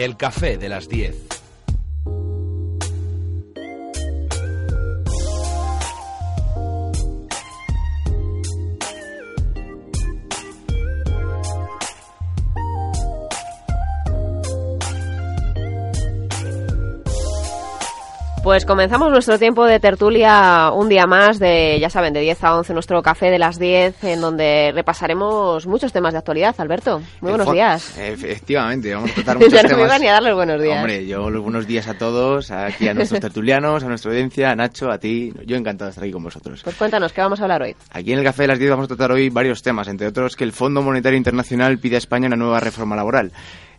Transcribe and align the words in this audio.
El 0.00 0.16
café 0.16 0.56
de 0.56 0.70
las 0.70 0.88
10. 0.88 1.29
Pues 18.50 18.66
comenzamos 18.66 19.12
nuestro 19.12 19.38
tiempo 19.38 19.64
de 19.64 19.78
tertulia 19.78 20.72
un 20.74 20.88
día 20.88 21.06
más, 21.06 21.38
de 21.38 21.78
ya 21.80 21.88
saben, 21.88 22.12
de 22.12 22.18
10 22.18 22.42
a 22.42 22.56
11, 22.56 22.72
nuestro 22.72 23.00
café 23.00 23.30
de 23.30 23.38
las 23.38 23.60
10, 23.60 24.02
en 24.02 24.20
donde 24.20 24.72
repasaremos 24.74 25.68
muchos 25.68 25.92
temas 25.92 26.14
de 26.14 26.18
actualidad. 26.18 26.56
Alberto, 26.58 27.00
muy 27.20 27.30
buenos 27.30 27.52
días. 27.52 27.96
Efectivamente, 27.96 28.92
vamos 28.92 29.12
a 29.12 29.14
tratar 29.14 29.36
muchos 29.38 29.52
ya 29.52 29.62
no 29.62 29.76
me 29.76 29.84
iban 29.84 30.02
a 30.02 30.10
dar 30.10 30.22
los 30.24 30.34
buenos 30.34 30.60
días. 30.60 30.78
Hombre, 30.78 31.06
yo 31.06 31.30
los 31.30 31.44
buenos 31.44 31.68
días 31.68 31.86
a 31.86 31.96
todos, 31.96 32.50
aquí 32.50 32.88
a 32.88 32.94
nuestros 32.94 33.20
tertulianos, 33.20 33.84
a 33.84 33.86
nuestra 33.86 34.10
audiencia, 34.10 34.50
a 34.50 34.56
Nacho, 34.56 34.90
a 34.90 34.98
ti. 34.98 35.32
Yo 35.46 35.54
encantado 35.54 35.86
de 35.86 35.90
estar 35.90 36.02
aquí 36.02 36.12
con 36.12 36.24
vosotros. 36.24 36.60
Pues 36.64 36.74
cuéntanos, 36.74 37.12
¿qué 37.12 37.20
vamos 37.20 37.38
a 37.38 37.44
hablar 37.44 37.62
hoy? 37.62 37.76
Aquí 37.92 38.12
en 38.12 38.18
el 38.18 38.24
café 38.24 38.42
de 38.42 38.48
las 38.48 38.58
10 38.58 38.68
vamos 38.72 38.86
a 38.86 38.88
tratar 38.88 39.12
hoy 39.12 39.30
varios 39.30 39.62
temas, 39.62 39.86
entre 39.86 40.08
otros 40.08 40.34
que 40.34 40.42
el 40.42 40.50
Fondo 40.50 40.82
Monetario 40.82 41.16
Internacional 41.16 41.78
pide 41.78 41.94
a 41.94 41.98
España 41.98 42.26
una 42.26 42.34
nueva 42.34 42.58
reforma 42.58 42.96
laboral. 42.96 43.30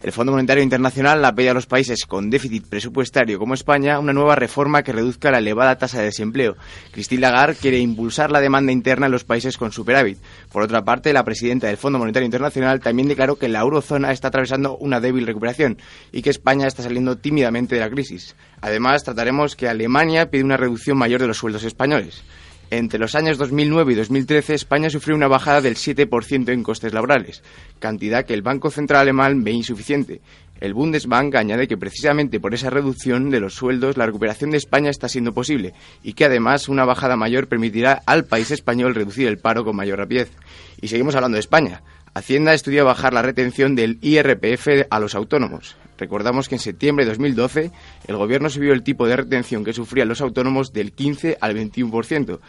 El 0.04 0.12
Fondo 0.12 0.32
Monetario 0.32 0.64
Internacional 0.64 1.22
la 1.22 1.36
pide 1.36 1.52
a 1.52 1.54
los 1.54 1.68
países 1.68 2.06
con 2.08 2.32
déficit 2.32 2.66
presupuestario 2.66 3.38
como 3.38 3.54
España 3.54 4.00
una 4.00 4.14
nueva 4.14 4.36
reforma 4.36 4.82
que 4.82 4.94
reduzca 4.94 5.30
la 5.30 5.38
elevada 5.38 5.78
tasa 5.78 6.00
de 6.00 6.06
desempleo. 6.06 6.58
Christine 6.92 7.22
Lagarde 7.22 7.56
quiere 7.62 7.78
impulsar 7.78 8.32
la 8.32 8.42
demanda 8.42 8.72
interna 8.72 9.06
en 9.06 9.12
los 9.12 9.26
países 9.26 9.60
con 9.60 9.72
superávit. 9.72 10.18
Por 10.52 10.64
otra 10.64 10.84
parte, 10.84 11.14
la 11.14 11.24
presidenta 11.24 11.68
del 11.68 11.78
Fondo 11.78 12.00
Monetario 12.00 12.26
Internacional 12.26 12.80
también 12.80 13.10
declaró 13.10 13.36
que 13.36 13.48
la 13.48 13.60
eurozona 13.60 14.12
está 14.12 14.30
atravesando 14.30 14.76
una 14.78 15.00
débil 15.00 15.28
recuperación 15.28 15.78
y 16.12 16.24
que 16.24 16.32
España 16.32 16.66
está 16.66 16.82
saliendo 16.82 17.20
tímidamente 17.20 17.76
de 17.76 17.82
la 17.82 17.92
crisis. 17.92 18.36
Además, 18.60 19.04
trataremos 19.04 19.56
que 19.56 19.70
Alemania 19.70 20.32
pide 20.32 20.44
una 20.44 20.58
reducción 20.58 20.98
mayor 20.98 21.22
de 21.22 21.28
los 21.28 21.38
sueldos 21.38 21.64
españoles. 21.64 22.24
Entre 22.72 23.00
los 23.00 23.16
años 23.16 23.38
2009 23.38 23.92
y 23.92 23.96
2013, 23.98 24.54
España 24.54 24.90
sufrió 24.90 25.14
una 25.14 25.28
bajada 25.28 25.60
del 25.60 25.76
7% 25.76 26.54
en 26.54 26.64
costes 26.64 26.94
laborales, 26.94 27.44
cantidad 27.80 28.26
que 28.26 28.34
el 28.34 28.44
Banco 28.44 28.72
Central 28.72 29.02
Alemán 29.02 29.44
ve 29.44 29.52
insuficiente. 29.52 30.22
El 30.62 30.74
Bundesbank 30.74 31.36
añade 31.36 31.68
que 31.68 31.76
precisamente 31.76 32.40
por 32.40 32.54
esa 32.54 32.70
reducción 32.70 33.30
de 33.30 33.42
los 33.42 33.56
sueldos 33.56 33.98
la 33.98 34.06
recuperación 34.06 34.52
de 34.52 34.58
España 34.58 34.90
está 34.90 35.10
siendo 35.10 35.34
posible 35.34 35.74
y 36.02 36.14
que 36.14 36.24
además 36.24 36.70
una 36.70 36.86
bajada 36.86 37.18
mayor 37.18 37.48
permitirá 37.48 38.04
al 38.06 38.24
país 38.24 38.52
español 38.52 38.96
reducir 38.96 39.28
el 39.28 39.38
paro 39.38 39.66
con 39.66 39.76
mayor 39.76 40.00
rapidez. 40.00 40.32
Y 40.80 40.88
seguimos 40.88 41.16
hablando 41.16 41.36
de 41.36 41.42
España. 41.42 41.82
Hacienda 42.14 42.54
estudia 42.54 42.86
bajar 42.86 43.14
la 43.14 43.22
retención 43.22 43.76
del 43.76 43.98
IRPF 44.02 44.88
a 44.90 45.00
los 45.02 45.14
autónomos. 45.14 45.76
Recordamos 46.02 46.50
que 46.50 46.56
en 46.56 46.60
septiembre 46.60 47.06
de 47.06 47.12
2012 47.12 47.72
el 48.08 48.18
Gobierno 48.18 48.50
subió 48.50 48.74
el 48.74 48.82
tipo 48.82 49.06
de 49.06 49.18
retención 49.18 49.64
que 49.64 49.72
sufrían 49.72 50.08
los 50.08 50.20
autónomos 50.20 50.74
del 50.74 50.94
15 50.94 51.38
al 51.40 51.56
21%. 51.56 52.40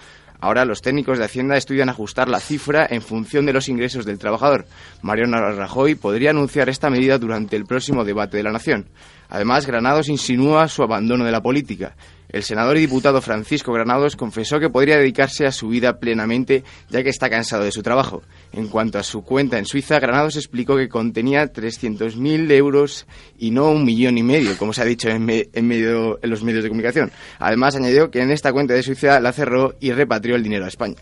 Ahora 0.40 0.64
los 0.64 0.80
técnicos 0.80 1.18
de 1.18 1.26
Hacienda 1.26 1.58
estudian 1.58 1.90
ajustar 1.90 2.30
la 2.30 2.40
cifra 2.40 2.86
en 2.88 3.02
función 3.02 3.44
de 3.44 3.52
los 3.52 3.68
ingresos 3.68 4.06
del 4.06 4.18
trabajador. 4.18 4.64
Mariano 5.02 5.38
Rajoy 5.52 5.96
podría 5.96 6.30
anunciar 6.30 6.70
esta 6.70 6.88
medida 6.88 7.18
durante 7.18 7.54
el 7.54 7.66
próximo 7.66 8.06
debate 8.06 8.38
de 8.38 8.42
la 8.42 8.52
Nación. 8.52 8.88
Además, 9.28 9.66
Granados 9.66 10.08
insinúa 10.08 10.66
su 10.68 10.82
abandono 10.82 11.26
de 11.26 11.32
la 11.32 11.42
política. 11.42 11.94
El 12.30 12.42
senador 12.42 12.78
y 12.78 12.80
diputado 12.80 13.20
Francisco 13.20 13.74
Granados 13.74 14.16
confesó 14.16 14.58
que 14.58 14.70
podría 14.70 14.96
dedicarse 14.96 15.44
a 15.44 15.52
su 15.52 15.68
vida 15.68 15.98
plenamente 15.98 16.64
ya 16.88 17.02
que 17.02 17.10
está 17.10 17.28
cansado 17.28 17.64
de 17.64 17.70
su 17.70 17.82
trabajo. 17.82 18.22
En 18.52 18.68
cuanto 18.68 18.98
a 18.98 19.02
su 19.02 19.22
cuenta 19.22 19.58
en 19.58 19.64
Suiza, 19.64 19.98
Granados 19.98 20.36
explicó 20.36 20.76
que 20.76 20.88
contenía 20.88 21.50
300.000 21.50 22.50
euros 22.52 23.06
y 23.38 23.50
no 23.50 23.70
un 23.70 23.84
millón 23.84 24.18
y 24.18 24.22
medio, 24.22 24.58
como 24.58 24.74
se 24.74 24.82
ha 24.82 24.84
dicho 24.84 25.08
en, 25.08 25.24
medio, 25.24 26.18
en 26.22 26.30
los 26.30 26.42
medios 26.42 26.62
de 26.62 26.68
comunicación. 26.68 27.10
Además, 27.38 27.76
añadió 27.76 28.10
que 28.10 28.20
en 28.20 28.30
esta 28.30 28.52
cuenta 28.52 28.74
de 28.74 28.82
Suiza 28.82 29.20
la 29.20 29.32
cerró 29.32 29.74
y 29.80 29.92
repatrió 29.92 30.36
el 30.36 30.42
dinero 30.42 30.66
a 30.66 30.68
España. 30.68 30.96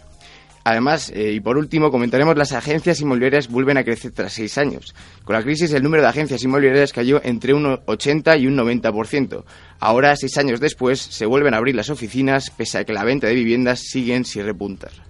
Además, 0.62 1.10
eh, 1.12 1.32
y 1.32 1.40
por 1.40 1.56
último, 1.56 1.90
comentaremos 1.90 2.36
las 2.36 2.52
agencias 2.52 3.00
inmobiliarias 3.00 3.48
vuelven 3.48 3.78
a 3.78 3.84
crecer 3.84 4.12
tras 4.12 4.34
seis 4.34 4.56
años. 4.56 4.94
Con 5.24 5.34
la 5.34 5.42
crisis, 5.42 5.72
el 5.72 5.82
número 5.82 6.02
de 6.02 6.08
agencias 6.08 6.44
inmobiliarias 6.44 6.92
cayó 6.92 7.20
entre 7.24 7.54
un 7.54 7.80
80 7.84 8.36
y 8.36 8.46
un 8.46 8.56
90%. 8.56 9.42
Ahora, 9.80 10.14
seis 10.14 10.36
años 10.38 10.60
después, 10.60 11.00
se 11.00 11.26
vuelven 11.26 11.54
a 11.54 11.56
abrir 11.56 11.74
las 11.74 11.90
oficinas, 11.90 12.50
pese 12.50 12.78
a 12.78 12.84
que 12.84 12.92
la 12.92 13.04
venta 13.04 13.26
de 13.26 13.34
viviendas 13.34 13.80
siguen 13.80 14.24
sin 14.24 14.44
repuntar. 14.44 15.09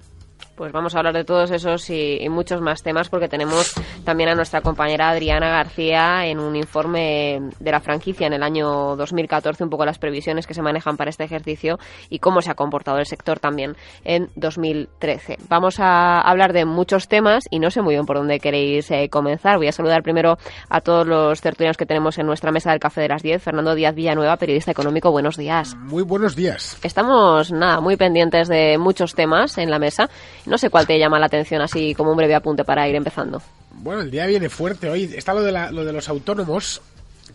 Pues 0.60 0.72
vamos 0.72 0.94
a 0.94 0.98
hablar 0.98 1.14
de 1.14 1.24
todos 1.24 1.50
esos 1.52 1.88
y, 1.88 2.28
muchos 2.28 2.60
más 2.60 2.82
temas 2.82 3.08
porque 3.08 3.28
tenemos 3.28 3.72
también 4.04 4.28
a 4.28 4.34
nuestra 4.34 4.60
compañera 4.60 5.08
Adriana 5.08 5.48
García 5.48 6.26
en 6.26 6.38
un 6.38 6.54
informe 6.54 7.40
de 7.58 7.70
la 7.70 7.80
franquicia 7.80 8.26
en 8.26 8.34
el 8.34 8.42
año 8.42 8.94
2014, 8.94 9.64
un 9.64 9.70
poco 9.70 9.86
las 9.86 9.98
previsiones 9.98 10.46
que 10.46 10.52
se 10.52 10.60
manejan 10.60 10.98
para 10.98 11.08
este 11.08 11.24
ejercicio 11.24 11.78
y 12.10 12.18
cómo 12.18 12.42
se 12.42 12.50
ha 12.50 12.54
comportado 12.56 12.98
el 12.98 13.06
sector 13.06 13.38
también 13.38 13.74
en 14.04 14.28
2013. 14.36 15.38
Vamos 15.48 15.80
a 15.80 16.20
hablar 16.20 16.52
de 16.52 16.66
muchos 16.66 17.08
temas 17.08 17.44
y 17.50 17.58
no 17.58 17.70
sé 17.70 17.80
muy 17.80 17.94
bien 17.94 18.04
por 18.04 18.18
dónde 18.18 18.38
queréis 18.38 18.90
eh, 18.90 19.08
comenzar. 19.08 19.56
Voy 19.56 19.68
a 19.68 19.72
saludar 19.72 20.02
primero 20.02 20.36
a 20.68 20.82
todos 20.82 21.06
los 21.06 21.40
tertulianos 21.40 21.78
que 21.78 21.86
tenemos 21.86 22.18
en 22.18 22.26
nuestra 22.26 22.52
mesa 22.52 22.72
del 22.72 22.80
Café 22.80 23.00
de 23.00 23.08
las 23.08 23.22
10. 23.22 23.42
Fernando 23.42 23.74
Díaz 23.74 23.94
Villanueva, 23.94 24.36
periodista 24.36 24.72
económico, 24.72 25.10
buenos 25.10 25.38
días. 25.38 25.74
Muy 25.76 26.02
buenos 26.02 26.36
días. 26.36 26.78
Estamos, 26.82 27.50
nada, 27.50 27.80
muy 27.80 27.96
pendientes 27.96 28.46
de 28.48 28.76
muchos 28.76 29.14
temas 29.14 29.56
en 29.56 29.70
la 29.70 29.78
mesa 29.78 30.10
no 30.50 30.58
sé 30.58 30.68
cuál 30.68 30.86
te 30.86 30.98
llama 30.98 31.18
la 31.18 31.26
atención 31.26 31.62
así 31.62 31.94
como 31.94 32.10
un 32.10 32.16
breve 32.16 32.34
apunte 32.34 32.64
para 32.64 32.88
ir 32.88 32.96
empezando. 32.96 33.40
Bueno, 33.72 34.02
el 34.02 34.10
día 34.10 34.26
viene 34.26 34.50
fuerte 34.50 34.90
hoy. 34.90 35.04
Está 35.16 35.32
lo 35.32 35.42
de, 35.42 35.52
lo 35.52 35.84
de 35.84 35.92
los 35.92 36.08
autónomos, 36.08 36.82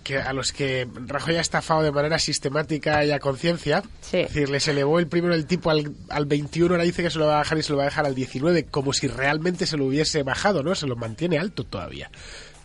que 0.04 0.18
a 0.18 0.34
los 0.34 0.52
que 0.52 0.86
Rajoy 1.08 1.38
ha 1.38 1.42
estafado 1.42 1.82
de 1.82 1.92
manera 1.92 2.20
sistemática 2.20 3.06
y 3.06 3.12
a 3.12 3.20
conciencia. 3.20 3.84
Sí. 4.02 4.20
Es 4.20 4.34
decir, 4.34 4.50
les 4.50 4.68
elevó 4.68 5.00
el 5.00 5.08
primero 5.08 5.34
el 5.34 5.46
tipo 5.46 5.70
al, 5.70 5.96
al 6.10 6.26
21, 6.26 6.74
ahora 6.74 6.84
dice 6.84 7.02
que 7.02 7.10
se 7.10 7.18
lo 7.18 7.26
va 7.26 7.36
a 7.36 7.38
bajar 7.38 7.58
y 7.58 7.64
se 7.64 7.72
lo 7.72 7.78
va 7.78 7.84
a 7.84 7.86
dejar 7.86 8.06
al 8.06 8.14
19, 8.14 8.66
como 8.66 8.92
si 8.92 9.08
realmente 9.08 9.66
se 9.66 9.78
lo 9.78 9.86
hubiese 9.86 10.22
bajado, 10.24 10.62
¿no? 10.62 10.76
Se 10.76 10.86
lo 10.86 10.98
mantiene 10.98 11.40
alto 11.40 11.64
todavía. 11.64 12.12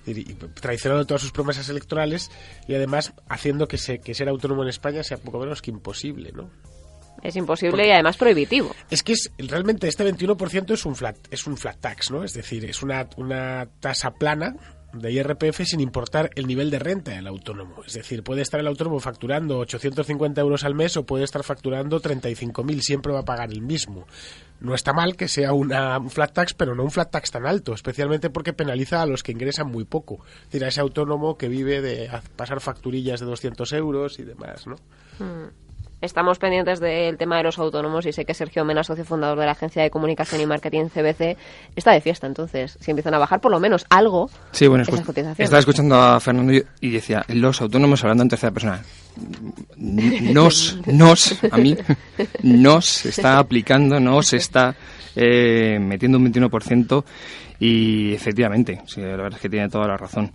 Y, 0.04 0.24
traicionando 0.34 1.06
todas 1.06 1.22
sus 1.22 1.30
promesas 1.30 1.68
electorales 1.68 2.30
y 2.66 2.74
además 2.74 3.12
haciendo 3.28 3.68
que, 3.68 3.78
se, 3.78 4.00
que 4.00 4.14
ser 4.14 4.28
autónomo 4.28 4.62
en 4.64 4.68
España 4.68 5.04
sea 5.04 5.18
poco 5.18 5.38
menos 5.38 5.62
que 5.62 5.70
imposible, 5.70 6.32
¿no? 6.32 6.50
Es 7.22 7.36
imposible 7.36 7.86
y 7.86 7.90
además 7.90 8.16
prohibitivo. 8.16 8.74
Es 8.90 9.02
que 9.02 9.12
es, 9.12 9.30
realmente 9.38 9.88
este 9.88 10.04
21% 10.04 10.72
es 10.72 10.84
un 10.84 10.96
flat 10.96 11.16
es 11.30 11.46
un 11.46 11.56
flat 11.56 11.78
tax, 11.80 12.10
¿no? 12.10 12.24
Es 12.24 12.34
decir, 12.34 12.64
es 12.64 12.82
una, 12.82 13.08
una 13.16 13.68
tasa 13.80 14.12
plana 14.12 14.56
de 14.92 15.12
IRPF 15.12 15.62
sin 15.64 15.80
importar 15.80 16.30
el 16.34 16.46
nivel 16.46 16.70
de 16.70 16.78
renta 16.78 17.12
del 17.12 17.26
autónomo. 17.26 17.82
Es 17.86 17.94
decir, 17.94 18.22
puede 18.22 18.42
estar 18.42 18.60
el 18.60 18.66
autónomo 18.66 18.98
facturando 19.00 19.58
850 19.58 20.40
euros 20.40 20.64
al 20.64 20.74
mes 20.74 20.96
o 20.96 21.04
puede 21.04 21.24
estar 21.24 21.44
facturando 21.44 22.00
35.000, 22.00 22.80
siempre 22.80 23.12
va 23.12 23.20
a 23.20 23.24
pagar 23.24 23.52
el 23.52 23.62
mismo. 23.62 24.06
No 24.60 24.74
está 24.74 24.92
mal 24.92 25.16
que 25.16 25.28
sea 25.28 25.52
una, 25.52 25.98
un 25.98 26.10
flat 26.10 26.32
tax, 26.32 26.54
pero 26.54 26.74
no 26.74 26.82
un 26.82 26.90
flat 26.90 27.10
tax 27.10 27.30
tan 27.30 27.46
alto, 27.46 27.72
especialmente 27.72 28.30
porque 28.30 28.52
penaliza 28.52 29.02
a 29.02 29.06
los 29.06 29.22
que 29.22 29.32
ingresan 29.32 29.68
muy 29.68 29.84
poco. 29.84 30.24
Es 30.24 30.46
decir, 30.46 30.64
a 30.64 30.68
ese 30.68 30.80
autónomo 30.80 31.38
que 31.38 31.48
vive 31.48 31.80
de 31.80 32.10
pasar 32.36 32.60
facturillas 32.60 33.20
de 33.20 33.26
200 33.26 33.72
euros 33.74 34.18
y 34.18 34.24
demás, 34.24 34.66
¿no? 34.66 34.76
Hmm. 35.18 35.69
Estamos 36.00 36.38
pendientes 36.38 36.80
del 36.80 37.18
tema 37.18 37.36
de 37.36 37.42
los 37.42 37.58
autónomos 37.58 38.06
y 38.06 38.12
sé 38.12 38.24
que 38.24 38.32
Sergio 38.32 38.64
Mena, 38.64 38.82
socio 38.82 39.04
fundador 39.04 39.38
de 39.38 39.44
la 39.44 39.52
agencia 39.52 39.82
de 39.82 39.90
comunicación 39.90 40.40
y 40.40 40.46
marketing 40.46 40.86
CBC, 40.88 41.36
está 41.76 41.92
de 41.92 42.00
fiesta. 42.00 42.26
Entonces, 42.26 42.78
si 42.80 42.90
empiezan 42.90 43.12
a 43.14 43.18
bajar 43.18 43.40
por 43.40 43.50
lo 43.50 43.60
menos 43.60 43.84
algo, 43.90 44.30
sí, 44.52 44.66
bueno, 44.66 44.84
estaba 44.84 45.58
escuchando 45.58 45.96
a 45.96 46.18
Fernando 46.18 46.54
y 46.80 46.90
decía, 46.90 47.24
los 47.28 47.60
autónomos 47.60 48.02
hablando 48.02 48.22
en 48.22 48.28
tercera 48.30 48.52
persona. 48.52 48.82
Nos, 49.76 50.78
nos, 50.86 51.44
a 51.50 51.56
mí, 51.56 51.76
nos 52.42 53.06
está 53.06 53.38
aplicando, 53.38 53.98
nos 53.98 54.32
está 54.32 54.76
eh, 55.16 55.78
metiendo 55.80 56.18
un 56.18 56.32
21% 56.32 57.04
y 57.58 58.12
efectivamente, 58.12 58.80
sí, 58.86 59.00
la 59.00 59.08
verdad 59.08 59.34
es 59.34 59.40
que 59.40 59.48
tiene 59.48 59.68
toda 59.68 59.88
la 59.88 59.96
razón 59.96 60.30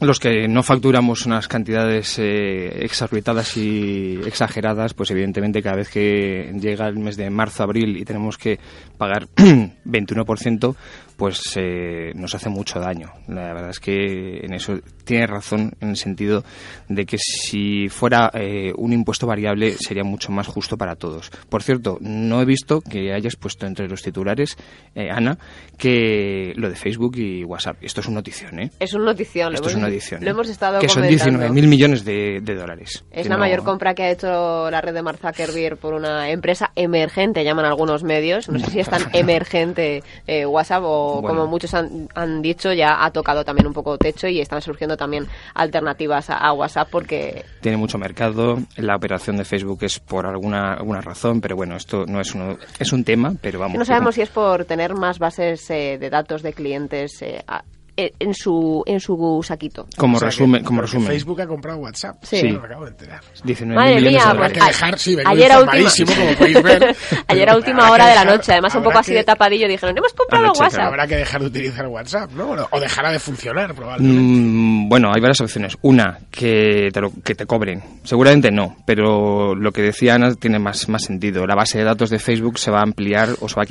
los 0.00 0.18
que 0.18 0.48
no 0.48 0.62
facturamos 0.62 1.26
unas 1.26 1.46
cantidades 1.48 2.18
eh, 2.18 2.84
exorbitadas 2.84 3.56
y 3.56 4.20
exageradas, 4.26 4.94
pues 4.94 5.10
evidentemente 5.10 5.62
cada 5.62 5.76
vez 5.76 5.88
que 5.88 6.52
llega 6.60 6.88
el 6.88 6.98
mes 6.98 7.16
de 7.16 7.30
marzo, 7.30 7.62
abril 7.62 7.96
y 7.96 8.04
tenemos 8.04 8.36
que 8.36 8.58
pagar 8.98 9.28
21%, 9.36 10.74
pues 11.22 11.40
eh, 11.54 12.10
nos 12.16 12.34
hace 12.34 12.48
mucho 12.48 12.80
daño. 12.80 13.12
La 13.28 13.54
verdad 13.54 13.70
es 13.70 13.78
que 13.78 14.38
en 14.44 14.52
eso 14.54 14.80
tiene 15.04 15.28
razón 15.28 15.70
en 15.80 15.90
el 15.90 15.96
sentido 15.96 16.42
de 16.88 17.06
que 17.06 17.16
si 17.16 17.88
fuera 17.88 18.28
eh, 18.34 18.72
un 18.76 18.92
impuesto 18.92 19.24
variable 19.24 19.76
sería 19.78 20.02
mucho 20.02 20.32
más 20.32 20.48
justo 20.48 20.76
para 20.76 20.96
todos. 20.96 21.30
Por 21.48 21.62
cierto, 21.62 21.98
no 22.00 22.42
he 22.42 22.44
visto 22.44 22.80
que 22.80 23.12
hayas 23.12 23.36
puesto 23.36 23.66
entre 23.66 23.86
los 23.86 24.02
titulares, 24.02 24.56
Ana, 24.96 25.38
que 25.78 26.54
lo 26.56 26.68
de 26.68 26.74
Facebook 26.74 27.16
y 27.18 27.44
WhatsApp. 27.44 27.76
Esto 27.82 28.00
es 28.00 28.06
una 28.08 28.16
notición, 28.16 28.58
¿eh? 28.58 28.70
Es 28.80 28.92
una 28.94 29.04
notición, 29.04 29.54
Esto 29.54 29.68
es 29.68 29.76
una 29.76 29.86
adición. 29.86 30.24
Lo 30.24 30.30
hemos 30.30 30.48
estado 30.48 30.80
Que 30.80 30.88
son 30.88 31.02
comentando. 31.04 31.30
19 31.38 31.50
mil 31.54 31.68
millones 31.68 32.04
de, 32.04 32.40
de 32.42 32.54
dólares. 32.56 33.04
Es 33.12 33.28
la 33.28 33.36
no- 33.36 33.40
mayor 33.42 33.62
compra 33.62 33.94
que 33.94 34.02
ha 34.02 34.10
hecho 34.10 34.70
la 34.72 34.80
red 34.80 34.92
de 34.92 35.02
Mark 35.02 35.18
Zuckerberg 35.18 35.76
por 35.76 35.94
una 35.94 36.30
empresa 36.30 36.72
emergente, 36.74 37.44
llaman 37.44 37.64
algunos 37.64 38.02
medios. 38.02 38.48
No 38.48 38.58
sé 38.58 38.70
si 38.72 38.80
es 38.80 38.88
tan 38.88 39.02
emergente 39.12 40.02
eh, 40.26 40.46
WhatsApp 40.46 40.82
o 40.84 41.11
Bueno. 41.20 41.28
como 41.28 41.46
muchos 41.46 41.74
han, 41.74 42.08
han 42.14 42.40
dicho, 42.42 42.72
ya 42.72 43.04
ha 43.04 43.10
tocado 43.10 43.44
también 43.44 43.66
un 43.66 43.72
poco 43.72 43.98
techo 43.98 44.28
y 44.28 44.40
están 44.40 44.62
surgiendo 44.62 44.96
también 44.96 45.26
alternativas 45.54 46.30
a, 46.30 46.38
a 46.38 46.52
WhatsApp 46.52 46.88
porque 46.90 47.44
Tiene 47.60 47.76
mucho 47.76 47.98
mercado. 47.98 48.58
La 48.76 48.96
operación 48.96 49.36
de 49.36 49.44
Facebook 49.44 49.78
es 49.82 49.98
por 50.00 50.26
alguna, 50.26 50.74
alguna 50.74 51.00
razón, 51.00 51.40
pero 51.40 51.56
bueno, 51.56 51.76
esto 51.76 52.04
no 52.06 52.20
es, 52.20 52.34
uno, 52.34 52.56
es 52.78 52.92
un 52.92 53.04
tema, 53.04 53.34
pero 53.40 53.58
vamos. 53.58 53.78
no 53.78 53.84
sabemos 53.84 54.14
si 54.14 54.22
es 54.22 54.30
por 54.30 54.64
tener 54.64 54.94
más 54.94 55.18
bases 55.18 55.68
eh, 55.70 55.98
de 55.98 56.10
datos 56.10 56.42
de 56.42 56.52
clientes 56.52 57.20
eh, 57.22 57.42
a- 57.46 57.58
eh, 57.60 57.62
en 57.96 58.34
su 58.34 58.82
en 58.86 59.00
su 59.00 59.40
saquito. 59.46 59.86
Como 59.96 60.16
O 60.16 60.20
sea, 60.20 60.26
resumen, 60.28 60.64
como 60.64 60.80
resumen. 60.82 61.08
Facebook 61.08 61.40
ha 61.42 61.46
comprado 61.46 61.78
WhatsApp. 61.78 62.16
Sí. 62.22 62.38
Sí. 62.40 62.48
Me 62.52 62.58
acabo 62.58 62.84
de 62.84 62.90
enterar. 62.92 63.20
19 63.44 63.74
Madre 63.80 63.94
millones 63.96 64.12
mía, 64.24 64.32
de 64.32 64.38
pues, 64.38 64.52
que 64.52 64.60
dejar, 64.64 64.98
sí, 64.98 65.16
ayer 65.24 65.52
a 65.52 65.58
última- 65.60 65.78
informadísimo, 65.78 66.12
como 66.14 66.36
podéis 66.38 66.62
ver. 66.62 66.96
Ayer 67.28 67.50
a 67.50 67.56
última 67.56 67.90
hora 67.90 68.06
de 68.08 68.14
la 68.14 68.24
noche, 68.24 68.52
además 68.52 68.74
un 68.74 68.82
poco 68.82 68.98
así 68.98 69.12
de 69.14 69.24
tapadillo, 69.24 69.68
dijeron, 69.68 69.96
hemos 69.96 70.12
comprado 70.14 70.44
Anoche, 70.44 70.62
WhatsApp. 70.62 70.80
Habrá 70.86 71.06
que 71.06 71.16
dejar 71.16 71.40
de 71.42 71.46
utilizar 71.48 71.86
WhatsApp, 71.88 72.30
¿no? 72.32 72.50
O- 72.52 72.68
O 72.70 72.80
dejará 72.80 73.12
de 73.12 73.18
funcionar, 73.18 73.74
probablemente. 73.74 74.20
Mm, 74.22 74.88
bueno, 74.88 75.10
hay 75.14 75.20
varias 75.20 75.40
opciones. 75.40 75.76
Una, 75.82 76.18
que 76.30 76.88
te, 76.92 77.00
lo- 77.00 77.12
que 77.22 77.34
te 77.34 77.46
cobren. 77.46 77.82
Seguramente 78.04 78.50
no, 78.50 78.76
pero 78.86 79.54
lo 79.54 79.70
que 79.72 79.82
decía 79.82 80.14
Ana 80.14 80.34
tiene 80.34 80.58
más, 80.58 80.88
más 80.88 81.04
sentido. 81.04 81.46
La 81.46 81.54
base 81.54 81.78
de 81.78 81.84
datos 81.84 82.10
de 82.10 82.18
Facebook 82.18 82.58
se 82.58 82.70
va 82.70 82.80
a 82.80 82.82
ampliar 82.82 83.30
o 83.40 83.48
se 83.48 83.54
va 83.56 83.62
a 83.62 83.66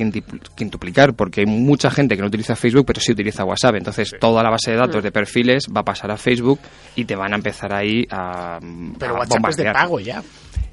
quintuplicar 0.55 1.13
porque 1.13 1.41
hay 1.41 1.45
mucha 1.47 1.89
gente 1.91 2.15
que 2.15 2.21
no 2.21 2.27
utiliza 2.27 2.55
Facebook 2.55 2.85
pero 2.85 2.99
sí 3.01 3.11
utiliza 3.11 3.43
WhatsApp. 3.43 3.75
Entonces, 3.75 4.10
toda 4.19 4.43
la 4.43 4.49
base 4.49 4.71
de 4.71 4.77
datos 4.77 5.03
de 5.03 5.11
perfiles 5.11 5.65
va 5.75 5.81
a 5.81 5.85
pasar 5.85 6.11
a 6.11 6.17
Facebook 6.17 6.59
y 6.95 7.05
te 7.05 7.15
van 7.15 7.33
a 7.33 7.35
empezar 7.37 7.73
ahí 7.73 8.05
a, 8.11 8.59
Pero 8.99 9.15
a 9.15 9.19
WhatsApp 9.19 9.49
es 9.49 9.57
de 9.57 9.71
pago 9.71 9.99
ya. 9.99 10.21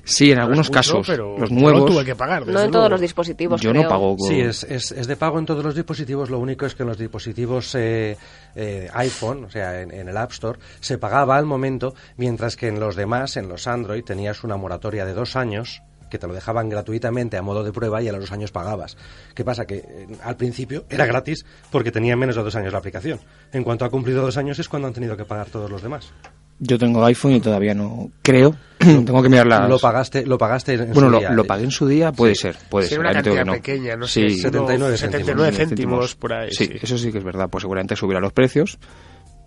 Sí, 0.05 0.31
en 0.31 0.37
No 0.38 0.44
algunos 0.44 0.69
mucho, 0.69 0.73
casos. 0.79 1.06
pero 1.06 1.37
los 1.38 1.50
yo 1.50 1.56
nuevos. 1.56 1.81
no 1.82 1.87
tuve 1.87 2.05
que 2.06 2.17
pagar. 2.17 2.46
No 2.46 2.61
en 2.62 2.70
todos 2.70 2.88
los 2.88 2.99
dispositivos, 2.99 3.61
yo 3.61 3.70
creo. 3.73 3.82
no 3.82 3.88
pago. 3.90 4.17
con- 4.17 4.26
Sí, 4.26 4.40
es, 4.40 4.64
es, 4.64 4.90
es 4.93 5.06
de 5.06 5.17
pago 5.17 5.38
en 5.38 5.44
todos 5.44 5.62
los 5.62 5.75
dispositivos. 5.75 6.31
Lo 6.31 6.38
único 6.38 6.64
es 6.64 6.75
que 6.75 6.82
en 6.82 6.88
los 6.88 6.96
dispositivos 6.96 7.75
eh, 7.75 8.17
eh, 8.56 8.88
iPhone, 8.94 9.44
o 9.44 9.50
sea, 9.50 9.82
en, 9.82 9.93
en 9.93 10.08
el 10.08 10.17
App 10.17 10.32
Store, 10.32 10.58
se 10.81 10.96
pagaba 10.96 11.37
al 11.37 11.44
momento, 11.44 11.94
mientras 12.17 12.56
que 12.56 12.69
en 12.69 12.81
los 12.81 12.96
demás, 12.96 13.37
en 13.37 13.50
los 13.50 13.67
Android, 13.67 14.02
tenías 14.02 14.44
una 14.44 14.56
moratoria 14.56 15.05
de 15.05 15.12
dos 15.12 15.37
años 15.37 15.82
que 16.08 16.19
te 16.19 16.26
lo 16.26 16.34
dejaban 16.34 16.69
gratuitamente 16.69 17.37
a 17.37 17.43
modo 17.43 17.62
de 17.64 17.72
prueba 17.72 18.02
y 18.02 18.08
a 18.08 18.12
los 18.12 18.20
dos 18.22 18.32
años 18.32 18.50
pagabas. 18.52 18.96
¿Qué 19.34 19.44
pasa? 19.44 19.66
Que 19.66 19.76
eh, 19.76 20.06
al 20.22 20.37
principio 20.37 20.84
era 20.90 21.06
gratis 21.06 21.44
porque 21.70 21.90
tenía 21.93 22.16
menos 22.16 22.37
de 22.37 22.43
dos 22.43 22.55
años 22.56 22.72
la 22.72 22.78
aplicación. 22.78 23.20
En 23.52 23.64
cuanto 23.64 23.84
ha 23.84 23.90
cumplido 23.90 24.22
dos 24.22 24.37
años 24.37 24.58
es 24.58 24.69
cuando 24.69 24.88
han 24.88 24.94
tenido 24.94 25.16
que 25.16 25.25
pagar 25.25 25.49
todos 25.50 25.70
los 25.70 25.82
demás. 25.82 26.12
Yo 26.60 26.76
tengo 26.76 27.05
iPhone 27.05 27.34
y 27.34 27.40
todavía 27.40 27.72
no 27.72 28.10
creo. 28.20 28.52
Tengo 28.78 29.22
que 29.22 29.28
mirar 29.28 29.46
las. 29.46 29.69
Lo 29.69 29.78
pagaste, 29.78 30.26
lo 30.26 30.38
pagaste 30.38 30.75
en 30.75 30.93
bueno, 30.93 31.06
su 31.06 31.10
lo, 31.10 31.19
día. 31.20 31.31
lo 31.31 31.44
pagué 31.44 31.62
en 31.64 31.70
su 31.70 31.87
día, 31.87 32.10
puede 32.10 32.34
ser, 32.34 32.56
puede 32.69 32.87
Sí, 32.87 32.90
ser. 32.90 32.99
una 33.00 33.12
cantidad 33.12 33.44
no. 33.44 33.52
pequeña, 33.52 33.96
no 33.96 34.08
Sí, 34.08 34.31
sé. 34.31 34.43
79 34.43 34.87
unos 34.88 34.99
79 35.00 35.52
céntimos 35.56 36.16
por 36.16 36.32
ahí. 36.32 36.50
Sí, 36.50 36.69
eso 36.82 36.99
sí 36.99 37.12
que 37.12 37.19
es 37.19 37.25
verdad. 37.25 37.49
Pues 37.49 37.62
seguramente 37.62 37.94
subirá 37.94 38.19
los 38.19 38.32
precios, 38.32 38.76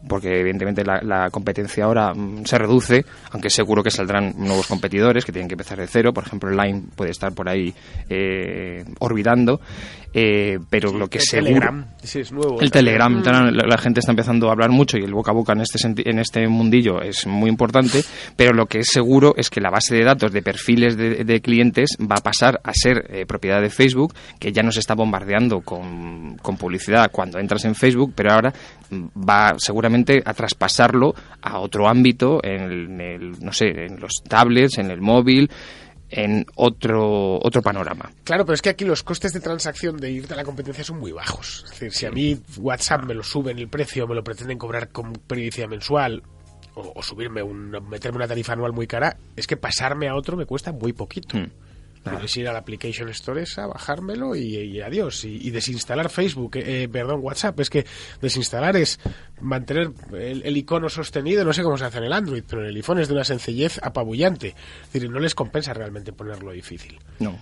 porque 0.07 0.39
evidentemente 0.39 0.83
la, 0.83 1.01
la 1.01 1.29
competencia 1.29 1.85
ahora 1.85 2.13
mm, 2.13 2.45
se 2.45 2.57
reduce, 2.57 3.05
aunque 3.31 3.49
seguro 3.49 3.83
que 3.83 3.91
saldrán 3.91 4.33
nuevos 4.37 4.67
competidores 4.67 5.25
que 5.25 5.31
tienen 5.31 5.47
que 5.47 5.53
empezar 5.53 5.77
de 5.77 5.87
cero. 5.87 6.13
Por 6.13 6.25
ejemplo, 6.25 6.49
Line 6.49 6.83
puede 6.95 7.11
estar 7.11 7.33
por 7.33 7.49
ahí 7.49 7.73
eh, 8.09 8.83
orbitando, 8.99 9.61
eh, 10.13 10.59
pero 10.69 10.91
lo 10.91 11.07
que 11.07 11.19
El 11.19 11.23
seguro... 11.23 11.47
Telegram, 11.53 11.85
sí, 12.03 12.19
es 12.19 12.31
nuevo. 12.31 12.59
El 12.59 12.71
Telegram, 12.71 13.21
la, 13.23 13.51
la 13.65 13.77
gente 13.77 13.99
está 14.01 14.11
empezando 14.11 14.49
a 14.49 14.51
hablar 14.51 14.69
mucho 14.69 14.97
y 14.97 15.03
el 15.03 15.13
boca 15.13 15.31
a 15.31 15.33
boca 15.33 15.53
en 15.53 15.61
este, 15.61 15.77
senti- 15.79 16.03
en 16.05 16.19
este 16.19 16.47
mundillo 16.47 17.01
es 17.01 17.25
muy 17.27 17.49
importante, 17.49 18.03
pero 18.35 18.53
lo 18.53 18.65
que 18.65 18.79
es 18.79 18.87
seguro 18.91 19.33
es 19.37 19.49
que 19.49 19.61
la 19.61 19.69
base 19.69 19.95
de 19.95 20.03
datos 20.03 20.31
de 20.31 20.41
perfiles 20.41 20.97
de, 20.97 21.23
de 21.23 21.41
clientes 21.41 21.97
va 22.01 22.15
a 22.19 22.23
pasar 22.23 22.59
a 22.63 22.73
ser 22.73 23.05
eh, 23.09 23.25
propiedad 23.25 23.61
de 23.61 23.69
Facebook, 23.69 24.13
que 24.39 24.51
ya 24.51 24.63
nos 24.63 24.77
está 24.77 24.95
bombardeando 24.95 25.61
con, 25.61 26.37
con 26.41 26.57
publicidad 26.57 27.09
cuando 27.11 27.39
entras 27.39 27.65
en 27.65 27.75
Facebook, 27.75 28.13
pero 28.15 28.31
ahora 28.33 28.53
mm, 28.89 29.05
va 29.27 29.53
seguramente 29.57 30.21
a 30.25 30.33
traspasarlo 30.33 31.13
a 31.41 31.59
otro 31.59 31.87
ámbito, 31.87 32.39
en 32.43 32.61
el, 32.61 32.71
en 32.91 33.01
el, 33.01 33.31
no 33.41 33.51
sé, 33.53 33.69
en 33.69 33.99
los 33.99 34.11
tablets, 34.27 34.77
en 34.77 34.91
el 34.91 35.01
móvil, 35.01 35.49
en 36.11 36.45
otro, 36.55 37.39
otro 37.41 37.61
panorama. 37.61 38.11
Claro, 38.23 38.45
pero 38.45 38.53
es 38.53 38.61
que 38.61 38.69
aquí 38.69 38.85
los 38.85 39.01
costes 39.01 39.33
de 39.33 39.39
transacción 39.39 39.97
de 39.97 40.11
irte 40.11 40.33
a 40.33 40.37
la 40.37 40.43
competencia 40.43 40.83
son 40.83 40.99
muy 40.99 41.11
bajos. 41.11 41.63
Es 41.65 41.71
decir, 41.71 41.93
si 41.93 42.05
a 42.05 42.11
mí 42.11 42.37
WhatsApp 42.57 43.05
me 43.05 43.13
lo 43.13 43.23
suben 43.23 43.57
el 43.57 43.69
precio, 43.69 44.07
me 44.07 44.15
lo 44.15 44.23
pretenden 44.23 44.57
cobrar 44.57 44.89
con 44.89 45.13
periodicidad 45.13 45.69
mensual 45.69 46.21
o, 46.75 46.93
o 46.95 47.01
subirme 47.01 47.41
un, 47.41 47.71
meterme 47.89 48.17
una 48.17 48.27
tarifa 48.27 48.53
anual 48.53 48.73
muy 48.73 48.87
cara, 48.87 49.17
es 49.35 49.47
que 49.47 49.57
pasarme 49.57 50.07
a 50.07 50.15
otro 50.15 50.37
me 50.37 50.45
cuesta 50.45 50.71
muy 50.71 50.93
poquito. 50.93 51.37
Mm. 51.37 51.51
Puedes 52.03 52.35
ir 52.37 52.47
a 52.47 52.53
la 52.53 52.59
Application 52.59 53.09
Store 53.09 53.41
esa, 53.41 53.67
bajármelo 53.67 54.35
y, 54.35 54.55
y 54.55 54.81
adiós. 54.81 55.23
Y, 55.25 55.47
y 55.47 55.51
desinstalar 55.51 56.09
Facebook, 56.09 56.57
eh, 56.57 56.83
eh, 56.83 56.89
perdón, 56.89 57.19
WhatsApp. 57.21 57.59
Es 57.59 57.69
que 57.69 57.85
desinstalar 58.21 58.75
es 58.75 58.99
mantener 59.39 59.91
el, 60.13 60.41
el 60.43 60.57
icono 60.57 60.89
sostenido, 60.89 61.45
no 61.45 61.53
sé 61.53 61.63
cómo 61.63 61.77
se 61.77 61.85
hace 61.85 61.99
en 61.99 62.05
el 62.05 62.13
Android, 62.13 62.43
pero 62.47 62.63
en 62.63 62.69
el 62.69 62.75
iPhone 62.75 62.99
es 62.99 63.07
de 63.07 63.13
una 63.13 63.23
sencillez 63.23 63.79
apabullante. 63.83 64.55
Es 64.83 64.93
decir, 64.93 65.09
no 65.09 65.19
les 65.19 65.35
compensa 65.35 65.73
realmente 65.73 66.11
ponerlo 66.11 66.51
difícil. 66.51 66.99
No. 67.19 67.39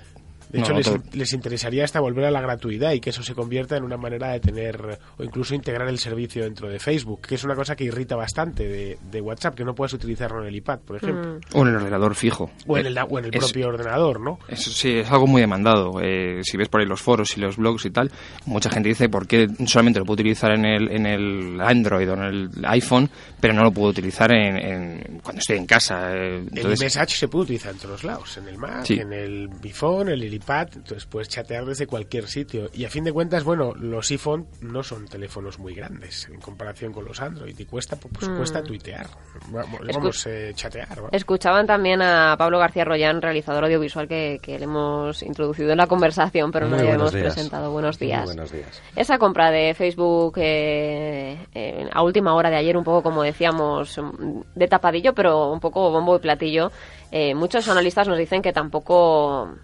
De 0.50 0.60
No, 0.60 0.66
hecho, 0.66 0.74
no, 0.74 0.80
les, 1.06 1.16
les 1.16 1.34
interesaría 1.34 1.84
hasta 1.84 2.00
volver 2.00 2.26
a 2.26 2.32
la 2.32 2.42
gratuidad 2.42 2.92
y 2.94 3.00
que 3.00 3.12
eso 3.12 3.22
se 3.24 3.36
convierta 3.36 3.78
en 3.78 3.84
una 3.84 3.98
manera 3.98 4.30
de 4.32 4.40
tener 4.40 4.98
o 5.18 5.24
incluso 5.24 5.54
integrar 5.54 5.88
el 5.88 6.00
servicio 6.00 6.44
dentro 6.44 6.68
de 6.70 6.80
Facebook, 6.80 7.22
que 7.28 7.36
es 7.36 7.44
una 7.44 7.54
cosa 7.56 7.76
que 7.76 7.84
irrita 7.84 8.16
bastante 8.16 8.68
de, 8.68 8.98
de 9.12 9.22
WhatsApp, 9.22 9.54
que 9.56 9.64
no 9.64 9.76
puedes 9.76 9.94
utilizarlo 9.94 10.42
en 10.42 10.48
el 10.48 10.56
iPad, 10.56 10.80
por 10.80 10.96
ejemplo, 10.98 11.40
o 11.54 11.62
en 11.62 11.68
el 11.68 11.76
ordenador 11.76 12.16
fijo. 12.16 12.50
o 12.66 12.78
en 12.78 12.88
el, 12.88 12.98
o 12.98 13.20
en 13.20 13.26
el 13.26 13.36
Es- 13.36 13.40
propio 13.46 13.68
ordenador, 13.70 14.20
¿no? 14.20 14.40
Eso 14.48 14.72
sí, 14.72 14.98
es 15.00 15.12
algo 15.12 15.28
muy 15.28 15.42
demandado. 15.42 16.02
Eh, 16.02 16.40
si 16.44 16.58
ves 16.58 16.68
por 16.68 16.82
ahí 16.82 16.88
los 16.88 17.02
foros 17.02 17.38
y 17.38 17.42
los 17.42 17.58
blogs 17.58 17.86
y 17.86 17.92
tal, 17.92 18.12
mucha 18.46 18.70
gente 18.72 18.90
dice 18.90 19.08
por 19.08 19.28
qué 19.28 19.48
solamente 19.68 20.00
lo 20.00 20.06
puedo 20.06 20.16
utilizar 20.16 20.52
en 20.54 20.66
el, 20.66 20.90
en 20.92 21.06
el 21.06 21.62
Android 21.62 22.10
o 22.10 22.14
en 22.16 22.24
el 22.24 22.50
iPhone, 22.66 23.10
pero 23.40 23.54
no 23.54 23.62
lo 23.64 23.72
puedo 23.72 23.90
utilizar 23.90 24.32
en, 24.32 24.58
en- 24.58 25.20
cuando 25.22 25.40
estoy 25.42 25.58
en 25.58 25.66
casa. 25.68 26.12
Eh, 26.16 26.38
El 26.38 26.48
entonces, 26.58 26.80
iMessage 26.82 27.18
se 27.18 27.28
puede 27.28 27.44
utilizar 27.44 27.74
en 27.74 27.78
todos 27.80 28.04
lados, 28.04 28.36
en 28.38 28.48
el 28.48 28.58
Mac, 28.58 28.84
Sí. 28.86 28.96
en 28.96 29.14
el 29.14 29.50
iPhone, 29.64 30.08
en 30.08 30.14
el 30.16 30.39
iPad, 30.42 30.68
entonces 30.76 31.06
puedes 31.06 31.30
chatear 31.30 31.66
desde 31.66 31.88
cualquier 31.88 32.28
sitio. 32.28 32.70
Y 32.74 32.86
a 32.86 32.90
fin 32.90 33.04
de 33.04 33.12
cuentas, 33.14 33.44
bueno, 33.44 33.74
los 33.76 34.10
iPhone 34.12 34.48
no 34.62 34.84
son 34.84 35.08
teléfonos 35.08 35.60
muy 35.60 35.74
grandes 35.74 36.28
en 36.30 36.40
comparación 36.40 36.92
con 36.94 37.06
los 37.06 37.22
Android 37.22 37.58
y 37.58 37.66
cuesta, 37.66 37.96
pues 37.96 38.28
cuesta 38.30 38.62
tuitear, 38.64 39.08
vamos, 39.50 39.80
Escu- 39.82 39.94
vamos, 39.96 40.28
eh, 40.28 40.52
chatear. 40.56 41.00
Escuchaban 41.12 41.68
también 41.68 42.02
a 42.02 42.36
Pablo 42.38 42.60
García 42.60 42.86
Rollán, 42.86 43.22
realizador 43.22 43.64
audiovisual 43.66 44.08
que, 44.08 44.40
que 44.42 44.58
le 44.58 44.66
hemos 44.66 45.22
introducido 45.24 45.72
en 45.72 45.78
la 45.78 45.88
conversación, 45.88 46.52
pero 46.52 46.68
no 46.68 46.78
le 46.78 46.90
hemos 46.92 47.12
días. 47.12 47.34
presentado. 47.34 47.72
Buenos 47.72 48.00
Muy 48.00 48.08
días. 48.08 48.26
buenos 48.26 48.52
días. 48.52 48.82
Esa 48.96 49.18
compra 49.18 49.52
de 49.52 49.74
Facebook 49.74 50.34
eh, 50.38 51.46
eh, 51.54 51.90
a 51.92 52.04
última 52.04 52.34
hora 52.34 52.50
de 52.50 52.56
ayer, 52.58 52.78
un 52.78 52.84
poco 52.84 53.04
como 53.04 53.24
decíamos, 53.24 53.98
mm, 53.98 54.42
de 54.56 54.68
tapadillo, 54.68 55.14
pero 55.14 55.52
un 55.52 55.60
poco 55.60 55.92
bombo 55.92 56.16
y 56.16 56.20
platillo, 56.20 56.72
eh, 57.12 57.34
muchos 57.36 57.68
analistas 57.68 58.08
nos 58.08 58.18
dicen 58.18 58.42
que 58.42 58.54
tampoco 58.54 59.56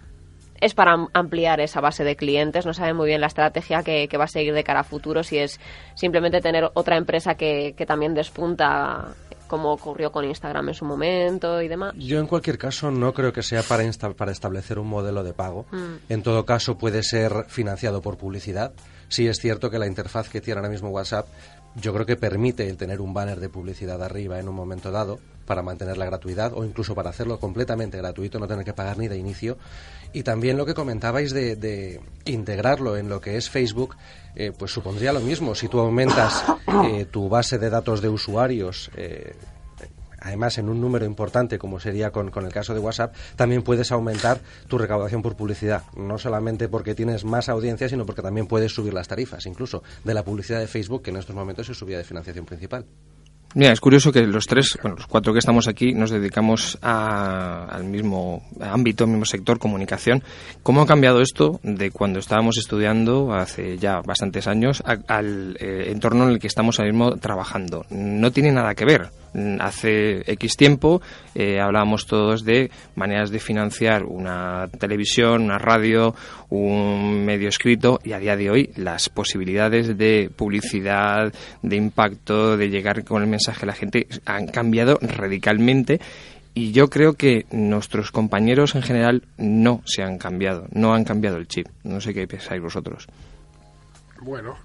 es 0.60 0.74
para 0.74 0.92
am- 0.92 1.08
ampliar 1.12 1.60
esa 1.60 1.80
base 1.80 2.04
de 2.04 2.16
clientes, 2.16 2.66
no 2.66 2.74
saben 2.74 2.96
muy 2.96 3.06
bien 3.08 3.20
la 3.20 3.26
estrategia 3.26 3.82
que, 3.82 4.08
que 4.08 4.16
va 4.16 4.24
a 4.24 4.28
seguir 4.28 4.54
de 4.54 4.64
cara 4.64 4.80
a 4.80 4.84
futuro, 4.84 5.22
si 5.22 5.38
es 5.38 5.60
simplemente 5.94 6.40
tener 6.40 6.70
otra 6.74 6.96
empresa 6.96 7.34
que, 7.36 7.74
que 7.76 7.86
también 7.86 8.14
despunta, 8.14 9.14
como 9.48 9.72
ocurrió 9.72 10.10
con 10.12 10.24
Instagram 10.24 10.68
en 10.70 10.74
su 10.74 10.84
momento 10.84 11.62
y 11.62 11.68
demás. 11.68 11.94
Yo 11.96 12.18
en 12.18 12.26
cualquier 12.26 12.58
caso 12.58 12.90
no 12.90 13.12
creo 13.14 13.32
que 13.32 13.42
sea 13.42 13.62
para, 13.62 13.84
insta- 13.84 14.14
para 14.14 14.32
establecer 14.32 14.78
un 14.78 14.88
modelo 14.88 15.22
de 15.22 15.32
pago. 15.32 15.66
Mm. 15.70 15.94
En 16.12 16.22
todo 16.22 16.44
caso 16.44 16.76
puede 16.78 17.02
ser 17.02 17.44
financiado 17.48 18.02
por 18.02 18.16
publicidad. 18.16 18.72
Sí 19.08 19.28
es 19.28 19.38
cierto 19.38 19.70
que 19.70 19.78
la 19.78 19.86
interfaz 19.86 20.28
que 20.28 20.40
tiene 20.40 20.58
ahora 20.58 20.70
mismo 20.70 20.88
WhatsApp 20.90 21.26
yo 21.78 21.92
creo 21.92 22.06
que 22.06 22.16
permite 22.16 22.66
el 22.68 22.78
tener 22.78 23.02
un 23.02 23.12
banner 23.12 23.38
de 23.38 23.50
publicidad 23.50 24.02
arriba 24.02 24.38
en 24.40 24.48
un 24.48 24.54
momento 24.54 24.90
dado 24.90 25.18
para 25.44 25.60
mantener 25.62 25.98
la 25.98 26.06
gratuidad 26.06 26.52
o 26.54 26.64
incluso 26.64 26.94
para 26.94 27.10
hacerlo 27.10 27.38
completamente 27.38 27.98
gratuito, 27.98 28.38
no 28.38 28.48
tener 28.48 28.64
que 28.64 28.72
pagar 28.72 28.96
ni 28.96 29.08
de 29.08 29.18
inicio. 29.18 29.58
Y 30.16 30.22
también 30.22 30.56
lo 30.56 30.64
que 30.64 30.72
comentabais 30.72 31.34
de, 31.34 31.56
de 31.56 32.00
integrarlo 32.24 32.96
en 32.96 33.10
lo 33.10 33.20
que 33.20 33.36
es 33.36 33.50
Facebook, 33.50 33.96
eh, 34.34 34.50
pues 34.50 34.72
supondría 34.72 35.12
lo 35.12 35.20
mismo. 35.20 35.54
Si 35.54 35.68
tú 35.68 35.78
aumentas 35.78 36.42
eh, 36.86 37.04
tu 37.04 37.28
base 37.28 37.58
de 37.58 37.68
datos 37.68 38.00
de 38.00 38.08
usuarios, 38.08 38.90
eh, 38.96 39.34
además 40.18 40.56
en 40.56 40.70
un 40.70 40.80
número 40.80 41.04
importante 41.04 41.58
como 41.58 41.78
sería 41.78 42.12
con, 42.12 42.30
con 42.30 42.46
el 42.46 42.52
caso 42.54 42.72
de 42.72 42.80
WhatsApp, 42.80 43.14
también 43.36 43.62
puedes 43.62 43.92
aumentar 43.92 44.40
tu 44.68 44.78
recaudación 44.78 45.20
por 45.20 45.36
publicidad. 45.36 45.82
No 45.98 46.16
solamente 46.16 46.70
porque 46.70 46.94
tienes 46.94 47.26
más 47.26 47.50
audiencia, 47.50 47.86
sino 47.86 48.06
porque 48.06 48.22
también 48.22 48.46
puedes 48.46 48.72
subir 48.72 48.94
las 48.94 49.08
tarifas, 49.08 49.44
incluso 49.44 49.82
de 50.02 50.14
la 50.14 50.24
publicidad 50.24 50.60
de 50.60 50.66
Facebook, 50.66 51.02
que 51.02 51.10
en 51.10 51.18
estos 51.18 51.36
momentos 51.36 51.68
es 51.68 51.76
su 51.76 51.84
vía 51.84 51.98
de 51.98 52.04
financiación 52.04 52.46
principal. 52.46 52.86
Mira, 53.56 53.72
es 53.72 53.80
curioso 53.80 54.12
que 54.12 54.20
los 54.26 54.46
tres, 54.46 54.78
bueno, 54.82 54.96
los 54.98 55.06
cuatro 55.06 55.32
que 55.32 55.38
estamos 55.38 55.66
aquí, 55.66 55.94
nos 55.94 56.10
dedicamos 56.10 56.76
al 56.82 57.84
mismo 57.84 58.42
ámbito, 58.60 59.04
al 59.04 59.10
mismo 59.10 59.24
sector, 59.24 59.58
comunicación. 59.58 60.22
¿Cómo 60.62 60.82
ha 60.82 60.86
cambiado 60.86 61.22
esto 61.22 61.58
de 61.62 61.90
cuando 61.90 62.18
estábamos 62.18 62.58
estudiando 62.58 63.32
hace 63.32 63.78
ya 63.78 64.02
bastantes 64.02 64.46
años 64.46 64.82
al 64.84 65.56
eh, 65.58 65.90
entorno 65.90 66.24
en 66.24 66.32
el 66.32 66.38
que 66.38 66.48
estamos 66.48 66.78
ahora 66.78 66.92
mismo 66.92 67.16
trabajando? 67.16 67.86
No 67.88 68.30
tiene 68.30 68.52
nada 68.52 68.74
que 68.74 68.84
ver. 68.84 69.08
Hace 69.60 70.22
X 70.32 70.56
tiempo 70.56 71.02
eh, 71.34 71.60
hablábamos 71.60 72.06
todos 72.06 72.42
de 72.42 72.70
maneras 72.94 73.30
de 73.30 73.38
financiar 73.38 74.04
una 74.04 74.68
televisión, 74.78 75.42
una 75.42 75.58
radio, 75.58 76.14
un 76.48 77.24
medio 77.26 77.50
escrito 77.50 78.00
y 78.02 78.12
a 78.12 78.18
día 78.18 78.34
de 78.36 78.50
hoy 78.50 78.70
las 78.76 79.10
posibilidades 79.10 79.98
de 79.98 80.30
publicidad, 80.34 81.34
de 81.60 81.76
impacto, 81.76 82.56
de 82.56 82.70
llegar 82.70 83.04
con 83.04 83.22
el 83.22 83.28
mensaje 83.28 83.64
a 83.64 83.66
la 83.66 83.74
gente 83.74 84.06
han 84.24 84.46
cambiado 84.46 84.98
radicalmente 85.02 86.00
y 86.54 86.72
yo 86.72 86.88
creo 86.88 87.12
que 87.12 87.44
nuestros 87.50 88.10
compañeros 88.10 88.74
en 88.74 88.82
general 88.82 89.22
no 89.36 89.82
se 89.84 90.02
han 90.02 90.16
cambiado, 90.16 90.66
no 90.72 90.94
han 90.94 91.04
cambiado 91.04 91.36
el 91.36 91.46
chip. 91.46 91.68
No 91.84 92.00
sé 92.00 92.14
qué 92.14 92.26
pensáis 92.26 92.62
vosotros. 92.62 93.06
Bueno, 94.22 94.56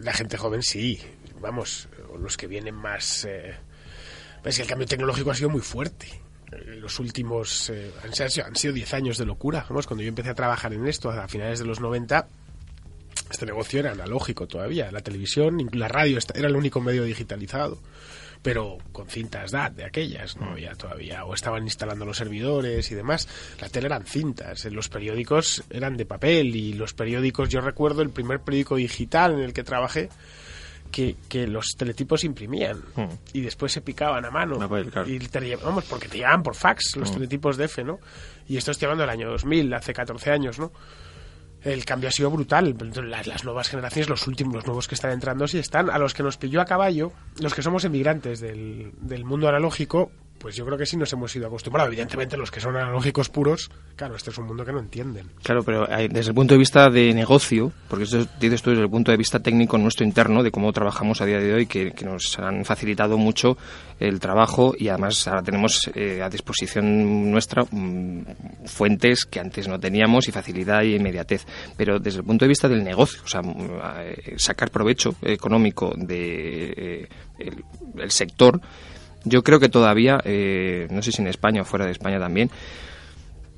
la 0.00 0.12
gente 0.12 0.36
joven 0.36 0.64
sí, 0.64 0.98
vamos, 1.40 1.88
los 2.18 2.36
que 2.36 2.48
vienen 2.48 2.74
más... 2.74 3.26
Eh, 3.26 3.54
es 4.44 4.56
que 4.56 4.62
el 4.62 4.68
cambio 4.68 4.86
tecnológico 4.86 5.30
ha 5.30 5.34
sido 5.34 5.50
muy 5.50 5.60
fuerte. 5.60 6.08
Los 6.78 6.98
últimos... 6.98 7.70
Eh, 7.70 7.90
han, 8.02 8.56
sido 8.56 8.74
10 8.74 8.94
años 8.94 9.18
de 9.18 9.24
locura. 9.24 9.64
Vamos, 9.68 9.86
cuando 9.86 10.02
yo 10.02 10.08
empecé 10.08 10.30
a 10.30 10.34
trabajar 10.34 10.72
en 10.72 10.86
esto 10.86 11.10
a 11.10 11.28
finales 11.28 11.60
de 11.60 11.64
los 11.64 11.80
90, 11.80 12.26
este 13.30 13.46
negocio 13.46 13.80
era 13.80 13.92
analógico 13.92 14.46
todavía. 14.46 14.90
La 14.90 15.00
televisión, 15.00 15.68
la 15.72 15.88
radio 15.88 16.18
era 16.34 16.48
el 16.48 16.56
único 16.56 16.80
medio 16.80 17.04
digitalizado 17.04 17.80
pero 18.42 18.78
con 18.90 19.08
cintas 19.08 19.52
DAT 19.52 19.74
de 19.74 19.84
aquellas, 19.84 20.36
no 20.36 20.50
había 20.50 20.74
todavía, 20.74 21.24
o 21.24 21.32
estaban 21.32 21.62
instalando 21.62 22.04
los 22.04 22.16
servidores 22.16 22.90
y 22.90 22.94
demás. 22.94 23.28
La 23.60 23.68
tele 23.68 23.86
eran 23.86 24.04
cintas, 24.04 24.64
los 24.66 24.88
periódicos 24.88 25.62
eran 25.70 25.96
de 25.96 26.04
papel 26.04 26.54
y 26.56 26.72
los 26.72 26.92
periódicos, 26.92 27.48
yo 27.48 27.60
recuerdo 27.60 28.02
el 28.02 28.10
primer 28.10 28.40
periódico 28.40 28.76
digital 28.76 29.34
en 29.34 29.40
el 29.40 29.52
que 29.52 29.62
trabajé, 29.62 30.08
que, 30.92 31.16
que, 31.28 31.48
los 31.48 31.74
teletipos 31.76 32.22
imprimían 32.22 32.78
hmm. 32.94 33.08
y 33.32 33.40
después 33.40 33.72
se 33.72 33.80
picaban 33.80 34.24
a 34.24 34.30
mano. 34.30 34.56
Y 35.06 35.18
te, 35.18 35.58
porque 35.88 36.08
te 36.08 36.18
llevaban 36.18 36.42
por 36.42 36.54
fax 36.54 36.96
los 36.96 37.10
hmm. 37.10 37.14
teletipos 37.14 37.56
de 37.56 37.64
F, 37.64 37.82
¿no? 37.82 37.98
Y 38.46 38.56
esto 38.56 38.70
estoy 38.70 38.86
hablando 38.86 39.02
del 39.02 39.10
año 39.10 39.30
2000, 39.30 39.74
hace 39.74 39.92
14 39.92 40.30
años, 40.30 40.58
¿no? 40.58 40.72
el 41.64 41.84
cambio 41.84 42.08
ha 42.08 42.12
sido 42.12 42.30
brutal. 42.30 42.76
Las, 43.08 43.26
las, 43.26 43.44
nuevas 43.44 43.68
generaciones, 43.68 44.08
los 44.08 44.26
últimos, 44.26 44.54
los 44.54 44.66
nuevos 44.66 44.88
que 44.88 44.94
están 44.94 45.12
entrando, 45.12 45.46
sí 45.46 45.58
están. 45.58 45.90
A 45.90 45.98
los 45.98 46.14
que 46.14 46.22
nos 46.22 46.36
pilló 46.36 46.60
a 46.60 46.64
caballo, 46.64 47.12
los 47.40 47.54
que 47.54 47.62
somos 47.62 47.84
emigrantes 47.84 48.40
del, 48.40 48.92
del 49.00 49.24
mundo 49.24 49.48
analógico, 49.48 50.10
pues 50.42 50.56
yo 50.56 50.66
creo 50.66 50.76
que 50.76 50.86
sí 50.86 50.96
nos 50.96 51.12
hemos 51.12 51.34
ido 51.36 51.46
acostumbrados. 51.46 51.92
Evidentemente, 51.92 52.36
los 52.36 52.50
que 52.50 52.58
son 52.58 52.76
analógicos 52.76 53.28
puros, 53.28 53.70
claro, 53.94 54.16
este 54.16 54.30
es 54.30 54.38
un 54.38 54.48
mundo 54.48 54.64
que 54.64 54.72
no 54.72 54.80
entienden. 54.80 55.28
Claro, 55.40 55.62
pero 55.62 55.88
eh, 55.88 56.08
desde 56.10 56.30
el 56.30 56.34
punto 56.34 56.54
de 56.54 56.58
vista 56.58 56.90
de 56.90 57.14
negocio, 57.14 57.70
porque 57.88 58.04
esto 58.04 58.26
dices 58.40 58.60
tú 58.60 58.70
desde 58.70 58.82
el 58.82 58.90
punto 58.90 59.12
de 59.12 59.16
vista 59.16 59.38
técnico 59.38 59.78
nuestro 59.78 60.04
interno, 60.04 60.42
de 60.42 60.50
cómo 60.50 60.72
trabajamos 60.72 61.20
a 61.20 61.26
día 61.26 61.38
de 61.38 61.54
hoy, 61.54 61.66
que, 61.66 61.94
nos 62.02 62.36
han 62.40 62.64
facilitado 62.64 63.16
mucho 63.16 63.56
el 64.00 64.18
trabajo 64.18 64.74
y 64.76 64.88
además 64.88 65.28
ahora 65.28 65.44
tenemos 65.44 65.88
eh, 65.94 66.20
a 66.20 66.28
disposición 66.28 67.30
nuestra 67.30 67.62
mm, 67.70 68.22
fuentes 68.64 69.24
que 69.24 69.38
antes 69.38 69.68
no 69.68 69.78
teníamos 69.78 70.26
y 70.26 70.32
facilidad 70.32 70.82
y 70.82 70.96
inmediatez. 70.96 71.46
Pero 71.76 72.00
desde 72.00 72.18
el 72.18 72.24
punto 72.24 72.44
de 72.44 72.48
vista 72.48 72.68
del 72.68 72.82
negocio, 72.82 73.20
o 73.24 73.28
sea, 73.28 73.42
mm, 73.42 73.80
eh, 74.00 74.34
sacar 74.38 74.72
provecho 74.72 75.14
económico 75.22 75.94
de 75.96 77.08
el 77.38 78.10
sector, 78.10 78.60
yo 79.24 79.42
creo 79.42 79.60
que 79.60 79.68
todavía, 79.68 80.20
eh, 80.24 80.88
no 80.90 81.02
sé 81.02 81.12
si 81.12 81.22
en 81.22 81.28
España 81.28 81.62
o 81.62 81.64
fuera 81.64 81.86
de 81.86 81.92
España 81.92 82.18
también, 82.18 82.50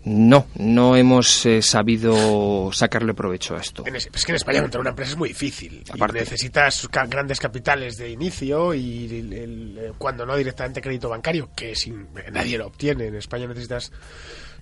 no, 0.04 0.46
no 0.56 0.96
hemos 0.96 1.46
eh, 1.46 1.62
sabido 1.62 2.70
sacarle 2.72 3.14
provecho 3.14 3.56
a 3.56 3.60
esto. 3.60 3.84
es 3.86 4.24
que 4.24 4.32
en 4.32 4.36
España 4.36 4.60
montar 4.60 4.80
una 4.80 4.90
empresa 4.90 5.12
es 5.12 5.16
muy 5.16 5.30
difícil. 5.30 5.82
Aparte. 5.90 6.20
necesitas 6.20 6.88
grandes 7.08 7.40
capitales 7.40 7.96
de 7.96 8.10
inicio 8.10 8.74
y 8.74 9.08
eh, 9.10 9.92
cuando 9.96 10.26
no 10.26 10.36
directamente 10.36 10.82
crédito 10.82 11.08
bancario, 11.08 11.50
que 11.56 11.74
sin, 11.74 12.08
nadie 12.32 12.58
lo 12.58 12.66
obtiene. 12.66 13.06
En 13.06 13.14
España 13.14 13.46
necesitas, 13.46 13.92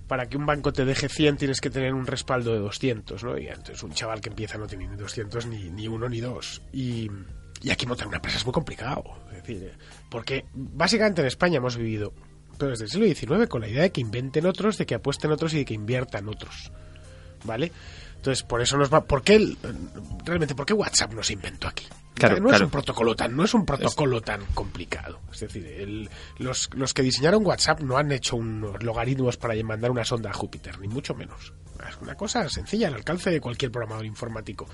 para 0.07 0.27
que 0.27 0.37
un 0.37 0.45
banco 0.45 0.71
te 0.71 0.85
deje 0.85 1.09
100 1.09 1.35
tienes 1.35 1.59
que 1.59 1.69
tener 1.69 1.93
un 1.93 2.07
respaldo 2.07 2.53
de 2.53 2.59
200, 2.59 3.21
¿no? 3.25 3.37
Y 3.37 3.47
entonces 3.47 3.83
un 3.83 3.91
chaval 3.91 4.21
que 4.21 4.29
empieza 4.29 4.57
no 4.57 4.65
tiene 4.65 4.87
ni 4.87 4.95
200 4.95 5.45
ni, 5.47 5.69
ni 5.69 5.89
uno 5.89 6.07
ni 6.07 6.21
dos. 6.21 6.61
Y, 6.71 7.11
y 7.61 7.69
aquí 7.69 7.85
montar 7.85 8.07
una 8.07 8.17
empresa 8.17 8.37
es 8.37 8.45
muy 8.45 8.53
complicado. 8.53 9.03
Decir, 9.45 9.73
porque 10.09 10.45
básicamente 10.53 11.21
en 11.21 11.27
España 11.27 11.57
hemos 11.57 11.77
vivido, 11.77 12.13
pero 12.57 12.71
desde 12.71 12.85
el 12.85 12.91
siglo 12.91 13.07
XIX, 13.07 13.49
con 13.49 13.61
la 13.61 13.67
idea 13.67 13.83
de 13.83 13.91
que 13.91 14.01
inventen 14.01 14.45
otros, 14.45 14.77
de 14.77 14.85
que 14.85 14.95
apuesten 14.95 15.31
otros 15.31 15.53
y 15.53 15.57
de 15.57 15.65
que 15.65 15.73
inviertan 15.73 16.29
otros. 16.29 16.71
¿Vale? 17.43 17.71
Entonces, 18.15 18.43
por 18.43 18.61
eso 18.61 18.77
nos 18.77 18.93
va. 18.93 19.03
¿Por 19.03 19.21
qué 19.21 19.57
realmente 20.23 20.55
por 20.55 20.65
qué 20.65 20.73
WhatsApp 20.73 21.11
no 21.13 21.21
se 21.21 21.33
inventó 21.33 21.67
aquí? 21.67 21.85
Claro, 22.13 22.39
no 22.39 22.53
es 22.53 22.61
un 22.61 22.69
protocolo 22.69 23.15
tan 23.15 23.35
no 23.35 23.43
es 23.43 23.53
un 23.53 23.65
protocolo 23.65 24.21
tan 24.21 24.45
complicado. 24.53 25.19
Es 25.33 25.41
decir, 25.41 26.09
los, 26.37 26.69
los 26.73 26.93
que 26.93 27.01
diseñaron 27.01 27.45
WhatsApp 27.45 27.81
no 27.81 27.97
han 27.97 28.11
hecho 28.13 28.37
unos 28.37 28.81
logaritmos 28.81 29.35
para 29.35 29.61
mandar 29.63 29.91
una 29.91 30.05
sonda 30.05 30.29
a 30.29 30.33
Júpiter, 30.33 30.79
ni 30.79 30.87
mucho 30.87 31.13
menos. 31.15 31.53
Es 31.89 31.97
una 32.01 32.15
cosa 32.15 32.47
sencilla 32.47 32.87
al 32.87 32.93
alcance 32.93 33.29
de 33.29 33.41
cualquier 33.41 33.71
programador 33.71 34.05
informático. 34.05 34.67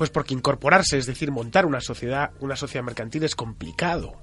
Pues 0.00 0.08
porque 0.08 0.32
incorporarse, 0.32 0.96
es 0.96 1.04
decir, 1.04 1.30
montar 1.30 1.66
una 1.66 1.82
sociedad, 1.82 2.30
una 2.40 2.56
sociedad 2.56 2.82
mercantil 2.82 3.22
es 3.24 3.36
complicado 3.36 4.16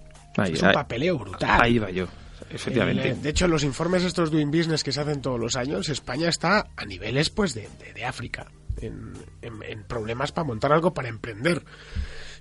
es 0.43 0.61
un 0.61 0.71
papeleo 0.71 1.17
brutal. 1.17 1.61
Ahí 1.61 1.79
va 1.79 1.91
yo. 1.91 2.07
Efectivamente. 2.49 3.13
de 3.15 3.29
hecho, 3.29 3.47
los 3.47 3.63
informes 3.63 4.03
estos 4.03 4.31
Doing 4.31 4.49
Business 4.49 4.83
que 4.83 4.91
se 4.91 5.01
hacen 5.01 5.21
todos 5.21 5.39
los 5.39 5.55
años, 5.55 5.89
España 5.89 6.29
está 6.29 6.67
a 6.77 6.85
niveles 6.85 7.29
pues 7.29 7.53
de, 7.53 7.67
África, 8.05 8.47
en, 8.81 9.83
problemas 9.87 10.31
para 10.31 10.45
montar 10.45 10.71
algo, 10.71 10.93
para 10.93 11.09
emprender. 11.09 11.63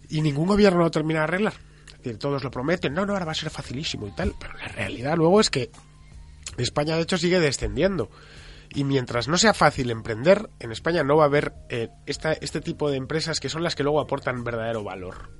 Y 0.09 0.21
ningún 0.23 0.47
gobierno 0.47 0.81
lo 0.81 0.91
termina 0.91 1.21
de 1.21 1.25
arreglar. 1.25 1.55
Es 1.89 1.99
decir, 1.99 2.19
todos 2.19 2.43
lo 2.45 2.51
prometen, 2.51 2.95
no, 2.95 3.05
no, 3.05 3.15
ahora 3.15 3.25
va 3.25 3.33
a 3.33 3.35
ser 3.35 3.51
facilísimo 3.51 4.07
y 4.07 4.13
tal, 4.13 4.35
pero 4.39 4.57
la 4.57 4.69
realidad 4.69 5.17
luego 5.17 5.41
es 5.41 5.51
que 5.51 5.71
España 6.57 6.95
de 6.95 7.03
hecho 7.03 7.19
sigue 7.19 7.41
descendiendo. 7.41 8.11
Y 8.75 8.85
mientras 8.85 9.29
no 9.29 9.39
sea 9.39 9.55
fácil 9.55 9.91
emprender, 9.91 10.49
en 10.61 10.73
España 10.73 11.03
no 11.05 11.17
va 11.17 11.25
a 11.25 11.27
haber 11.27 11.53
eh, 11.69 11.89
esta, 12.07 12.33
este 12.33 12.61
tipo 12.61 12.91
de 12.91 12.97
empresas 12.97 13.41
que 13.41 13.49
son 13.49 13.63
las 13.63 13.75
que 13.75 13.83
luego 13.83 14.01
aportan 14.01 14.45
verdadero 14.45 14.83
valor. 14.85 15.31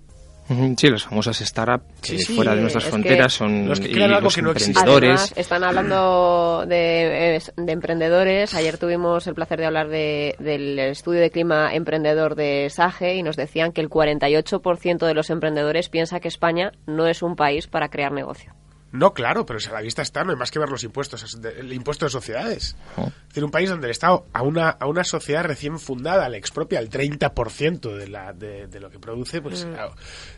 Sí, 0.77 0.89
las 0.89 1.03
famosas 1.03 1.39
startups 1.39 2.27
fuera 2.29 2.55
de 2.55 2.61
nuestras 2.61 2.85
fronteras 2.85 3.33
son 3.33 3.69
los, 3.69 3.81
que 3.81 3.91
que 3.91 3.99
no 3.99 4.51
emprendedores. 4.51 5.33
están 5.35 5.65
hablando 5.65 6.65
de, 6.67 7.43
de, 7.57 7.73
emprendedores. 7.73 8.55
Ayer 8.55 8.79
tuvimos 8.79 9.27
el 9.27 9.35
placer 9.35 9.59
de 9.59 9.67
hablar 9.67 9.89
de, 9.89 10.37
del 10.39 10.79
estudio 10.79 11.21
de 11.21 11.33
clima 11.33 11.75
emprendedor 11.75 12.37
de 12.37 12.71
SAGE 12.71 13.17
y 13.17 13.25
nos 13.25 13.35
decían 13.35 13.73
que 13.73 13.81
el 13.81 13.91
48% 13.91 15.05
de 15.05 15.15
los 15.15 15.31
emprendedores 15.31 15.89
piensa 15.89 16.21
que 16.21 16.29
España 16.29 16.71
no 16.87 17.09
es 17.09 17.23
un 17.23 17.35
país 17.35 17.67
para 17.67 17.89
crear 17.89 18.13
negocio. 18.13 18.55
No, 18.93 19.13
claro, 19.13 19.45
pero 19.45 19.59
si 19.59 19.69
a 19.69 19.73
la 19.73 19.81
vista 19.81 20.03
está, 20.03 20.23
no 20.25 20.31
hay 20.31 20.37
más 20.37 20.51
que 20.51 20.59
ver 20.59 20.69
los 20.69 20.85
impuestos, 20.85 21.39
el 21.59 21.73
impuesto 21.73 22.07
de 22.07 22.11
sociedades. 22.11 22.77
Oh. 22.97 23.07
Es 23.07 23.29
decir, 23.29 23.45
un 23.45 23.51
país 23.51 23.69
donde 23.69 23.89
el 23.89 23.91
Estado 23.91 24.27
a 24.33 24.43
una, 24.43 24.71
a 24.71 24.87
una 24.87 25.05
sociedad 25.05 25.45
recién 25.45 25.79
fundada 25.79 26.29
le 26.29 26.39
expropia 26.39 26.79
el 26.79 26.89
30% 26.89 27.95
de, 27.95 28.09
la, 28.09 28.33
de, 28.33 28.69
de, 28.69 28.81
lo 28.81 28.91
que 28.91 28.99
produce, 28.99 29.43
pues 29.43 29.65
mm. 29.65 29.75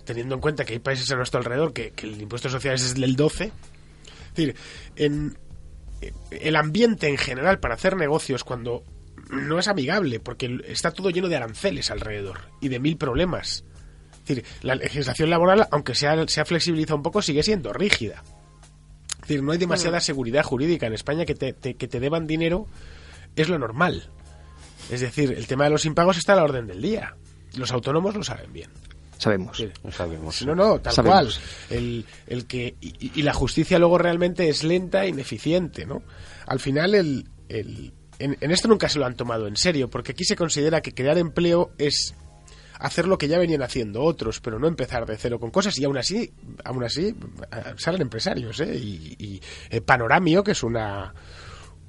teniendo 0.05 0.35
en 0.35 0.41
cuenta 0.41 0.65
que 0.65 0.73
hay 0.73 0.79
países 0.79 1.11
a 1.13 1.17
nuestro 1.17 1.39
alrededor 1.39 1.73
que, 1.73 1.93
el 2.03 2.21
impuesto 2.21 2.49
de 2.49 2.53
sociedades 2.53 2.85
es 2.85 2.95
del 2.95 3.17
12%. 3.17 3.51
Es 3.51 4.35
decir, 4.35 4.57
en, 4.97 5.37
el 6.31 6.57
ambiente 6.57 7.09
en 7.09 7.19
general 7.19 7.61
para 7.61 7.75
hacer 7.75 7.97
negocios 7.97 8.45
cuando 8.45 8.83
no 9.31 9.59
es 9.59 9.69
amigable, 9.69 10.21
porque 10.21 10.59
está 10.67 10.91
todo 10.91 11.11
lleno 11.11 11.29
de 11.29 11.37
aranceles 11.37 11.91
alrededor 11.91 12.41
y 12.61 12.69
de 12.69 12.81
mil 12.81 12.97
problemas. 12.97 13.65
Es 14.23 14.37
decir, 14.37 14.45
la 14.63 14.75
legislación 14.75 15.31
laboral, 15.31 15.69
aunque 15.71 15.95
sea, 15.95 16.27
se 16.29 16.41
ha 16.41 16.45
flexibilizado 16.45 16.97
un 16.97 17.03
poco, 17.03 17.21
sigue 17.21 17.43
siendo 17.43 17.73
rígida 17.73 18.23
decir, 19.29 19.43
no 19.43 19.53
hay 19.53 19.59
demasiada 19.59 20.01
seguridad 20.01 20.43
jurídica 20.43 20.87
en 20.87 20.95
España 20.95 21.25
que 21.25 21.35
te, 21.35 21.55
que 21.55 21.89
te 21.89 22.01
deban 22.01 22.27
dinero, 22.27 22.67
es 23.37 23.49
lo 23.49 23.59
normal. 23.59 24.09
Es 24.91 25.01
decir, 25.01 25.33
el 25.33 25.47
tema 25.47 25.65
de 25.65 25.71
los 25.71 25.85
impagos 25.85 26.17
está 26.17 26.33
a 26.33 26.37
la 26.37 26.45
orden 26.45 26.67
del 26.67 26.81
día. 26.81 27.15
Los 27.57 27.73
autónomos 27.73 28.15
lo 28.15 28.23
saben 28.23 28.53
bien. 28.53 28.71
Sabemos. 29.19 29.63
sabemos. 29.91 30.47
No, 30.47 30.55
no, 30.55 30.81
tal 30.81 31.05
cual. 31.05 31.29
El, 31.71 32.05
el 32.27 32.47
que, 32.47 32.77
y, 32.81 33.23
la 33.23 33.35
justicia 33.35 33.79
luego 33.79 33.99
realmente 33.99 34.49
es 34.49 34.63
lenta 34.63 35.05
e 35.05 35.09
ineficiente, 35.09 35.85
¿no? 35.85 36.03
Al 36.47 36.61
final, 36.61 36.95
el, 36.95 37.27
el, 37.49 37.93
en 38.21 38.51
esto 38.51 38.69
nunca 38.69 38.89
se 38.89 38.99
lo 38.99 39.07
han 39.07 39.17
tomado 39.17 39.49
en 39.49 39.57
serio, 39.57 39.91
porque 39.91 40.13
aquí 40.13 40.25
se 40.25 40.37
considera 40.37 40.81
que 40.81 40.95
crear 40.95 41.19
empleo 41.19 41.73
es 41.79 42.15
hacer 42.79 43.07
lo 43.07 43.19
que 43.19 43.29
ya 43.29 43.39
venían 43.39 43.63
haciendo 43.63 44.03
otros, 44.03 44.41
pero 44.41 44.59
no 44.59 44.69
empezar 44.69 45.07
de 45.07 45.17
cero 45.17 45.39
con 45.39 45.51
cosas 45.51 45.79
y 45.79 45.85
aún 45.85 45.99
así, 45.99 46.33
aún 46.65 46.85
así 46.85 47.09
eh, 47.09 47.75
salen 47.77 48.03
empresarios, 48.03 48.61
¿eh? 48.61 48.75
Y, 48.77 49.17
y 49.19 49.41
eh, 49.71 49.81
Panoramio, 49.81 50.43
que 50.43 50.53
es 50.53 50.63
una 50.63 51.15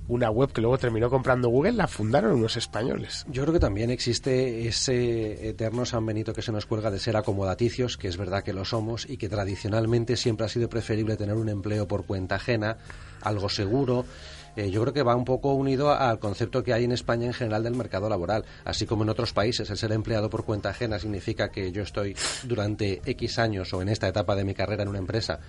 una 0.10 0.31
web 0.31 0.51
que 0.51 0.60
luego 0.60 0.77
terminó 0.79 1.10
comprando 1.10 1.50
Google, 1.50 1.74
la 1.74 1.88
fundaron 1.88 2.34
unos 2.34 2.58
españoles. 2.58 3.25
Yo 3.29 3.43
creo 3.43 3.53
que 3.53 3.60
también 3.60 3.91
existe 3.91 4.67
ese 4.67 5.50
eterno 5.50 5.86
San 5.86 6.03
Benito 6.05 6.34
que 6.34 6.41
se 6.41 6.51
nos 6.51 6.65
cuelga 6.65 6.89
de 6.89 7.00
ser 7.00 7.15
acomodaticios, 7.15 7.96
que 7.96 8.08
es 8.08 8.17
verdad 8.17 8.43
que 8.43 8.51
lo 8.51 8.65
somos, 8.65 9.08
y 9.08 9.17
que 9.17 9.29
tradicionalmente 9.29 10.17
siempre 10.17 10.48
ha 10.48 10.50
sido 10.50 10.67
preferible 10.67 11.15
tener 11.15 11.36
un 11.36 11.48
empleo 11.48 11.88
por 11.88 12.05
cuenta 12.05 12.36
ajena, 12.36 12.77
algo 13.22 13.50
seguro. 13.50 14.03
Eh, 14.56 14.72
yo 14.72 14.82
creo 14.82 14.94
que 14.94 15.03
va 15.03 15.15
un 15.15 15.25
poco 15.25 15.53
unido 15.53 15.91
al 15.91 16.20
concepto 16.20 16.63
que 16.63 16.74
hay 16.74 16.84
en 16.84 16.91
España 16.91 17.25
en 17.25 17.34
general 17.34 17.63
del 17.63 17.75
mercado 17.75 18.10
laboral, 18.10 18.46
así 18.65 18.86
como 18.86 19.03
en 19.03 19.10
otros 19.10 19.34
países. 19.34 19.70
El 19.70 19.77
ser 19.77 19.91
empleado 19.91 20.29
por 20.29 20.46
cuenta 20.46 20.70
ajena 20.70 21.00
significa 21.00 21.50
que 21.50 21.72
yo 21.72 21.84
estoy 21.84 22.15
durante 22.44 23.01
X 23.06 23.39
años 23.39 23.74
o 23.74 23.82
en 23.82 23.89
esta 23.89 24.08
etapa 24.08 24.36
de 24.36 24.44
mi 24.44 24.53
carrera 24.53 24.84
en 24.84 24.89
una 24.89 25.00
empresa, 25.00 25.39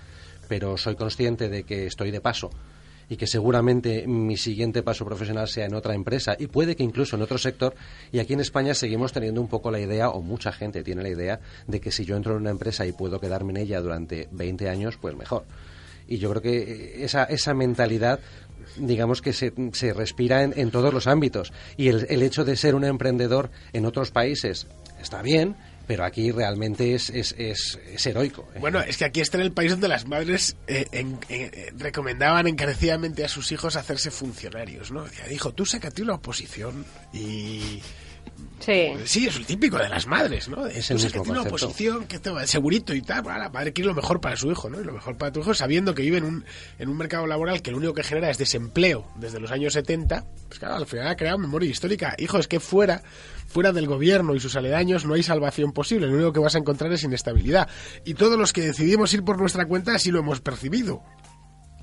pero 0.48 0.76
soy 0.76 0.96
consciente 0.96 1.48
de 1.48 1.64
que 1.64 1.86
estoy 1.86 2.10
de 2.10 2.20
paso 2.20 2.50
y 3.10 3.16
que 3.16 3.26
seguramente 3.26 4.06
mi 4.06 4.36
siguiente 4.36 4.84
paso 4.84 5.04
profesional 5.04 5.48
sea 5.48 5.66
en 5.66 5.74
otra 5.74 5.94
empresa 5.94 6.36
y 6.38 6.46
puede 6.46 6.76
que 6.76 6.84
incluso 6.84 7.16
en 7.16 7.22
otro 7.22 7.38
sector. 7.38 7.74
Y 8.12 8.20
aquí 8.20 8.34
en 8.34 8.40
España 8.40 8.72
seguimos 8.72 9.12
teniendo 9.12 9.40
un 9.40 9.48
poco 9.48 9.72
la 9.72 9.80
idea, 9.80 10.10
o 10.10 10.22
mucha 10.22 10.52
gente 10.52 10.84
tiene 10.84 11.02
la 11.02 11.08
idea, 11.08 11.40
de 11.66 11.80
que 11.80 11.90
si 11.90 12.04
yo 12.04 12.16
entro 12.16 12.34
en 12.34 12.42
una 12.42 12.50
empresa 12.50 12.86
y 12.86 12.92
puedo 12.92 13.20
quedarme 13.20 13.50
en 13.50 13.56
ella 13.56 13.80
durante 13.80 14.28
20 14.30 14.68
años, 14.68 14.96
pues 14.96 15.16
mejor. 15.16 15.44
Y 16.06 16.18
yo 16.18 16.30
creo 16.30 16.42
que 16.42 17.04
esa, 17.04 17.24
esa 17.24 17.52
mentalidad 17.52 18.20
digamos 18.76 19.22
que 19.22 19.32
se, 19.32 19.52
se 19.72 19.92
respira 19.92 20.42
en, 20.42 20.52
en, 20.56 20.70
todos 20.70 20.92
los 20.92 21.06
ámbitos. 21.06 21.52
Y 21.76 21.88
el, 21.88 22.06
el 22.10 22.22
hecho 22.22 22.44
de 22.44 22.56
ser 22.56 22.74
un 22.74 22.84
emprendedor 22.84 23.50
en 23.72 23.86
otros 23.86 24.10
países 24.10 24.66
está 25.00 25.22
bien, 25.22 25.56
pero 25.90 26.04
aquí 26.04 26.30
realmente 26.30 26.94
es, 26.94 27.10
es, 27.10 27.34
es, 27.36 28.06
heroico. 28.06 28.48
¿eh? 28.54 28.60
Bueno, 28.60 28.80
es 28.80 28.96
que 28.96 29.04
aquí 29.04 29.20
está 29.20 29.38
en 29.38 29.42
el 29.42 29.50
país 29.50 29.72
donde 29.72 29.88
las 29.88 30.06
madres 30.06 30.54
eh, 30.68 30.86
eh, 30.92 31.72
recomendaban 31.76 32.46
encarecidamente 32.46 33.24
a 33.24 33.28
sus 33.28 33.50
hijos 33.50 33.74
hacerse 33.74 34.12
funcionarios, 34.12 34.92
¿no? 34.92 35.02
Decía, 35.02 35.32
hijo, 35.32 35.52
tú 35.52 35.66
sácate 35.66 36.02
una 36.02 36.14
oposición 36.14 36.84
y... 37.12 37.82
Sí. 38.60 38.92
sí, 39.04 39.26
es 39.26 39.36
el 39.36 39.46
típico 39.46 39.78
de 39.78 39.88
las 39.88 40.06
madres, 40.06 40.48
¿no? 40.48 40.66
Es 40.66 40.90
el 40.90 40.96
mismo 40.96 41.10
sácate 41.10 41.30
una 41.30 41.42
oposición 41.42 42.06
que 42.06 42.18
te 42.18 42.30
va 42.30 42.46
segurito 42.46 42.94
y 42.94 43.00
tal. 43.00 43.22
Bueno, 43.22 43.38
la 43.38 43.48
madre 43.48 43.72
quiere 43.72 43.88
lo 43.88 43.94
mejor 43.94 44.20
para 44.20 44.36
su 44.36 44.50
hijo, 44.50 44.68
¿no? 44.68 44.80
Y 44.80 44.84
lo 44.84 44.92
mejor 44.92 45.16
para 45.16 45.32
tu 45.32 45.40
hijo 45.40 45.54
sabiendo 45.54 45.94
que 45.94 46.02
vive 46.02 46.18
en 46.18 46.24
un, 46.24 46.44
en 46.78 46.88
un 46.88 46.96
mercado 46.96 47.26
laboral 47.26 47.62
que 47.62 47.70
lo 47.70 47.78
único 47.78 47.94
que 47.94 48.02
genera 48.02 48.30
es 48.30 48.38
desempleo 48.38 49.06
desde 49.16 49.40
los 49.40 49.50
años 49.50 49.72
70. 49.72 50.24
Pues 50.48 50.58
claro, 50.58 50.76
al 50.76 50.86
final 50.86 51.08
ha 51.08 51.16
creado 51.16 51.38
memoria 51.38 51.70
histórica. 51.70 52.14
Hijo, 52.18 52.38
es 52.38 52.48
que 52.48 52.60
fuera 52.60 53.02
fuera 53.50 53.72
del 53.72 53.86
gobierno 53.86 54.34
y 54.34 54.40
sus 54.40 54.54
aledaños 54.54 55.04
no 55.04 55.14
hay 55.14 55.22
salvación 55.22 55.72
posible. 55.72 56.06
Lo 56.06 56.14
único 56.14 56.32
que 56.32 56.40
vas 56.40 56.54
a 56.54 56.58
encontrar 56.58 56.92
es 56.92 57.02
inestabilidad. 57.02 57.68
Y 58.04 58.14
todos 58.14 58.38
los 58.38 58.52
que 58.52 58.62
decidimos 58.62 59.12
ir 59.12 59.24
por 59.24 59.38
nuestra 59.38 59.66
cuenta 59.66 59.94
así 59.94 60.10
lo 60.10 60.20
hemos 60.20 60.40
percibido. 60.40 61.02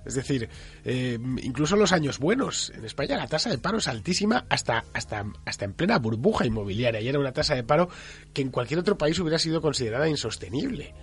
Es 0.08 0.16
decir, 0.16 0.50
eh, 0.86 1.20
incluso 1.44 1.76
en 1.76 1.82
los 1.82 1.92
años 1.92 2.20
buenos, 2.20 2.72
en 2.76 2.86
España 2.86 3.18
la 3.18 3.28
tasa 3.28 3.50
de 3.50 3.58
paro 3.58 3.78
es 3.78 3.88
altísima 3.88 4.46
hasta, 4.50 4.86
hasta, 4.94 5.26
hasta 5.46 5.66
en 5.66 5.74
plena 5.74 6.00
burbuja 6.00 6.46
inmobiliaria. 6.46 7.02
Y 7.02 7.10
era 7.10 7.20
una 7.20 7.34
tasa 7.34 7.56
de 7.56 7.64
paro 7.64 7.90
que 8.34 8.42
en 8.42 8.50
cualquier 8.50 8.80
otro 8.80 8.98
país 8.98 9.20
hubiera 9.20 9.38
sido 9.38 9.62
considerada 9.62 10.08
insostenible. 10.08 10.94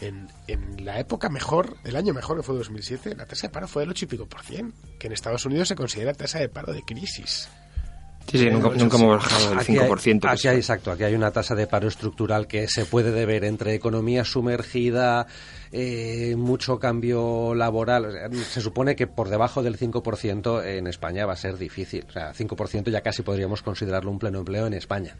En, 0.00 0.28
en, 0.46 0.84
la 0.84 0.98
época 1.00 1.28
mejor, 1.28 1.76
el 1.84 1.96
año 1.96 2.14
mejor 2.14 2.36
que 2.36 2.42
fue 2.42 2.56
2007, 2.56 3.16
la 3.16 3.26
tasa 3.26 3.48
de 3.48 3.52
paro 3.52 3.68
fue 3.68 3.82
del 3.82 3.90
8 3.90 4.04
y 4.04 4.08
pico 4.08 4.26
por 4.26 4.42
cien, 4.42 4.72
que 4.98 5.08
en 5.08 5.12
Estados 5.12 5.44
Unidos 5.44 5.68
se 5.68 5.76
considera 5.76 6.14
tasa 6.14 6.38
de 6.38 6.48
paro 6.48 6.72
de 6.72 6.82
crisis. 6.82 7.48
Sí, 8.30 8.38
sí, 8.38 8.50
nunca, 8.50 8.70
nunca 8.70 8.96
hemos 8.96 9.16
bajado 9.18 9.50
del 9.50 9.58
Aquí 9.58 9.72
5%. 9.74 10.24
Hay, 10.24 10.34
aquí 10.34 10.48
hay, 10.48 10.56
exacto, 10.56 10.90
aquí 10.90 11.04
hay 11.04 11.14
una 11.14 11.30
tasa 11.30 11.54
de 11.54 11.66
paro 11.66 11.88
estructural 11.88 12.46
que 12.46 12.66
se 12.68 12.84
puede 12.84 13.12
deber 13.12 13.44
entre 13.44 13.74
economía 13.74 14.24
sumergida, 14.24 15.26
eh, 15.70 16.34
mucho 16.36 16.78
cambio 16.78 17.54
laboral. 17.54 18.30
Se 18.50 18.60
supone 18.60 18.96
que 18.96 19.06
por 19.06 19.28
debajo 19.28 19.62
del 19.62 19.78
5% 19.78 20.64
en 20.64 20.86
España 20.86 21.26
va 21.26 21.34
a 21.34 21.36
ser 21.36 21.58
difícil. 21.58 22.04
O 22.08 22.12
sea, 22.12 22.32
5% 22.32 22.90
ya 22.90 23.00
casi 23.00 23.22
podríamos 23.22 23.62
considerarlo 23.62 24.10
un 24.10 24.18
pleno 24.18 24.38
empleo 24.38 24.66
en 24.66 24.74
España. 24.74 25.16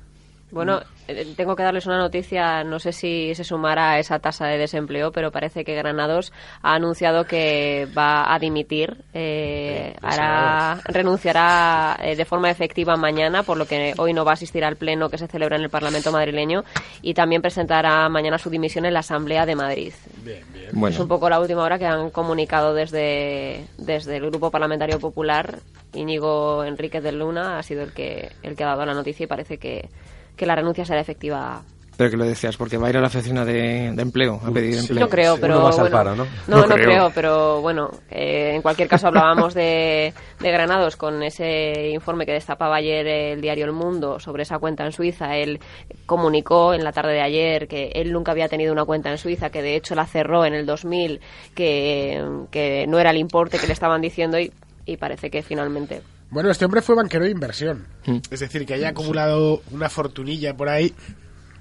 Bueno, 0.53 0.83
eh, 1.09 1.33
tengo 1.35 1.57
que 1.57 1.63
darles 1.63 1.87
una 1.87 1.97
noticia, 1.97 2.63
no 2.63 2.79
sé 2.79 2.93
si 2.93 3.35
se 3.35 3.43
sumará 3.43 3.93
a 3.93 3.99
esa 3.99 4.19
tasa 4.19 4.47
de 4.47 4.59
desempleo, 4.59 5.11
pero 5.11 5.31
parece 5.31 5.65
que 5.65 5.75
Granados 5.75 6.31
ha 6.61 6.75
anunciado 6.75 7.25
que 7.25 7.89
va 7.97 8.33
a 8.33 8.39
dimitir, 8.39 8.99
eh, 9.15 9.95
hará, 10.03 10.79
renunciará 10.85 11.99
eh, 12.03 12.17
de 12.17 12.25
forma 12.27 12.51
efectiva 12.51 12.97
mañana, 12.97 13.45
por 13.45 13.57
lo 13.57 13.65
que 13.65 13.95
hoy 13.97 14.13
no 14.13 14.27
va 14.27 14.33
a 14.33 14.35
asistir 14.35 14.63
al 14.63 14.77
pleno 14.77 15.09
que 15.09 15.17
se 15.17 15.27
celebra 15.27 15.57
en 15.57 15.63
el 15.63 15.71
Parlamento 15.71 16.13
madrileño 16.13 16.65
y 17.01 17.15
también 17.15 17.41
presentará 17.41 18.07
mañana 18.11 18.37
su 18.37 18.51
dimisión 18.51 18.85
en 18.85 18.93
la 18.93 19.01
Asamblea 19.01 19.47
de 19.47 19.57
Madrid. 19.57 19.95
Bien, 20.23 20.45
bien. 20.53 20.69
Bueno. 20.73 20.95
Es 20.95 21.01
un 21.01 21.09
poco 21.09 21.31
la 21.31 21.41
última 21.41 21.63
hora 21.63 21.79
que 21.79 21.87
han 21.87 22.11
comunicado 22.11 22.75
desde, 22.75 23.65
desde 23.79 24.19
el 24.19 24.27
Grupo 24.27 24.51
Parlamentario 24.51 25.01
Popular. 25.01 25.61
Íñigo 25.95 26.65
Enríquez 26.65 27.03
de 27.03 27.13
Luna 27.13 27.59
ha 27.59 27.63
sido 27.63 27.83
el 27.83 27.93
que, 27.93 28.33
el 28.43 28.55
que 28.55 28.65
ha 28.65 28.69
dado 28.69 28.85
la 28.85 28.95
noticia 28.95 29.25
y 29.25 29.27
parece 29.27 29.59
que 29.59 29.89
que 30.37 30.47
la 30.47 30.55
renuncia 30.57 30.85
será 30.85 31.01
efectiva. 31.01 31.62
Pero 31.95 32.11
que 32.11 32.17
lo 32.17 32.25
decías, 32.25 32.57
porque 32.57 32.79
va 32.79 32.87
a 32.87 32.91
ir 32.91 32.97
a 32.97 33.01
la 33.03 33.09
oficina 33.09 33.45
de, 33.45 33.93
de 33.93 34.03
empleo 34.03 34.41
a 34.43 34.51
pedir 34.51 34.75
Sí, 34.77 34.81
empleo. 34.81 35.01
No 35.05 35.09
creo, 35.11 35.37
pero 35.38 35.59
Uno 35.61 35.71
bueno, 35.71 35.90
paro, 35.90 36.16
¿no? 36.16 36.25
No, 36.49 36.57
No 36.62 36.66
no 36.66 36.75
creo. 36.75 36.87
creo. 36.87 37.11
pero 37.14 37.61
bueno, 37.61 37.90
eh, 38.11 38.53
en 38.55 38.62
cualquier 38.62 38.88
caso 38.88 39.09
hablábamos 39.09 39.53
de, 39.53 40.14
de 40.40 40.51
Granados 40.51 40.97
con 40.97 41.23
ese 41.23 41.90
informe 41.90 42.25
que 42.25 42.33
destapaba 42.33 42.77
ayer 42.77 43.07
el 43.07 43.42
diario 43.42 43.66
El 43.66 43.73
Mundo 43.73 44.18
sobre 44.21 44.45
esa 44.45 44.59
cuenta 44.59 44.87
en 44.87 44.92
Suiza. 44.92 45.37
Él 45.37 45.61
comunicó 46.07 46.73
en 46.73 46.83
la 46.83 46.92
tarde 46.92 47.12
de 47.12 47.21
ayer 47.21 47.68
que 47.68 47.92
él 47.95 48.11
nunca 48.11 48.33
había 48.33 48.49
tenido 48.49 48.73
una 48.73 48.87
cuenta 48.87 49.11
en 49.11 49.18
Suiza, 49.18 49.51
que 49.51 49.61
de 49.61 49.77
hecho 49.77 49.95
la 49.95 50.07
cerró 50.07 50.47
en 50.47 50.55
el 50.55 50.64
2000, 50.64 51.21
que, 51.55 52.25
que 52.51 52.87
no 52.88 52.99
era 52.99 53.11
el 53.11 53.18
importe 53.18 53.59
que 53.59 53.66
le 53.66 53.75
estaban 53.75 54.01
diciendo 54.01 54.40
y, 54.40 54.51
y 54.87 54.97
parece 54.97 55.31
que 55.31 55.42
finalmente 55.42 56.01
Bueno, 56.33 56.51
este 56.51 56.64
hombre 56.64 56.81
fue 56.81 56.95
banquero 56.95 57.27
de 57.27 57.31
inversión. 57.31 57.87
Mm. 58.07 58.16
Es 58.31 58.40
decir, 58.40 58.64
que 58.64 58.73
haya 58.73 58.88
acumulado 58.88 59.62
una 59.71 59.90
fortunilla 59.90 60.57
por 60.57 60.71
ahí 60.71 60.95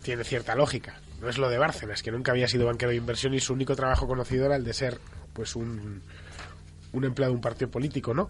tiene 0.02 0.24
cierta 0.24 0.56
lógica. 0.56 1.02
No 1.20 1.28
es 1.28 1.38
lo 1.38 1.50
de 1.50 1.58
Bárcenas, 1.58 2.02
que 2.02 2.10
nunca 2.10 2.32
había 2.32 2.48
sido 2.48 2.68
banquero 2.68 2.92
de 2.92 2.98
inversión 2.98 3.34
y 3.34 3.42
su 3.42 3.52
único 3.52 3.76
trabajo 3.76 4.08
conocido 4.08 4.46
era 4.46 4.56
el 4.56 4.64
de 4.64 4.74
ser 4.74 4.98
pues 5.34 5.58
un, 5.58 6.02
un 6.94 7.04
empleado 7.04 7.34
de 7.34 7.36
un 7.36 7.42
partido 7.42 7.70
político, 7.70 8.14
¿no? 8.14 8.30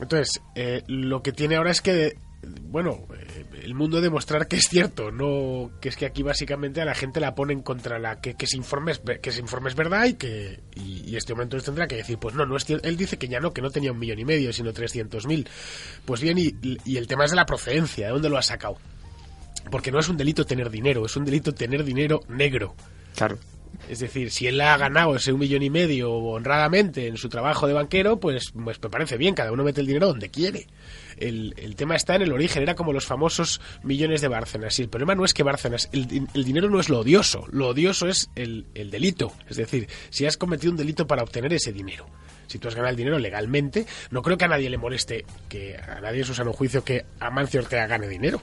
Entonces, 0.00 0.40
eh, 0.54 0.84
lo 0.86 1.22
que 1.22 1.32
tiene 1.32 1.56
ahora 1.56 1.70
es 1.70 1.82
que, 1.82 2.16
bueno, 2.42 3.06
eh, 3.14 3.44
el 3.62 3.74
mundo 3.74 4.00
demostrar 4.00 4.46
que 4.46 4.56
es 4.56 4.68
cierto, 4.68 5.10
no 5.10 5.70
que 5.80 5.88
es 5.88 5.96
que 5.96 6.06
aquí 6.06 6.22
básicamente 6.22 6.80
a 6.80 6.84
la 6.84 6.94
gente 6.94 7.20
la 7.20 7.34
ponen 7.34 7.62
contra 7.62 7.98
la 7.98 8.20
que, 8.20 8.36
ese 8.38 8.56
informe 8.56 8.92
es, 8.92 9.00
que 9.00 9.30
ese 9.30 9.40
informe 9.40 9.70
es 9.70 9.74
verdad 9.74 10.04
y 10.06 10.14
que 10.14 10.60
y, 10.76 11.10
y 11.10 11.16
este 11.16 11.34
momento 11.34 11.58
tendrá 11.60 11.88
que 11.88 11.96
decir, 11.96 12.18
pues 12.18 12.34
no, 12.34 12.46
no 12.46 12.56
es 12.56 12.64
cierto. 12.64 12.88
Él 12.88 12.96
dice 12.96 13.16
que 13.16 13.28
ya 13.28 13.40
no, 13.40 13.52
que 13.52 13.62
no 13.62 13.70
tenía 13.70 13.92
un 13.92 13.98
millón 13.98 14.18
y 14.18 14.24
medio, 14.24 14.52
sino 14.52 14.72
300.000. 14.72 15.48
Pues 16.04 16.20
bien, 16.20 16.38
y, 16.38 16.54
y 16.84 16.96
el 16.96 17.06
tema 17.06 17.24
es 17.24 17.30
de 17.30 17.36
la 17.36 17.46
procedencia, 17.46 18.06
¿de 18.06 18.12
dónde 18.12 18.28
lo 18.28 18.38
ha 18.38 18.42
sacado? 18.42 18.76
Porque 19.70 19.90
no 19.90 19.98
es 19.98 20.08
un 20.08 20.16
delito 20.16 20.44
tener 20.44 20.70
dinero, 20.70 21.04
es 21.06 21.16
un 21.16 21.24
delito 21.24 21.52
tener 21.52 21.84
dinero 21.84 22.20
negro. 22.28 22.74
Claro. 23.16 23.38
Es 23.88 24.00
decir, 24.00 24.30
si 24.30 24.46
él 24.46 24.60
ha 24.60 24.76
ganado 24.76 25.16
ese 25.16 25.32
un 25.32 25.40
millón 25.40 25.62
y 25.62 25.70
medio 25.70 26.12
honradamente 26.12 27.06
en 27.06 27.16
su 27.16 27.28
trabajo 27.28 27.66
de 27.66 27.72
banquero, 27.72 28.18
pues, 28.20 28.52
pues 28.52 28.82
me 28.82 28.90
parece 28.90 29.16
bien, 29.16 29.34
cada 29.34 29.52
uno 29.52 29.64
mete 29.64 29.80
el 29.80 29.86
dinero 29.86 30.08
donde 30.08 30.30
quiere. 30.30 30.66
El, 31.16 31.54
el 31.56 31.74
tema 31.74 31.96
está 31.96 32.14
en 32.14 32.22
el 32.22 32.32
origen, 32.32 32.62
era 32.62 32.74
como 32.74 32.92
los 32.92 33.06
famosos 33.06 33.60
millones 33.82 34.20
de 34.20 34.28
Bárcenas. 34.28 34.78
Y 34.78 34.82
el 34.82 34.88
problema 34.88 35.14
no 35.14 35.24
es 35.24 35.34
que 35.34 35.42
Bárcenas, 35.42 35.88
el, 35.92 36.28
el 36.32 36.44
dinero 36.44 36.70
no 36.70 36.80
es 36.80 36.88
lo 36.88 37.00
odioso, 37.00 37.46
lo 37.50 37.68
odioso 37.68 38.08
es 38.08 38.30
el, 38.36 38.66
el 38.74 38.90
delito. 38.90 39.32
Es 39.48 39.56
decir, 39.56 39.88
si 40.10 40.26
has 40.26 40.36
cometido 40.36 40.70
un 40.70 40.76
delito 40.76 41.06
para 41.06 41.22
obtener 41.22 41.52
ese 41.52 41.72
dinero. 41.72 42.06
Si 42.46 42.58
tú 42.58 42.68
has 42.68 42.74
ganado 42.74 42.90
el 42.90 42.96
dinero 42.96 43.18
legalmente, 43.18 43.86
no 44.10 44.22
creo 44.22 44.38
que 44.38 44.46
a 44.46 44.48
nadie 44.48 44.70
le 44.70 44.78
moleste, 44.78 45.26
que 45.48 45.76
a 45.76 46.00
nadie 46.00 46.20
en 46.20 46.24
su 46.24 46.34
sano 46.34 46.52
juicio 46.52 46.82
que 46.82 47.04
Amancio 47.20 47.60
Ortega 47.60 47.86
gane 47.86 48.08
dinero. 48.08 48.42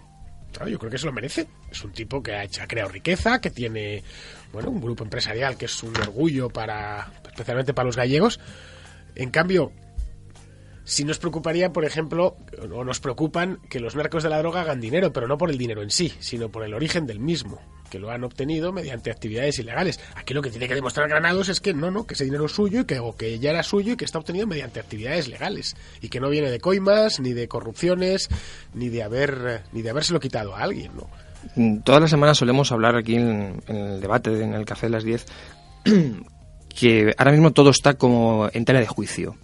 Claro, 0.55 0.69
yo 0.69 0.79
creo 0.79 0.91
que 0.91 0.97
se 0.97 1.05
lo 1.05 1.11
merece. 1.11 1.47
Es 1.69 1.83
un 1.83 1.91
tipo 1.91 2.23
que 2.23 2.33
ha 2.33 2.67
creado 2.67 2.89
riqueza, 2.89 3.41
que 3.41 3.49
tiene 3.49 4.03
bueno, 4.55 4.69
un 4.69 4.79
grupo 4.79 5.03
empresarial 5.03 5.57
que 5.57 5.65
es 5.65 5.83
un 5.83 5.93
orgullo 5.97 6.49
para, 6.49 7.11
especialmente 7.27 7.73
para 7.73 7.87
los 7.87 7.97
gallegos. 7.97 8.39
En 9.13 9.29
cambio, 9.29 9.73
si 10.85 11.03
nos 11.03 11.19
preocuparía, 11.19 11.73
por 11.73 11.83
ejemplo, 11.83 12.37
o 12.71 12.85
nos 12.85 13.01
preocupan 13.01 13.59
que 13.69 13.81
los 13.81 13.97
narcos 13.97 14.23
de 14.23 14.29
la 14.29 14.39
droga 14.39 14.61
hagan 14.61 14.79
dinero, 14.79 15.11
pero 15.11 15.27
no 15.27 15.37
por 15.37 15.49
el 15.49 15.57
dinero 15.57 15.83
en 15.83 15.89
sí, 15.89 16.13
sino 16.19 16.47
por 16.47 16.63
el 16.63 16.73
origen 16.73 17.05
del 17.05 17.19
mismo, 17.19 17.59
que 17.89 17.99
lo 17.99 18.11
han 18.11 18.23
obtenido 18.23 18.71
mediante 18.71 19.11
actividades 19.11 19.59
ilegales. 19.59 19.99
Aquí 20.15 20.33
lo 20.33 20.41
que 20.41 20.51
tiene 20.51 20.69
que 20.69 20.75
demostrar 20.75 21.09
Granados 21.09 21.49
es 21.49 21.59
que 21.59 21.73
no, 21.73 21.91
no, 21.91 22.07
que 22.07 22.13
ese 22.13 22.23
dinero 22.23 22.45
es 22.45 22.53
suyo 22.53 22.81
y 22.81 22.85
que, 22.85 22.99
o 22.99 23.13
que 23.13 23.37
ya 23.39 23.49
era 23.49 23.61
suyo 23.61 23.91
y 23.91 23.97
que 23.97 24.05
está 24.05 24.19
obtenido 24.19 24.47
mediante 24.47 24.79
actividades 24.79 25.27
legales 25.27 25.75
y 25.99 26.07
que 26.07 26.21
no 26.21 26.29
viene 26.29 26.49
de 26.49 26.61
coimas, 26.61 27.19
ni 27.19 27.33
de 27.33 27.49
corrupciones, 27.49 28.29
ni 28.73 28.87
de 28.87 29.03
haber, 29.03 29.63
ni 29.73 29.81
de 29.81 29.89
habérselo 29.89 30.21
quitado 30.21 30.55
a 30.55 30.61
alguien, 30.61 30.95
¿no? 30.95 31.09
Todas 31.83 32.01
las 32.01 32.09
semanas 32.09 32.37
solemos 32.37 32.71
hablar 32.71 32.95
aquí 32.95 33.15
en, 33.15 33.61
en 33.67 33.75
el 33.75 34.01
debate, 34.01 34.43
en 34.43 34.53
el 34.53 34.65
Café 34.65 34.87
de 34.87 34.91
las 34.91 35.03
10, 35.03 35.25
que 36.69 37.13
ahora 37.17 37.31
mismo 37.31 37.51
todo 37.51 37.69
está 37.69 37.95
como 37.95 38.49
en 38.51 38.65
tela 38.65 38.79
de 38.79 38.87
juicio. 38.87 39.35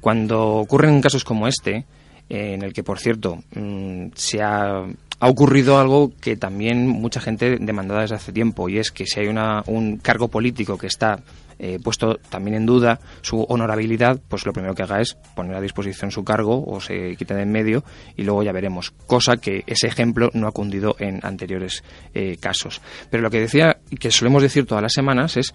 Cuando 0.00 0.56
ocurren 0.56 1.00
casos 1.00 1.24
como 1.24 1.48
este, 1.48 1.86
eh, 2.28 2.54
en 2.54 2.62
el 2.62 2.72
que, 2.72 2.82
por 2.82 2.98
cierto, 2.98 3.42
mm, 3.54 4.08
se 4.14 4.42
ha, 4.42 4.84
ha 5.20 5.28
ocurrido 5.28 5.78
algo 5.78 6.12
que 6.20 6.36
también 6.36 6.88
mucha 6.88 7.20
gente 7.20 7.58
demandaba 7.60 8.02
desde 8.02 8.16
hace 8.16 8.32
tiempo, 8.32 8.68
y 8.68 8.78
es 8.78 8.90
que 8.90 9.06
si 9.06 9.20
hay 9.20 9.28
una, 9.28 9.62
un 9.66 9.98
cargo 9.98 10.28
político 10.28 10.78
que 10.78 10.86
está 10.86 11.20
eh, 11.58 11.78
puesto 11.82 12.16
también 12.28 12.56
en 12.56 12.66
duda 12.66 13.00
su 13.22 13.42
honorabilidad, 13.42 14.20
pues 14.28 14.46
lo 14.46 14.52
primero 14.52 14.74
que 14.74 14.82
haga 14.82 15.00
es 15.00 15.14
poner 15.34 15.54
a 15.56 15.60
disposición 15.60 16.10
su 16.10 16.24
cargo 16.24 16.64
o 16.66 16.80
se 16.80 17.16
quite 17.16 17.34
de 17.34 17.42
en 17.42 17.52
medio 17.52 17.84
y 18.16 18.22
luego 18.22 18.42
ya 18.42 18.52
veremos. 18.52 18.92
Cosa 19.06 19.36
que 19.36 19.64
ese 19.66 19.86
ejemplo 19.86 20.30
no 20.34 20.46
ha 20.46 20.52
cundido 20.52 20.96
en 20.98 21.20
anteriores 21.22 21.84
eh, 22.14 22.36
casos. 22.38 22.80
Pero 23.10 23.22
lo 23.22 23.30
que 23.30 23.40
decía 23.40 23.78
que 23.98 24.10
solemos 24.10 24.42
decir 24.42 24.66
todas 24.66 24.82
las 24.82 24.92
semanas 24.92 25.36
es 25.36 25.54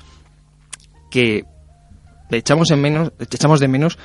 que 1.12 1.44
echamos, 2.32 2.72
en 2.72 2.82
menos, 2.82 3.12
echamos 3.20 3.60
de 3.60 3.68
menos 3.68 3.98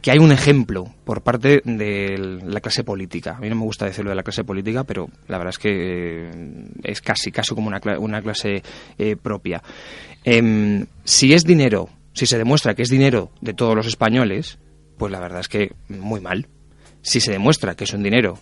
que 0.00 0.10
hay 0.10 0.18
un 0.18 0.32
ejemplo 0.32 0.94
por 1.04 1.22
parte 1.22 1.60
de 1.64 2.40
la 2.44 2.60
clase 2.60 2.84
política. 2.84 3.36
A 3.36 3.40
mí 3.40 3.48
no 3.48 3.56
me 3.56 3.62
gusta 3.62 3.86
decirlo 3.86 4.10
de 4.10 4.16
la 4.16 4.22
clase 4.22 4.44
política, 4.44 4.84
pero 4.84 5.08
la 5.26 5.38
verdad 5.38 5.50
es 5.50 5.58
que 5.58 5.70
eh, 5.70 6.66
es 6.84 7.00
casi, 7.00 7.32
casi 7.32 7.54
como 7.54 7.68
una, 7.68 7.80
una 7.98 8.22
clase 8.22 8.62
eh, 8.96 9.16
propia. 9.16 9.62
Em, 10.24 10.86
si 11.04 11.32
es 11.32 11.44
dinero, 11.44 11.88
si 12.12 12.26
se 12.26 12.38
demuestra 12.38 12.74
que 12.74 12.82
es 12.82 12.90
dinero 12.90 13.30
de 13.40 13.54
todos 13.54 13.74
los 13.74 13.86
españoles, 13.86 14.58
pues 14.96 15.10
la 15.10 15.20
verdad 15.20 15.40
es 15.40 15.48
que 15.48 15.72
muy 15.88 16.20
mal. 16.20 16.46
Si 17.02 17.20
se 17.20 17.32
demuestra 17.32 17.74
que 17.74 17.84
es 17.84 17.92
un 17.92 18.02
dinero 18.02 18.38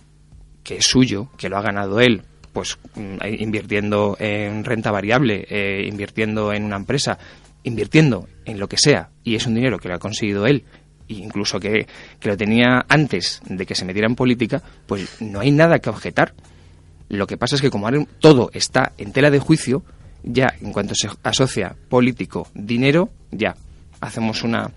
que 0.63 0.77
es 0.77 0.85
suyo, 0.85 1.29
que 1.37 1.49
lo 1.49 1.57
ha 1.57 1.61
ganado 1.61 1.99
él, 1.99 2.23
pues 2.53 2.77
mm, 2.95 3.17
invirtiendo 3.39 4.17
en 4.19 4.63
renta 4.63 4.91
variable, 4.91 5.45
eh, 5.49 5.87
invirtiendo 5.87 6.53
en 6.53 6.63
una 6.63 6.75
empresa, 6.75 7.17
invirtiendo 7.63 8.27
en 8.45 8.59
lo 8.59 8.67
que 8.67 8.77
sea, 8.77 9.09
y 9.23 9.35
es 9.35 9.47
un 9.47 9.55
dinero 9.55 9.79
que 9.79 9.87
lo 9.87 9.95
ha 9.95 9.99
conseguido 9.99 10.45
él 10.45 10.63
incluso 11.07 11.59
que, 11.59 11.87
que, 12.19 12.29
lo 12.29 12.37
tenía 12.37 12.85
antes 12.87 13.41
de 13.47 13.65
que 13.65 13.75
se 13.75 13.85
metiera 13.85 14.07
en 14.07 14.15
política, 14.15 14.61
pues 14.85 15.21
no 15.21 15.39
hay 15.39 15.51
nada 15.51 15.79
que 15.79 15.89
objetar. 15.89 16.33
Lo 17.09 17.27
que 17.27 17.37
pasa 17.37 17.55
es 17.55 17.61
que 17.61 17.69
como 17.69 17.89
todo 18.19 18.49
está 18.53 18.91
en 18.97 19.13
tela 19.13 19.31
de 19.31 19.39
juicio, 19.39 19.83
ya 20.23 20.53
en 20.61 20.73
cuanto 20.73 20.93
se 20.95 21.09
asocia 21.23 21.75
político, 21.89 22.47
dinero, 22.53 23.09
ya 23.31 23.55
hacemos 24.01 24.43
una 24.43 24.71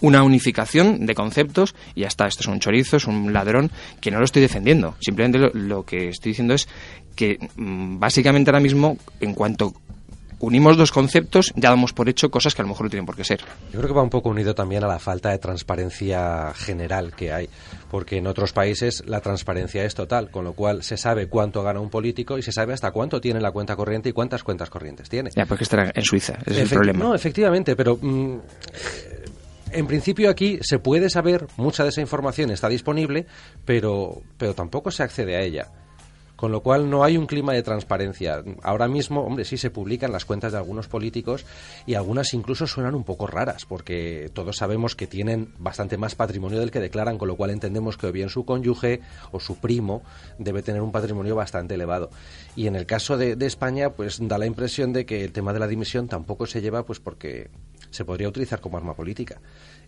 una 0.00 0.22
unificación 0.22 1.06
de 1.06 1.14
conceptos 1.14 1.74
y 1.94 2.00
ya 2.00 2.08
está, 2.08 2.26
esto 2.26 2.40
es 2.40 2.48
un 2.48 2.60
chorizo, 2.60 2.96
es 2.96 3.06
un 3.06 3.32
ladrón, 3.32 3.70
que 4.00 4.10
no 4.10 4.18
lo 4.18 4.24
estoy 4.24 4.42
defendiendo. 4.42 4.96
Simplemente 5.00 5.38
lo, 5.38 5.50
lo 5.54 5.84
que 5.84 6.08
estoy 6.08 6.30
diciendo 6.30 6.54
es 6.54 6.68
que 7.14 7.38
mm, 7.56 7.98
básicamente 7.98 8.50
ahora 8.50 8.60
mismo, 8.60 8.98
en 9.20 9.34
cuanto 9.34 9.74
unimos 10.42 10.76
dos 10.76 10.90
conceptos, 10.90 11.52
ya 11.54 11.70
damos 11.70 11.92
por 11.92 12.08
hecho 12.08 12.30
cosas 12.30 12.54
que 12.54 12.62
a 12.62 12.64
lo 12.64 12.70
mejor 12.70 12.86
no 12.86 12.90
tienen 12.90 13.06
por 13.06 13.16
qué 13.16 13.24
ser. 13.24 13.40
Yo 13.72 13.78
creo 13.78 13.86
que 13.86 13.94
va 13.94 14.02
un 14.02 14.10
poco 14.10 14.28
unido 14.28 14.54
también 14.54 14.84
a 14.84 14.88
la 14.88 14.98
falta 14.98 15.30
de 15.30 15.38
transparencia 15.38 16.52
general 16.54 17.14
que 17.14 17.32
hay, 17.32 17.48
porque 17.90 18.18
en 18.18 18.26
otros 18.26 18.52
países 18.52 19.04
la 19.06 19.20
transparencia 19.20 19.84
es 19.84 19.94
total, 19.94 20.30
con 20.30 20.44
lo 20.44 20.52
cual 20.52 20.82
se 20.82 20.96
sabe 20.96 21.28
cuánto 21.28 21.62
gana 21.62 21.80
un 21.80 21.90
político 21.90 22.38
y 22.38 22.42
se 22.42 22.50
sabe 22.50 22.74
hasta 22.74 22.90
cuánto 22.90 23.20
tiene 23.20 23.40
la 23.40 23.52
cuenta 23.52 23.76
corriente 23.76 24.08
y 24.08 24.12
cuántas 24.12 24.42
cuentas 24.42 24.68
corrientes 24.68 25.08
tiene. 25.08 25.30
Ya, 25.34 25.46
porque 25.46 25.64
estará 25.64 25.92
en 25.94 26.04
Suiza, 26.04 26.34
ese 26.44 26.62
es 26.62 26.72
el 26.72 26.76
problema. 26.76 26.98
No, 26.98 27.14
efectivamente, 27.14 27.76
pero... 27.76 27.98
Mm, 28.00 28.38
en 29.74 29.86
principio 29.86 30.28
aquí 30.28 30.58
se 30.60 30.78
puede 30.78 31.08
saber, 31.08 31.46
mucha 31.56 31.82
de 31.82 31.88
esa 31.88 32.02
información 32.02 32.50
está 32.50 32.68
disponible, 32.68 33.24
pero, 33.64 34.20
pero 34.36 34.52
tampoco 34.52 34.90
se 34.90 35.02
accede 35.02 35.34
a 35.34 35.40
ella 35.40 35.70
con 36.42 36.50
lo 36.50 36.60
cual 36.60 36.90
no 36.90 37.04
hay 37.04 37.16
un 37.16 37.26
clima 37.26 37.52
de 37.52 37.62
transparencia. 37.62 38.42
Ahora 38.64 38.88
mismo, 38.88 39.20
hombre, 39.20 39.44
sí 39.44 39.56
se 39.56 39.70
publican 39.70 40.10
las 40.10 40.24
cuentas 40.24 40.50
de 40.50 40.58
algunos 40.58 40.88
políticos 40.88 41.46
y 41.86 41.94
algunas 41.94 42.34
incluso 42.34 42.66
suenan 42.66 42.96
un 42.96 43.04
poco 43.04 43.28
raras, 43.28 43.64
porque 43.64 44.28
todos 44.34 44.56
sabemos 44.56 44.96
que 44.96 45.06
tienen 45.06 45.54
bastante 45.60 45.96
más 45.98 46.16
patrimonio 46.16 46.58
del 46.58 46.72
que 46.72 46.80
declaran, 46.80 47.16
con 47.16 47.28
lo 47.28 47.36
cual 47.36 47.50
entendemos 47.50 47.96
que 47.96 48.08
o 48.08 48.12
bien 48.12 48.28
su 48.28 48.44
cónyuge 48.44 49.02
o 49.30 49.38
su 49.38 49.58
primo 49.58 50.02
debe 50.36 50.64
tener 50.64 50.82
un 50.82 50.90
patrimonio 50.90 51.36
bastante 51.36 51.74
elevado. 51.74 52.10
Y 52.56 52.66
en 52.66 52.74
el 52.74 52.86
caso 52.86 53.16
de, 53.16 53.36
España, 53.46 53.90
pues 53.90 54.18
da 54.20 54.36
la 54.36 54.46
impresión 54.46 54.92
de 54.92 55.06
que 55.06 55.22
el 55.22 55.30
tema 55.30 55.52
de 55.52 55.60
la 55.60 55.68
dimisión 55.68 56.08
tampoco 56.08 56.46
se 56.46 56.60
lleva, 56.60 56.84
pues 56.84 56.98
porque 56.98 57.50
se 57.90 58.04
podría 58.04 58.28
utilizar 58.28 58.60
como 58.60 58.78
arma 58.78 58.94
política. 58.94 59.40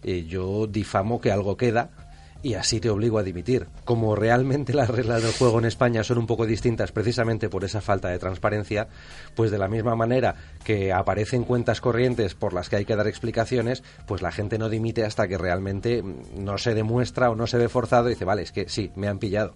Eh, 0.04 0.24
yo 0.24 0.68
difamo 0.68 1.20
que 1.20 1.32
algo 1.32 1.56
queda 1.56 2.03
y 2.44 2.54
así 2.54 2.78
te 2.78 2.90
obligo 2.90 3.18
a 3.18 3.22
dimitir. 3.22 3.66
Como 3.86 4.14
realmente 4.14 4.74
las 4.74 4.90
reglas 4.90 5.22
del 5.22 5.32
juego 5.32 5.58
en 5.58 5.64
España 5.64 6.04
son 6.04 6.18
un 6.18 6.26
poco 6.26 6.44
distintas 6.44 6.92
precisamente 6.92 7.48
por 7.48 7.64
esa 7.64 7.80
falta 7.80 8.08
de 8.10 8.18
transparencia, 8.18 8.86
pues 9.34 9.50
de 9.50 9.56
la 9.56 9.66
misma 9.66 9.96
manera 9.96 10.36
que 10.62 10.92
aparecen 10.92 11.44
cuentas 11.44 11.80
corrientes 11.80 12.34
por 12.34 12.52
las 12.52 12.68
que 12.68 12.76
hay 12.76 12.84
que 12.84 12.96
dar 12.96 13.08
explicaciones, 13.08 13.82
pues 14.06 14.20
la 14.20 14.30
gente 14.30 14.58
no 14.58 14.68
dimite 14.68 15.04
hasta 15.04 15.26
que 15.26 15.38
realmente 15.38 16.04
no 16.36 16.58
se 16.58 16.74
demuestra 16.74 17.30
o 17.30 17.34
no 17.34 17.46
se 17.46 17.56
ve 17.56 17.70
forzado 17.70 18.08
y 18.08 18.12
dice, 18.12 18.26
vale, 18.26 18.42
es 18.42 18.52
que 18.52 18.68
sí, 18.68 18.92
me 18.94 19.08
han 19.08 19.18
pillado. 19.18 19.54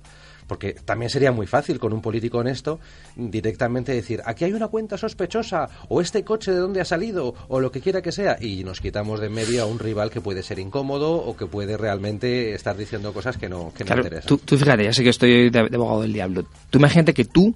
Porque 0.49 0.73
también 0.73 1.11
sería 1.11 1.31
muy 1.31 1.47
fácil 1.47 1.79
con 1.79 1.93
un 1.93 2.03
político 2.03 2.39
honesto 2.39 2.81
directamente 3.15 3.93
decir, 3.93 4.21
aquí 4.25 4.45
hay 4.45 4.53
una 4.55 4.67
cuenta 4.67 4.99
sospechosa, 4.99 5.69
o 5.89 6.01
este 6.01 6.25
coche 6.25 6.51
de 6.51 6.59
dónde 6.59 6.81
ha 6.81 6.85
salido, 6.85 7.35
o 7.47 7.61
lo 7.61 7.71
que 7.71 7.81
quiera 7.81 8.03
que 8.03 8.11
sea, 8.11 8.39
y 8.41 8.65
nos 8.65 8.81
quitamos 8.81 9.21
de 9.21 9.29
medio 9.29 9.63
a 9.63 9.67
un 9.67 9.79
rival 9.79 10.11
que 10.11 10.21
puede 10.21 10.43
ser 10.43 10.59
incómodo 10.59 11.13
o 11.13 11.37
que 11.37 11.47
puede 11.47 11.77
realmente 11.77 12.55
estar 12.55 12.77
diciendo 12.77 13.13
cosas 13.13 13.37
que 13.37 13.49
no, 13.49 13.73
que 13.77 13.85
no 13.85 13.97
interesan. 13.97 14.27
Tú, 14.27 14.39
tú 14.39 14.57
fíjate, 14.57 14.85
ya 14.85 14.93
sé 14.93 15.05
que 15.05 15.11
estoy 15.11 15.51
de, 15.51 15.69
de 15.69 15.77
abogado 15.77 16.03
del 16.03 16.13
diablo. 16.13 16.45
Tú 16.71 16.79
imagínate 16.79 17.13
que 17.13 17.25
tú 17.25 17.55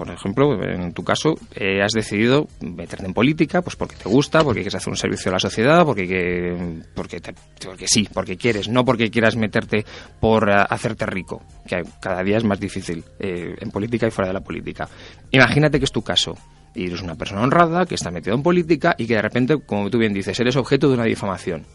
por 0.00 0.08
ejemplo, 0.08 0.64
en 0.64 0.94
tu 0.94 1.04
caso, 1.04 1.34
eh, 1.54 1.82
has 1.82 1.92
decidido 1.92 2.48
meterte 2.62 3.04
en 3.04 3.12
política, 3.12 3.60
pues 3.60 3.76
porque 3.76 3.96
te 3.96 4.08
gusta, 4.08 4.42
porque 4.42 4.60
quieres 4.60 4.76
hacer 4.76 4.88
un 4.88 4.96
servicio 4.96 5.30
a 5.30 5.34
la 5.34 5.38
sociedad, 5.38 5.84
porque, 5.84 6.56
porque, 6.94 7.20
porque 7.62 7.86
sí, 7.86 8.08
porque 8.10 8.38
quieres, 8.38 8.70
no 8.70 8.82
porque 8.82 9.10
quieras 9.10 9.36
meterte 9.36 9.84
por 10.18 10.48
eh, 10.48 10.54
hacerte 10.70 11.04
rico, 11.04 11.42
que 11.66 11.82
cada 12.00 12.22
día 12.22 12.38
es 12.38 12.44
más 12.44 12.58
difícil 12.58 13.04
eh, 13.18 13.54
en 13.60 13.70
política 13.70 14.06
y 14.06 14.10
fuera 14.10 14.28
de 14.28 14.32
la 14.32 14.40
política. 14.40 14.88
Imagínate 15.32 15.78
que 15.78 15.84
es 15.84 15.92
tu 15.92 16.00
caso. 16.00 16.34
Y 16.74 16.86
eres 16.86 17.02
una 17.02 17.16
persona 17.16 17.42
honrada, 17.42 17.84
que 17.84 17.96
está 17.96 18.10
metido 18.10 18.34
en 18.34 18.42
política 18.42 18.94
y 18.96 19.06
que 19.06 19.16
de 19.16 19.22
repente, 19.22 19.58
como 19.66 19.90
tú 19.90 19.98
bien 19.98 20.14
dices, 20.14 20.40
eres 20.40 20.56
objeto 20.56 20.88
de 20.88 20.94
una 20.94 21.04
difamación. 21.04 21.66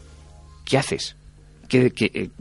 ¿Qué 0.64 0.78
haces? 0.78 1.14
¿Qué, 1.68 1.92
qué, 1.92 2.32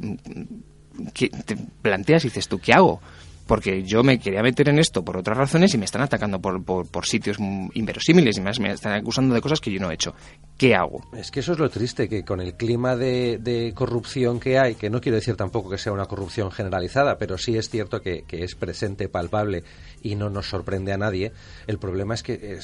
qué 1.13 1.29
te 1.29 1.55
planteas 1.83 2.25
y 2.25 2.29
dices 2.29 2.47
tú, 2.47 2.57
¿qué 2.57 2.73
hago? 2.73 3.01
Porque 3.47 3.83
yo 3.83 4.03
me 4.03 4.19
quería 4.19 4.41
meter 4.41 4.69
en 4.69 4.79
esto 4.79 5.03
por 5.03 5.17
otras 5.17 5.37
razones 5.37 5.73
y 5.73 5.77
me 5.77 5.85
están 5.85 6.01
atacando 6.01 6.39
por, 6.39 6.63
por, 6.63 7.05
sitios 7.05 7.37
inverosímiles 7.73 8.37
y 8.37 8.41
más 8.41 8.59
me 8.59 8.71
están 8.71 8.93
acusando 8.93 9.35
de 9.35 9.41
cosas 9.41 9.61
que 9.61 9.71
yo 9.71 9.79
no 9.79 9.91
he 9.91 9.93
hecho. 9.93 10.13
¿Qué 10.57 10.73
hago? 10.73 11.01
Es 11.15 11.31
que 11.31 11.41
eso 11.41 11.53
es 11.53 11.59
lo 11.59 11.69
triste, 11.69 12.09
que 12.09 12.23
con 12.23 12.41
el 12.41 12.55
clima 12.55 12.95
de, 12.95 13.71
corrupción 13.75 14.39
que 14.39 14.57
hay, 14.57 14.75
que 14.75 14.89
no 14.89 15.01
quiero 15.01 15.17
decir 15.17 15.35
tampoco 15.35 15.69
que 15.69 15.77
sea 15.77 15.93
una 15.93 16.05
corrupción 16.05 16.51
generalizada, 16.51 17.17
pero 17.17 17.37
sí 17.37 17.57
es 17.57 17.69
cierto 17.69 18.01
que, 18.01 18.23
es 18.29 18.55
presente, 18.55 19.07
palpable 19.07 19.63
y 20.01 20.15
no 20.15 20.29
nos 20.29 20.49
sorprende 20.49 20.93
a 20.93 20.97
nadie, 20.97 21.31
el 21.67 21.77
problema 21.77 22.15
es 22.15 22.23
que... 22.23 22.59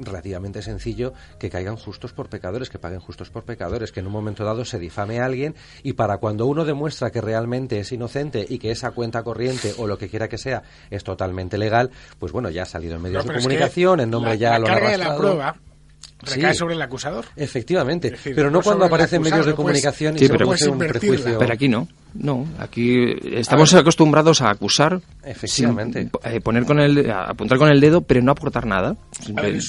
relativamente 0.00 0.62
sencillo 0.62 1.12
que 1.38 1.50
caigan 1.50 1.76
justos 1.76 2.12
por 2.12 2.28
pecadores, 2.28 2.70
que 2.70 2.78
paguen 2.78 3.00
justos 3.00 3.30
por 3.30 3.44
pecadores, 3.44 3.92
que 3.92 4.00
en 4.00 4.06
un 4.06 4.12
momento 4.12 4.44
dado 4.44 4.64
se 4.64 4.78
difame 4.78 5.20
a 5.20 5.24
alguien 5.24 5.54
y 5.82 5.94
para 5.94 6.18
cuando 6.18 6.46
uno 6.46 6.64
demuestra 6.64 7.10
que 7.10 7.20
realmente 7.20 7.78
es 7.78 7.92
inocente 7.92 8.44
y 8.48 8.58
que 8.58 8.70
esa 8.70 8.90
cuenta 8.92 9.22
corriente 9.22 9.74
o 9.78 9.86
lo 9.86 9.98
que 9.98 10.08
quiera 10.08 10.28
que 10.28 10.38
sea 10.38 10.62
es 10.90 11.04
totalmente 11.04 11.58
legal, 11.58 11.90
pues 12.18 12.32
bueno, 12.32 12.50
ya 12.50 12.62
ha 12.62 12.66
salido 12.66 12.96
en 12.96 13.02
medios 13.02 13.24
de 13.24 13.34
comunicación, 13.34 14.00
en 14.00 14.10
nombre 14.10 14.38
ya 14.38 14.52
la 14.52 14.58
lo 14.58 14.66
carga 14.66 14.90
de 14.90 14.98
la 14.98 15.16
prueba 15.16 15.56
recae 16.20 16.54
sobre 16.54 16.74
el 16.74 16.82
acusador. 16.82 17.26
Efectivamente, 17.36 18.14
pero 18.24 18.50
no 18.50 18.60
cuando 18.60 18.84
aparecen 18.84 19.22
medios 19.22 19.46
de 19.46 19.54
comunicación 19.54 20.16
y 20.16 20.20
se 20.20 20.28
produce 20.28 20.68
un 20.68 20.78
prejuicio. 20.78 21.38
Pero 21.38 21.52
aquí 21.52 21.68
no. 21.68 21.88
No, 22.14 22.46
aquí 22.58 23.14
estamos 23.22 23.72
acostumbrados 23.74 24.40
a 24.40 24.50
acusar, 24.50 25.00
efectivamente, 25.22 26.10
eh, 26.24 26.40
poner 26.40 26.64
con 26.64 26.80
el, 26.80 27.10
apuntar 27.10 27.58
con 27.58 27.70
el 27.70 27.80
dedo, 27.80 28.00
pero 28.00 28.22
no 28.22 28.32
aportar 28.32 28.66
nada. 28.66 28.96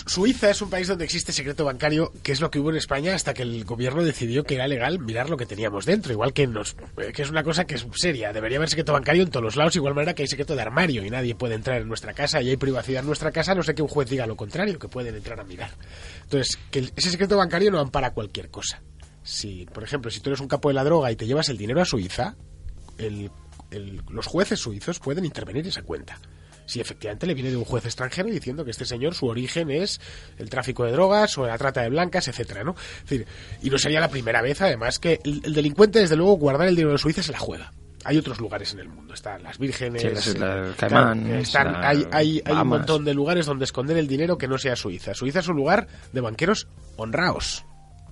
Suiza 0.05 0.49
es 0.49 0.61
un 0.61 0.69
país 0.69 0.87
donde 0.87 1.03
existe 1.03 1.31
secreto 1.31 1.65
bancario, 1.65 2.11
que 2.23 2.31
es 2.31 2.41
lo 2.41 2.49
que 2.49 2.59
hubo 2.59 2.69
en 2.69 2.77
España 2.77 3.13
hasta 3.13 3.33
que 3.33 3.43
el 3.43 3.65
gobierno 3.65 4.03
decidió 4.03 4.43
que 4.43 4.55
era 4.55 4.67
legal 4.67 4.99
mirar 4.99 5.29
lo 5.29 5.37
que 5.37 5.45
teníamos 5.45 5.85
dentro, 5.85 6.13
igual 6.13 6.33
que 6.33 6.47
nos, 6.47 6.75
eh, 6.97 7.11
que 7.13 7.21
es 7.21 7.29
una 7.29 7.43
cosa 7.43 7.65
que 7.65 7.75
es 7.75 7.85
seria. 7.93 8.31
Debería 8.31 8.57
haber 8.57 8.69
secreto 8.69 8.93
bancario 8.93 9.23
en 9.23 9.29
todos 9.29 9.43
los 9.43 9.55
lados, 9.55 9.75
igual 9.75 9.93
manera 9.93 10.13
que 10.13 10.23
hay 10.23 10.27
secreto 10.27 10.55
de 10.55 10.61
armario 10.61 11.05
y 11.05 11.09
nadie 11.09 11.35
puede 11.35 11.55
entrar 11.55 11.81
en 11.81 11.87
nuestra 11.87 12.13
casa 12.13 12.41
y 12.41 12.49
hay 12.49 12.57
privacidad 12.57 13.01
en 13.01 13.07
nuestra 13.07 13.31
casa, 13.31 13.53
no 13.53 13.63
sé 13.63 13.75
que 13.75 13.81
un 13.81 13.89
juez 13.89 14.09
diga 14.09 14.25
lo 14.25 14.35
contrario, 14.35 14.79
que 14.79 14.87
pueden 14.87 15.15
entrar 15.15 15.39
a 15.39 15.43
mirar. 15.43 15.71
Entonces, 16.23 16.57
que 16.71 16.89
ese 16.95 17.11
secreto 17.11 17.37
bancario 17.37 17.69
no 17.69 17.79
ampara 17.79 18.11
cualquier 18.11 18.49
cosa 18.49 18.81
si, 19.29 19.67
por 19.71 19.83
ejemplo, 19.83 20.09
si 20.09 20.21
tú 20.21 20.31
eres 20.31 20.39
un 20.39 20.47
capo 20.47 20.69
de 20.69 20.73
la 20.73 20.83
droga 20.83 21.11
y 21.11 21.15
te 21.15 21.27
llevas 21.27 21.49
el 21.49 21.57
dinero 21.57 21.81
a 21.81 21.85
Suiza, 21.85 22.35
los 24.09 24.25
jueces 24.25 24.59
suizos 24.59 24.99
pueden 24.99 25.23
intervenir 25.23 25.67
esa 25.67 25.83
cuenta. 25.83 26.19
Si 26.65 26.81
efectivamente 26.81 27.27
le 27.27 27.35
viene 27.35 27.51
de 27.51 27.57
un 27.57 27.63
juez 27.63 27.85
extranjero 27.85 28.27
diciendo 28.27 28.65
que 28.65 28.71
este 28.71 28.85
señor 28.85 29.13
su 29.13 29.27
origen 29.27 29.69
es 29.69 30.01
el 30.39 30.49
tráfico 30.49 30.83
de 30.83 30.93
drogas 30.93 31.37
o 31.37 31.45
la 31.45 31.59
trata 31.59 31.81
de 31.81 31.89
blancas, 31.89 32.27
etcétera, 32.27 32.63
¿no? 32.63 32.75
decir, 33.03 33.27
y 33.61 33.69
no 33.69 33.77
sería 33.77 33.99
la 33.99 34.09
primera 34.09 34.41
vez, 34.41 34.61
además, 34.61 34.97
que 34.97 35.19
el, 35.23 35.41
delincuente, 35.53 35.99
desde 35.99 36.15
luego, 36.15 36.33
guardar 36.37 36.67
el 36.67 36.75
dinero 36.75 36.93
de 36.93 36.97
Suiza 36.97 37.21
se 37.21 37.31
la 37.31 37.39
juega 37.39 37.71
hay 38.05 38.17
otros 38.17 38.39
lugares 38.39 38.71
en 38.73 38.79
el 38.79 38.87
mundo. 38.87 39.13
Están 39.13 39.43
las 39.43 39.59
vírgenes, 39.59 40.01
hay, 41.53 42.07
hay, 42.11 42.41
hay 42.45 42.55
un 42.55 42.67
montón 42.67 43.03
de 43.03 43.13
lugares 43.13 43.45
donde 43.45 43.65
esconder 43.65 43.97
el 43.97 44.07
dinero 44.07 44.37
que 44.37 44.47
no 44.47 44.57
sea 44.57 44.77
Suiza. 44.77 45.13
Suiza 45.13 45.39
es 45.39 45.47
un 45.49 45.57
lugar 45.57 45.85
de 46.13 46.21
banqueros 46.21 46.69
honrados. 46.95 47.65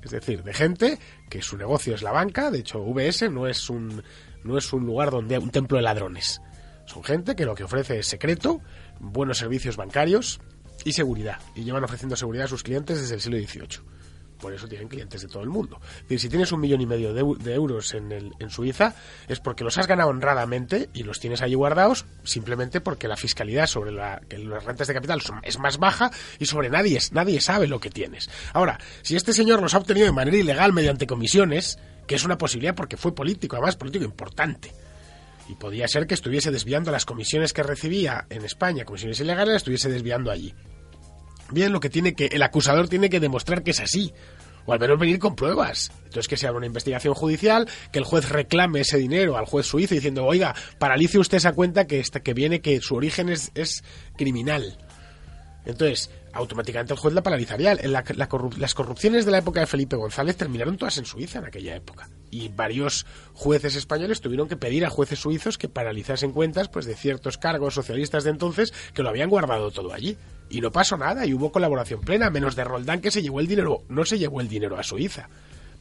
Es 0.03 0.12
decir, 0.12 0.43
de 0.43 0.53
gente 0.53 0.99
que 1.29 1.41
su 1.41 1.57
negocio 1.57 1.95
es 1.95 2.01
la 2.01 2.12
banca, 2.12 2.51
de 2.51 2.60
hecho 2.60 2.79
VS 2.83 3.29
no 3.31 3.47
es 3.47 3.69
un, 3.69 4.03
no 4.43 4.57
es 4.57 4.71
un 4.73 4.86
lugar 4.86 5.12
donde 5.12 5.36
hay 5.36 5.41
un 5.41 5.49
templo 5.49 5.77
de 5.77 5.83
ladrones. 5.83 6.41
Son 6.86 7.03
gente 7.03 7.36
que 7.36 7.45
lo 7.45 7.55
que 7.55 7.63
ofrece 7.63 7.99
es 7.99 8.07
secreto, 8.07 8.62
buenos 8.99 9.38
servicios 9.38 9.75
bancarios 9.75 10.39
y 10.86 10.93
seguridad. 10.93 11.39
Y 11.55 11.63
llevan 11.63 11.83
ofreciendo 11.83 12.15
seguridad 12.15 12.45
a 12.45 12.49
sus 12.49 12.63
clientes 12.63 13.01
desde 13.01 13.15
el 13.15 13.21
siglo 13.21 13.38
XVIII. 13.38 13.96
Por 14.39 14.54
eso 14.54 14.67
tienen 14.67 14.88
clientes 14.88 15.21
de 15.21 15.28
todo 15.28 15.41
el 15.41 15.50
mundo. 15.50 15.82
Si 16.15 16.30
tienes 16.30 16.52
un 16.52 16.60
millón 16.60 16.80
y 16.82 16.86
medio 16.86 17.12
de, 17.13 17.23
eu- 17.23 17.38
de 17.38 17.54
euros 17.56 17.93
en, 17.95 18.12
el, 18.12 18.32
en 18.39 18.50
Suiza, 18.52 18.93
es 19.28 19.39
porque 19.39 19.63
los 19.63 19.78
has 19.80 19.88
ganado 19.88 20.10
honradamente 20.10 20.89
y 20.93 21.04
los 21.04 21.19
tienes 21.19 21.41
allí 21.41 21.56
guardados 21.56 22.06
simplemente 22.23 22.80
porque 22.80 23.08
la 23.08 23.17
fiscalidad 23.17 23.65
sobre 23.65 23.91
la, 23.91 24.21
que 24.30 24.38
las 24.38 24.63
rentas 24.63 24.88
de 24.88 24.93
capital 24.93 25.21
es 25.43 25.58
más 25.58 25.80
baja 25.80 26.12
y 26.38 26.45
sobre 26.45 26.69
nadie, 26.69 27.00
nadie 27.13 27.41
sabe 27.41 27.65
lo 27.67 27.80
que 27.80 27.89
tienes. 27.89 28.30
Ahora, 28.54 28.80
si 29.02 29.15
este 29.15 29.34
señor 29.34 29.62
los 29.62 29.73
ha 29.73 29.80
obtenido 29.80 30.06
de 30.06 30.12
manera 30.12 30.38
ilegal 30.38 30.71
mediante 30.71 31.08
comisiones, 31.08 31.80
que 32.06 32.13
es 32.15 32.23
una 32.23 32.38
posibilidad 32.38 32.76
porque 32.76 32.95
fue 32.95 33.15
político, 33.15 33.56
además 33.56 33.76
político 33.76 34.06
importante, 34.06 34.71
y 35.50 35.56
podía 35.56 35.88
ser 35.88 36.06
que 36.08 36.13
estuviese 36.13 36.52
desviando 36.52 36.91
las 36.91 37.06
comisiones 37.06 37.54
que 37.54 37.63
recibía 37.63 38.26
en 38.30 38.45
España, 38.45 38.86
comisiones 38.86 39.19
ilegales, 39.19 39.47
las 39.54 39.58
estuviese 39.62 39.89
desviando 39.89 40.30
allí. 40.30 40.54
Bien, 41.51 41.71
lo 41.71 41.79
que 41.79 41.89
tiene 41.89 42.13
que 42.13 42.25
el 42.27 42.43
acusador 42.43 42.88
tiene 42.88 43.10
que 43.10 43.19
demostrar 43.19 43.63
que 43.63 43.71
es 43.71 43.79
así 43.79 44.13
o 44.67 44.73
al 44.73 44.79
menos 44.79 44.99
venir 44.99 45.17
con 45.17 45.36
pruebas. 45.36 45.91
Entonces 46.03 46.27
que 46.27 46.38
se 46.38 46.45
haga 46.45 46.57
una 46.57 46.65
investigación 46.65 47.13
judicial, 47.13 47.67
que 47.91 47.99
el 47.99 48.05
juez 48.05 48.29
reclame 48.29 48.81
ese 48.81 48.97
dinero 48.97 49.38
al 49.38 49.45
juez 49.45 49.65
suizo 49.65 49.95
diciendo, 49.95 50.25
"Oiga, 50.25 50.53
paralice 50.77 51.17
usted 51.17 51.38
esa 51.38 51.53
cuenta 51.53 51.88
que 51.88 51.99
esta, 51.99 52.19
que 52.19 52.33
viene 52.33 52.60
que 52.60 52.81
su 52.81 52.95
origen 52.95 53.29
es, 53.29 53.51
es 53.55 53.83
criminal." 54.17 54.77
Entonces, 55.65 56.12
automáticamente 56.38 56.93
el 56.93 57.00
juez 57.00 57.13
la 57.13 57.23
paralizaría. 57.23 57.76
Las 57.76 58.73
corrupciones 58.73 59.26
de 59.26 59.32
la 59.32 59.39
época 59.39 59.60
de 59.60 59.67
Felipe 59.67 59.95
González 59.95 60.38
terminaron 60.38 60.78
todas 60.78 60.97
en 60.97 61.06
Suiza 61.06 61.39
en 61.39 61.45
aquella 61.45 61.76
época. 61.76 62.10
Y 62.30 62.50
varios 62.50 63.06
jueces 63.34 63.76
españoles 63.76 64.21
tuvieron 64.21 64.47
que 64.47 64.58
pedir 64.58 64.86
a 64.86 64.89
jueces 64.89 65.19
suizos 65.19 65.58
que 65.58 65.69
paralizasen 65.69 66.32
cuentas 66.32 66.69
pues 66.69 66.86
de 66.86 66.95
ciertos 66.95 67.38
cargos 67.38 67.73
socialistas 67.73 68.23
de 68.23 68.32
entonces 68.32 68.73
que 68.93 69.04
lo 69.04 69.10
habían 69.10 69.30
guardado 69.30 69.71
todo 69.71 69.93
allí. 69.93 70.17
Y 70.50 70.62
no 70.62 70.71
pasó 70.71 70.97
nada 70.97 71.26
y 71.26 71.34
hubo 71.34 71.52
colaboración 71.52 72.02
plena, 72.02 72.30
menos 72.30 72.56
de 72.56 72.63
Roldán 72.63 73.02
que 73.02 73.12
se 73.12 73.21
llevó 73.21 73.39
el 73.39 73.47
dinero, 73.47 73.84
no 73.89 74.06
se 74.06 74.19
llevó 74.19 74.41
el 74.41 74.47
dinero 74.47 74.78
a 74.78 74.84
Suiza. 74.84 75.30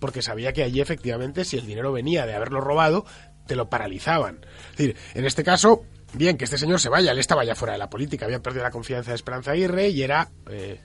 Porque 0.01 0.23
sabía 0.23 0.53
que 0.53 0.63
allí 0.63 0.81
efectivamente 0.81 1.45
si 1.45 1.57
el 1.57 1.67
dinero 1.67 1.93
venía 1.93 2.27
de 2.27 2.35
haberlo 2.35 2.61
robado, 2.61 3.07
te 3.47 3.57
lo 3.57 3.71
paralizaban. 3.71 4.41
Es 4.73 4.77
decir, 4.77 4.97
en 5.15 5.25
este 5.25 5.45
caso, 5.45 5.85
bien 6.17 6.37
que 6.37 6.45
este 6.45 6.59
señor 6.59 6.81
se 6.81 6.89
vaya, 6.89 7.13
él 7.13 7.19
estaba 7.19 7.45
ya 7.45 7.55
fuera 7.55 7.73
de 7.75 7.79
la 7.79 7.89
política, 7.91 8.25
había 8.27 8.41
perdido 8.43 8.65
la 8.65 8.71
confianza 8.71 9.11
de 9.11 9.17
Esperanza 9.17 9.53
Aguirre 9.53 9.89
y 9.89 10.03
era 10.03 10.29
eh, 10.51 10.81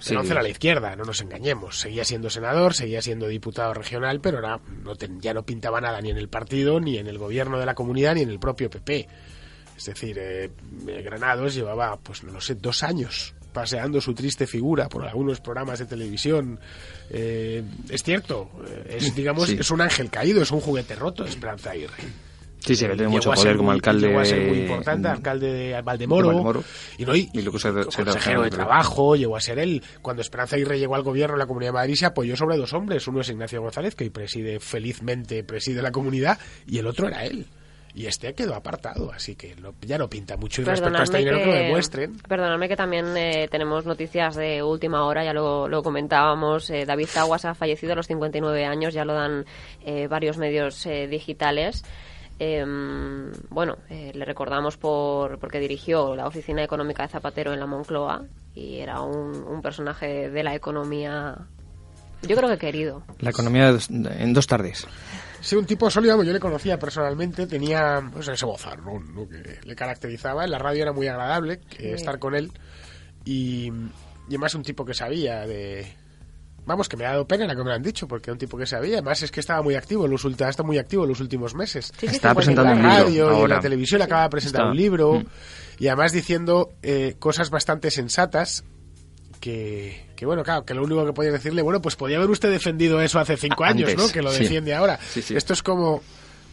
sí. 0.00 0.14
se 0.14 0.32
a 0.32 0.42
la 0.42 0.48
izquierda, 0.48 0.94
no 0.96 1.04
nos 1.04 1.20
engañemos. 1.20 1.78
Seguía 1.80 2.04
siendo 2.04 2.28
senador, 2.30 2.74
seguía 2.74 3.00
siendo 3.02 3.26
diputado 3.28 3.72
regional, 3.74 4.20
pero 4.20 4.38
era- 4.38 4.60
no 4.82 4.94
ten- 4.96 5.20
ya 5.20 5.32
no 5.34 5.44
pintaba 5.44 5.80
nada 5.80 6.00
ni 6.00 6.10
en 6.10 6.18
el 6.18 6.28
partido, 6.28 6.80
ni 6.80 6.98
en 6.98 7.06
el 7.06 7.18
gobierno 7.18 7.58
de 7.58 7.66
la 7.66 7.74
comunidad, 7.74 8.14
ni 8.14 8.22
en 8.22 8.30
el 8.30 8.38
propio 8.38 8.68
PP. 8.70 9.08
Es 9.76 9.86
decir, 9.86 10.16
eh, 10.20 10.50
Granados 11.02 11.54
llevaba, 11.54 11.98
pues 11.98 12.22
no 12.22 12.32
lo 12.32 12.40
sé, 12.40 12.54
dos 12.56 12.82
años 12.82 13.34
paseando 13.52 14.00
su 14.00 14.14
triste 14.14 14.46
figura 14.48 14.88
por 14.88 15.04
algunos 15.04 15.40
programas 15.40 15.78
de 15.78 15.86
televisión. 15.86 16.58
Eh, 17.10 17.62
es 17.88 18.02
cierto, 18.02 18.50
eh, 18.68 18.96
es, 18.98 19.14
digamos, 19.14 19.48
Sí. 19.48 19.56
es 19.60 19.70
un 19.70 19.80
ángel 19.80 20.10
caído, 20.10 20.42
es 20.42 20.50
un 20.50 20.60
juguete 20.60 20.94
roto, 20.96 21.24
Esperanza 21.24 21.70
Aguirre. 21.70 22.02
Sí, 22.64 22.74
sí, 22.74 22.84
que 22.86 22.92
tiene 22.92 23.02
Llegó 23.02 23.10
mucho 23.12 23.32
a 23.32 23.36
ser 23.36 23.44
poder 23.44 23.56
como 23.58 23.70
alcalde. 23.72 24.06
Llegó 24.08 24.20
a 24.20 24.24
ser 24.24 24.48
muy 24.48 24.58
importante, 24.60 25.08
alcalde 25.08 25.52
de 25.52 25.82
Valdemoro. 25.82 26.28
de 26.28 26.34
Valdemoro. 26.34 26.64
Y, 26.98 27.04
no, 27.04 27.14
y, 27.14 27.28
Y 27.32 27.42
luego 27.42 27.58
se- 27.58 27.68
y 27.68 27.72
se- 27.90 28.04
consejero 28.04 28.42
de 28.42 28.50
trabajo, 28.50 29.16
llegó 29.16 29.36
a 29.36 29.40
ser 29.40 29.58
él. 29.58 29.82
Cuando 30.02 30.22
Esperanza 30.22 30.56
Aguirre 30.56 30.78
llegó 30.78 30.94
al 30.94 31.02
gobierno 31.02 31.36
la 31.36 31.46
Comunidad 31.46 31.70
de 31.70 31.74
Madrid, 31.74 31.94
se 31.96 32.06
apoyó 32.06 32.36
sobre 32.36 32.56
dos 32.56 32.72
hombres. 32.72 33.06
Uno 33.06 33.20
es 33.20 33.28
Ignacio 33.28 33.60
González, 33.60 33.94
que 33.94 34.04
hoy 34.04 34.10
preside 34.10 34.60
felizmente, 34.60 35.44
preside 35.44 35.82
la 35.82 35.92
comunidad, 35.92 36.38
y 36.66 36.78
el 36.78 36.86
otro 36.86 37.08
era 37.08 37.24
él. 37.24 37.46
Y 37.96 38.06
este 38.06 38.34
quedó 38.34 38.56
apartado, 38.56 39.12
así 39.12 39.36
que 39.36 39.54
no- 39.54 39.72
ya 39.82 39.98
no 39.98 40.08
pinta 40.08 40.36
mucho. 40.36 40.62
Y 40.62 40.64
respecto 40.64 40.98
a 40.98 41.04
este 41.04 41.18
dinero 41.18 41.38
que, 41.38 41.46
lo 41.46 41.52
demuestren. 41.52 42.16
perdonadme 42.28 42.68
que 42.68 42.74
también 42.74 43.16
eh, 43.16 43.46
tenemos 43.48 43.86
noticias 43.86 44.34
de 44.34 44.64
última 44.64 45.04
hora, 45.04 45.22
ya 45.22 45.32
lo, 45.32 45.68
lo 45.68 45.80
comentábamos. 45.84 46.70
eh, 46.70 46.86
David 46.86 47.06
Taguas 47.14 47.44
ha 47.44 47.54
fallecido 47.54 47.92
a 47.92 47.96
los 47.96 48.08
59 48.08 48.64
años, 48.64 48.94
ya 48.94 49.04
lo 49.04 49.14
dan 49.14 49.44
eh, 49.86 50.08
varios 50.08 50.38
medios 50.38 50.84
eh, 50.86 51.06
digitales. 51.06 51.84
Eh, 52.38 52.64
bueno, 53.50 53.76
eh, 53.90 54.12
le 54.14 54.24
recordamos 54.24 54.76
por 54.76 55.38
porque 55.38 55.60
dirigió 55.60 56.16
la 56.16 56.26
Oficina 56.26 56.62
Económica 56.64 57.04
de 57.04 57.08
Zapatero 57.08 57.52
en 57.52 57.60
la 57.60 57.66
Moncloa 57.66 58.24
y 58.54 58.78
era 58.78 59.00
un, 59.00 59.34
un 59.44 59.62
personaje 59.62 60.30
de 60.30 60.42
la 60.42 60.54
economía, 60.54 61.36
yo 62.22 62.36
creo 62.36 62.48
que 62.48 62.58
querido. 62.58 63.02
La 63.20 63.30
economía 63.30 63.66
de 63.66 63.72
dos- 63.72 63.90
en 63.90 64.32
dos 64.32 64.46
tardes. 64.46 64.86
Sí, 65.40 65.56
un 65.56 65.66
tipo 65.66 65.90
sólido, 65.90 66.22
yo 66.22 66.32
le 66.32 66.40
conocía 66.40 66.78
personalmente, 66.78 67.46
tenía 67.46 68.02
pues, 68.12 68.26
ese 68.28 68.46
vozarrón 68.46 69.14
¿no? 69.14 69.28
que 69.28 69.58
le 69.62 69.76
caracterizaba. 69.76 70.44
En 70.44 70.50
la 70.50 70.58
radio 70.58 70.82
era 70.82 70.92
muy 70.92 71.06
agradable 71.06 71.60
que 71.60 71.92
estar 71.92 72.18
con 72.18 72.34
él. 72.34 72.50
Y, 73.26 73.66
y 73.66 73.72
además 74.30 74.54
un 74.54 74.62
tipo 74.62 74.84
que 74.84 74.94
sabía 74.94 75.46
de... 75.46 75.86
Vamos, 76.66 76.88
que 76.88 76.96
me 76.96 77.04
ha 77.04 77.10
dado 77.10 77.26
pena 77.26 77.46
la 77.46 77.54
que 77.54 77.62
me 77.62 77.68
lo 77.68 77.74
han 77.74 77.82
dicho, 77.82 78.08
porque 78.08 78.30
era 78.30 78.32
un 78.34 78.38
tipo 78.38 78.56
que 78.56 78.64
sabía. 78.66 78.94
Además 78.94 79.22
es 79.22 79.30
que 79.30 79.40
estaba 79.40 79.60
muy 79.62 79.74
activo, 79.74 80.04
en 80.06 80.10
los 80.10 80.24
ulti- 80.24 80.48
está 80.48 80.62
muy 80.62 80.78
activo 80.78 81.02
en 81.04 81.10
los 81.10 81.20
últimos 81.20 81.54
meses. 81.54 81.92
Sí, 81.98 82.06
sí, 82.08 82.16
Está 82.16 82.30
59. 82.30 82.34
presentando 82.34 82.72
en 82.72 82.78
un 82.78 82.82
la 82.84 82.88
libro 83.10 83.28
radio 83.28 83.40
y 83.40 83.42
en 83.44 83.50
la 83.50 83.60
televisión 83.60 84.02
acaba 84.02 84.22
de 84.24 84.30
presentar 84.30 84.60
Está. 84.62 84.70
un 84.70 84.76
libro 84.76 85.12
Mm. 85.20 85.24
y 85.78 85.86
además 85.88 86.12
diciendo 86.12 86.72
eh, 86.82 87.16
cosas 87.18 87.50
bastante 87.50 87.90
sensatas 87.90 88.64
que, 89.40 90.06
que, 90.16 90.24
bueno, 90.26 90.42
claro, 90.42 90.64
que 90.64 90.72
lo 90.74 90.82
único 90.82 91.04
que 91.04 91.12
podía 91.12 91.30
decirle, 91.32 91.60
bueno, 91.62 91.82
pues 91.82 91.96
podía 91.96 92.16
haber 92.16 92.30
usted 92.30 92.50
defendido 92.50 93.00
eso 93.02 93.18
hace 93.18 93.36
cinco 93.36 93.64
años, 93.64 93.90
antes, 93.90 94.06
¿no? 94.06 94.10
Que 94.12 94.22
lo 94.22 94.32
sí. 94.32 94.44
defiende 94.44 94.74
ahora. 94.74 94.98
Sí, 95.12 95.20
sí. 95.20 95.36
Esto 95.36 95.52
es 95.52 95.62
como 95.62 96.02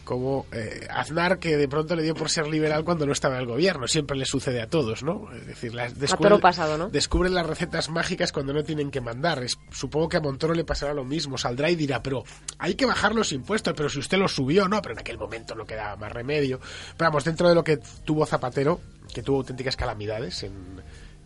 como 0.04 0.46
eh, 0.52 0.86
Aznar 0.90 1.38
que 1.38 1.56
de 1.56 1.68
pronto 1.68 1.94
le 1.96 2.02
dio 2.02 2.14
por 2.14 2.28
ser 2.30 2.46
liberal 2.48 2.84
cuando 2.84 3.06
no 3.06 3.12
estaba 3.12 3.36
en 3.36 3.42
el 3.42 3.46
gobierno. 3.46 3.86
Siempre 3.88 4.16
le 4.16 4.24
sucede 4.26 4.60
a 4.60 4.68
todos, 4.68 5.02
¿no? 5.02 5.28
Es 5.34 5.46
decir, 5.46 5.74
las, 5.74 5.94
toro 6.16 6.40
pasado, 6.40 6.76
¿no? 6.78 6.88
descubren 6.88 7.34
las 7.34 7.46
recetas 7.46 7.88
mágicas 7.88 8.32
cuando 8.32 8.52
no 8.52 8.64
tienen 8.64 8.90
que 8.90 9.00
mandar. 9.00 9.42
Es- 9.42 9.58
supongo 9.70 10.08
que 10.08 10.16
a 10.16 10.20
Montoro 10.20 10.54
le 10.54 10.64
pasará 10.64 10.94
lo 10.94 11.04
mismo. 11.04 11.38
Saldrá 11.38 11.70
y 11.70 11.76
dirá, 11.76 12.02
pero 12.02 12.24
hay 12.58 12.74
que 12.74 12.86
bajar 12.86 13.14
los 13.14 13.32
impuestos, 13.32 13.74
pero 13.76 13.88
si 13.88 13.98
usted 13.98 14.18
los 14.18 14.34
subió, 14.34 14.68
no, 14.68 14.82
pero 14.82 14.94
en 14.94 15.00
aquel 15.00 15.18
momento 15.18 15.54
no 15.54 15.64
quedaba 15.64 15.96
más 15.96 16.12
remedio. 16.12 16.60
Pero 16.96 17.10
vamos, 17.10 17.24
dentro 17.24 17.48
de 17.48 17.54
lo 17.54 17.62
que 17.64 17.78
tuvo 18.04 18.26
Zapatero, 18.26 18.80
que 19.14 19.22
tuvo 19.22 19.38
auténticas 19.38 19.76
calamidades 19.76 20.42
en, 20.42 20.52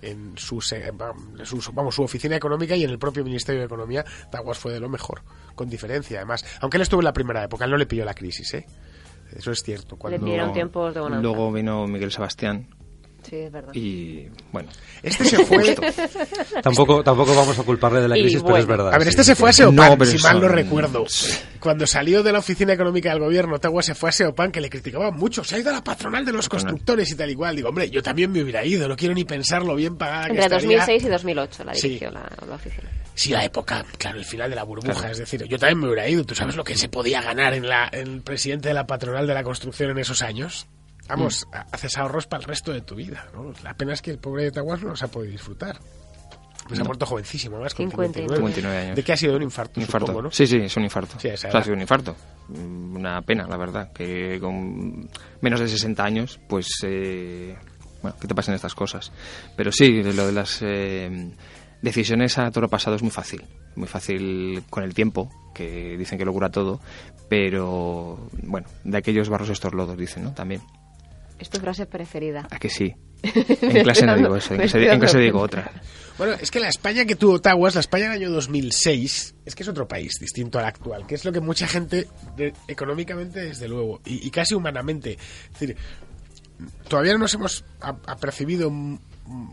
en 0.03 0.37
su, 0.37 0.61
se- 0.61 0.93
su- 1.45 1.73
vamos, 1.73 1.95
su 1.95 2.03
oficina 2.03 2.37
económica 2.37 2.77
y 2.77 2.85
en 2.85 2.91
el 2.91 2.99
propio 2.99 3.25
Ministerio 3.25 3.61
de 3.61 3.67
Economía, 3.67 4.05
Taguas 4.31 4.59
fue 4.59 4.73
de 4.73 4.81
lo 4.81 4.89
mejor, 4.89 5.23
con 5.55 5.69
diferencia 5.69 6.19
además. 6.19 6.45
Aunque 6.61 6.77
él 6.77 6.83
estuvo 6.83 7.01
en 7.01 7.05
la 7.07 7.13
primera 7.13 7.43
época, 7.43 7.65
él 7.65 7.71
no 7.71 7.77
le 7.77 7.87
pilló 7.87 8.05
la 8.05 8.15
crisis, 8.15 8.55
¿eh? 8.55 8.67
Eso 9.35 9.51
es 9.51 9.63
cierto. 9.63 9.97
Cuando... 9.97 10.25
pillaron 10.25 10.53
tiempos 10.53 10.95
de 10.95 11.01
bonanza. 11.01 11.23
Luego 11.23 11.51
vino 11.53 11.87
Miguel 11.89 12.13
Sebastián 12.13 12.69
Sí, 13.29 13.37
es 13.37 13.51
verdad. 13.53 13.75
y 13.75 14.29
bueno. 14.53 14.69
Este 15.03 15.25
se 15.25 15.45
fue... 15.45 15.75
Tampoco, 16.63 17.03
tampoco 17.03 17.35
vamos 17.35 17.59
a 17.59 17.63
culparle 17.63 18.01
de 18.01 18.09
la 18.09 18.15
crisis, 18.15 18.43
pero 18.43 18.57
es 18.57 18.67
verdad. 18.67 18.93
A 18.95 18.99
ver, 18.99 19.09
este 19.09 19.23
sí, 19.23 19.29
se 19.29 19.35
fue 19.35 19.51
a. 19.51 19.53
Seopan, 19.53 19.99
No, 19.99 20.05
si 20.05 20.19
mal 20.19 20.41
no 20.41 20.49
recuerdo. 20.49 21.05
Cuando 21.61 21.87
salió 21.87 22.23
de 22.23 22.33
la 22.33 22.39
oficina 22.39 22.73
económica 22.73 23.11
del 23.11 23.21
gobierno, 23.21 23.59
Taguas 23.59 23.87
se 23.87 23.95
fue 23.95 24.11
a 24.11 24.13
Seopan, 24.13 24.53
que 24.53 24.61
le 24.61 24.71
criticaban 24.71 25.15
mucho. 25.17 25.43
Se 25.45 25.57
ha 25.57 25.59
ido 25.59 25.71
a 25.71 25.75
la 25.75 25.85
patronal 25.85 26.25
de 26.25 26.33
los 26.33 26.49
constructores 26.49 27.11
y 27.11 27.15
tal 27.17 27.31
igual. 27.31 27.57
Digo, 27.57 27.69
hombre, 27.69 27.91
yo 27.91 28.03
también 28.03 28.31
me 28.33 28.43
hubiera 28.43 28.65
ido, 28.65 28.89
no 28.89 28.97
quiero 28.97 29.15
ni 29.15 29.25
pensar 29.25 29.63
lo 29.63 29.75
bien 29.75 29.97
pagada 29.97 30.25
que 30.27 30.31
Entre 30.31 30.45
estaría. 30.45 30.79
2006 30.79 31.05
y 31.05 31.09
2008 31.09 31.65
la 31.65 31.75
Sí. 31.75 31.89
dirigió 31.89 32.11
la, 32.11 32.31
la 32.49 32.55
oficina. 32.55 32.89
Sí, 33.15 33.31
la 33.31 33.45
época, 33.45 33.85
claro, 33.99 34.19
el 34.19 34.25
final 34.25 34.51
de 34.51 34.57
la 34.57 34.63
burbuja. 34.65 35.11
Es 35.11 35.19
decir, 35.19 35.45
yo 35.49 35.59
también 35.59 35.79
me 35.81 35.87
hubiera 35.87 36.09
ido. 36.09 36.25
¿Tú 36.25 36.35
sabes 36.35 36.55
lo 36.57 36.65
que 36.65 36.77
se 36.77 36.89
podía 36.89 37.23
ganar 37.23 37.55
en, 37.55 37.69
la, 37.69 37.89
en 37.93 38.07
el 38.15 38.21
presidente 38.23 38.69
de 38.69 38.75
la 38.75 38.87
patronal 38.87 39.27
de 39.27 39.35
la 39.35 39.43
construcción 39.43 39.91
en 39.91 39.99
esos 39.99 40.23
años? 40.23 40.67
Vamos, 41.09 41.47
Mm. 41.51 41.55
ha- 41.57 41.67
haces 41.73 41.97
ahorros 41.99 42.27
para 42.27 42.43
el 42.43 42.49
resto 42.49 42.73
de 42.73 42.81
tu 42.83 42.95
vida. 42.95 43.27
¿no? 43.35 43.53
La 43.63 43.75
pena 43.75 43.93
es 43.95 44.03
que 44.03 44.11
el 44.11 44.19
pobre 44.19 44.45
de 44.45 44.51
Taguas 44.51 44.83
no 44.83 44.89
los 44.91 45.03
ha 45.03 45.09
podido 45.09 45.33
disfrutar. 45.33 45.79
Pues 46.69 46.81
ha 46.81 46.85
muerto 46.85 47.07
jovencísimo, 47.07 47.61
más 47.61 47.75
con 47.75 47.87
59. 47.89 48.27
59. 48.27 48.37
59 48.39 48.79
años. 48.87 48.97
¿De 48.97 49.03
qué 49.05 49.13
ha 49.13 49.17
sido 49.17 49.37
un 49.37 49.43
infarto? 49.43 49.79
Un 49.79 49.83
infarto. 49.83 50.07
supongo, 50.07 50.23
¿no? 50.23 50.31
Sí, 50.33 50.49
sí, 50.49 50.57
es 50.57 50.77
un 50.77 50.83
infarto. 50.83 51.17
Sí, 51.21 51.29
O 51.29 51.37
sea, 51.37 51.51
ha 51.53 51.63
sido 51.63 51.75
un 51.77 51.81
infarto. 51.81 52.17
Mm, 52.49 52.97
Una 52.97 53.23
pena, 53.23 53.47
la 53.47 53.57
verdad, 53.57 53.93
que 53.93 54.39
con 54.41 55.09
menos 55.43 55.61
de 55.61 55.69
60 55.69 56.03
años, 56.03 56.41
pues, 56.49 56.67
eh, 56.83 57.55
bueno, 58.03 58.17
que 58.21 58.27
te 58.27 58.35
pasen 58.35 58.55
estas 58.55 58.75
cosas. 58.75 59.13
Pero 59.57 59.71
sí, 59.71 60.03
lo 60.03 60.27
de 60.27 60.33
las 60.33 60.59
eh, 60.63 61.31
decisiones 61.83 62.37
a 62.39 62.51
toro 62.51 62.69
pasado 62.69 62.97
es 62.97 63.03
muy 63.03 63.13
fácil. 63.13 63.45
Muy 63.77 63.87
fácil 63.87 64.65
con 64.69 64.83
el 64.83 64.93
tiempo, 64.93 65.31
que 65.55 65.97
dicen 65.97 66.19
que 66.19 66.25
lo 66.25 66.33
cura 66.33 66.51
todo, 66.51 66.81
pero, 67.29 68.29
bueno, 68.43 68.67
de 68.83 68.99
aquellos 68.99 69.29
barros 69.29 69.51
estos 69.51 69.73
lodos, 69.73 69.97
dicen, 69.97 70.25
¿no? 70.25 70.33
También. 70.33 70.63
Es 71.39 71.51
tu 71.51 71.59
frase 71.61 71.87
preferida. 71.87 72.47
¿A 72.51 72.59
que 72.59 72.69
sí? 72.71 72.95
En 73.23 73.83
clase 73.83 74.07
no 74.07 74.17
digo 74.17 74.37
eso, 74.37 74.55
en 74.55 74.61
clase, 74.61 74.91
en 74.93 74.99
clase 75.01 75.19
digo 75.19 75.41
otra. 75.41 75.71
Bueno, 76.19 76.35
es 76.41 76.51
que 76.51 76.61
la 76.61 76.69
España 76.69 77.05
que 77.05 77.15
tuvo 77.17 77.41
Taguas, 77.41 77.75
la 77.75 77.81
España 77.81 78.05
del 78.05 78.23
año 78.23 78.31
2006, 78.31 79.35
es 79.45 79.55
que 79.55 79.63
es 79.63 79.69
otro 79.69 79.87
país 79.87 80.13
distinto 80.21 80.59
al 80.59 80.65
actual, 80.65 81.07
que 81.07 81.15
es 81.15 81.25
lo 81.27 81.33
que 81.33 81.41
mucha 81.41 81.67
gente, 81.67 82.09
de- 82.37 82.55
económicamente 82.69 83.41
desde 83.41 83.69
luego, 83.69 84.01
y, 84.07 84.27
y 84.27 84.31
casi 84.31 84.55
humanamente, 84.55 85.13
es 85.53 85.53
decir, 85.61 85.77
todavía 86.89 87.13
no 87.13 87.19
nos 87.19 87.35
hemos 87.35 87.65
apercibido 87.81 88.71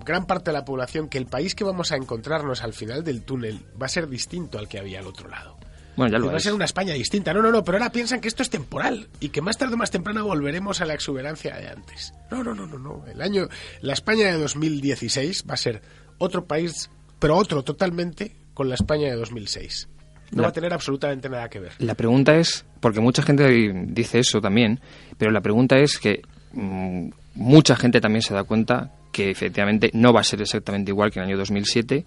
gran 0.06 0.26
parte 0.26 0.52
de 0.52 0.58
la 0.58 0.64
población 0.66 1.10
que 1.10 1.18
el 1.18 1.26
país 1.26 1.54
que 1.56 1.64
vamos 1.66 1.92
a 1.92 1.96
encontrarnos 1.98 2.62
al 2.64 2.74
final 2.74 3.04
del 3.04 3.24
túnel 3.24 3.60
va 3.82 3.88
a 3.88 3.90
ser 3.90 4.08
distinto 4.08 4.58
al 4.60 4.68
que 4.70 4.80
había 4.80 5.00
al 5.00 5.08
otro 5.08 5.28
lado. 5.30 5.58
Bueno, 5.96 6.12
ya 6.12 6.18
Que 6.18 6.26
lo 6.26 6.32
va 6.32 6.38
a 6.38 6.40
ser 6.40 6.54
una 6.54 6.66
España 6.66 6.94
distinta. 6.94 7.34
No, 7.34 7.42
no, 7.42 7.52
no, 7.52 7.64
pero 7.64 7.78
ahora 7.78 7.92
piensan 7.92 8.20
que 8.20 8.28
esto 8.28 8.42
es 8.44 8.50
temporal 8.50 9.08
y 9.20 9.30
que 9.30 9.42
más 9.42 9.58
tarde 9.58 9.76
o 9.76 9.78
más 9.78 9.92
temprano 9.92 10.26
volveremos 10.26 10.82
a 10.82 10.86
la 10.86 10.94
exuberancia 10.94 11.56
de 11.56 11.68
antes. 11.70 12.14
No, 12.32 12.44
no, 12.44 12.54
no, 12.56 12.66
no, 12.66 12.78
no. 12.80 13.06
El 13.08 13.22
año, 13.22 13.48
la 13.82 13.94
España 13.94 14.28
de 14.28 14.38
2016 14.40 15.46
va 15.50 15.54
a 15.54 15.58
ser 15.58 15.82
otro 16.18 16.46
país, 16.46 16.90
pero 17.20 17.38
otro 17.38 17.64
totalmente, 17.64 18.36
con 18.54 18.70
la 18.70 18.76
España 18.76 19.10
de 19.10 19.16
2006. 19.16 19.88
No 20.32 20.38
La- 20.38 20.44
va 20.48 20.50
a 20.50 20.54
tener 20.54 20.74
absolutamente 20.74 21.30
nada 21.30 21.48
que 21.50 21.60
ver. 21.60 21.74
La 21.80 21.94
pregunta 21.96 22.36
es, 22.38 22.66
porque 22.80 23.00
mucha 23.00 23.22
gente 23.22 23.48
dice 23.88 24.20
eso 24.20 24.42
también, 24.42 24.80
pero 25.18 25.32
la 25.32 25.42
pregunta 25.42 25.78
es 25.78 26.00
que 26.00 26.22
mm, 26.54 27.10
mucha 27.36 27.76
gente 27.76 28.02
también 28.02 28.22
se 28.24 28.34
da 28.34 28.44
cuenta 28.44 28.92
que 29.12 29.30
efectivamente 29.30 29.92
no 29.94 30.12
va 30.12 30.22
a 30.22 30.24
ser 30.24 30.42
exactamente 30.42 30.90
igual 30.92 31.12
que 31.12 31.20
en 31.20 31.26
el 31.26 31.30
año 31.30 31.38
2007 31.38 32.04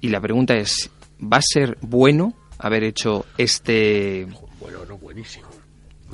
y 0.00 0.08
la 0.10 0.20
pregunta 0.20 0.54
es, 0.54 0.90
¿va 1.20 1.38
a 1.38 1.42
ser 1.42 1.76
bueno 1.80 2.34
haber 2.58 2.84
hecho 2.84 3.26
este... 3.38 4.26
Bueno, 4.60 4.84
no, 4.86 4.98
buenísimo. 4.98 5.46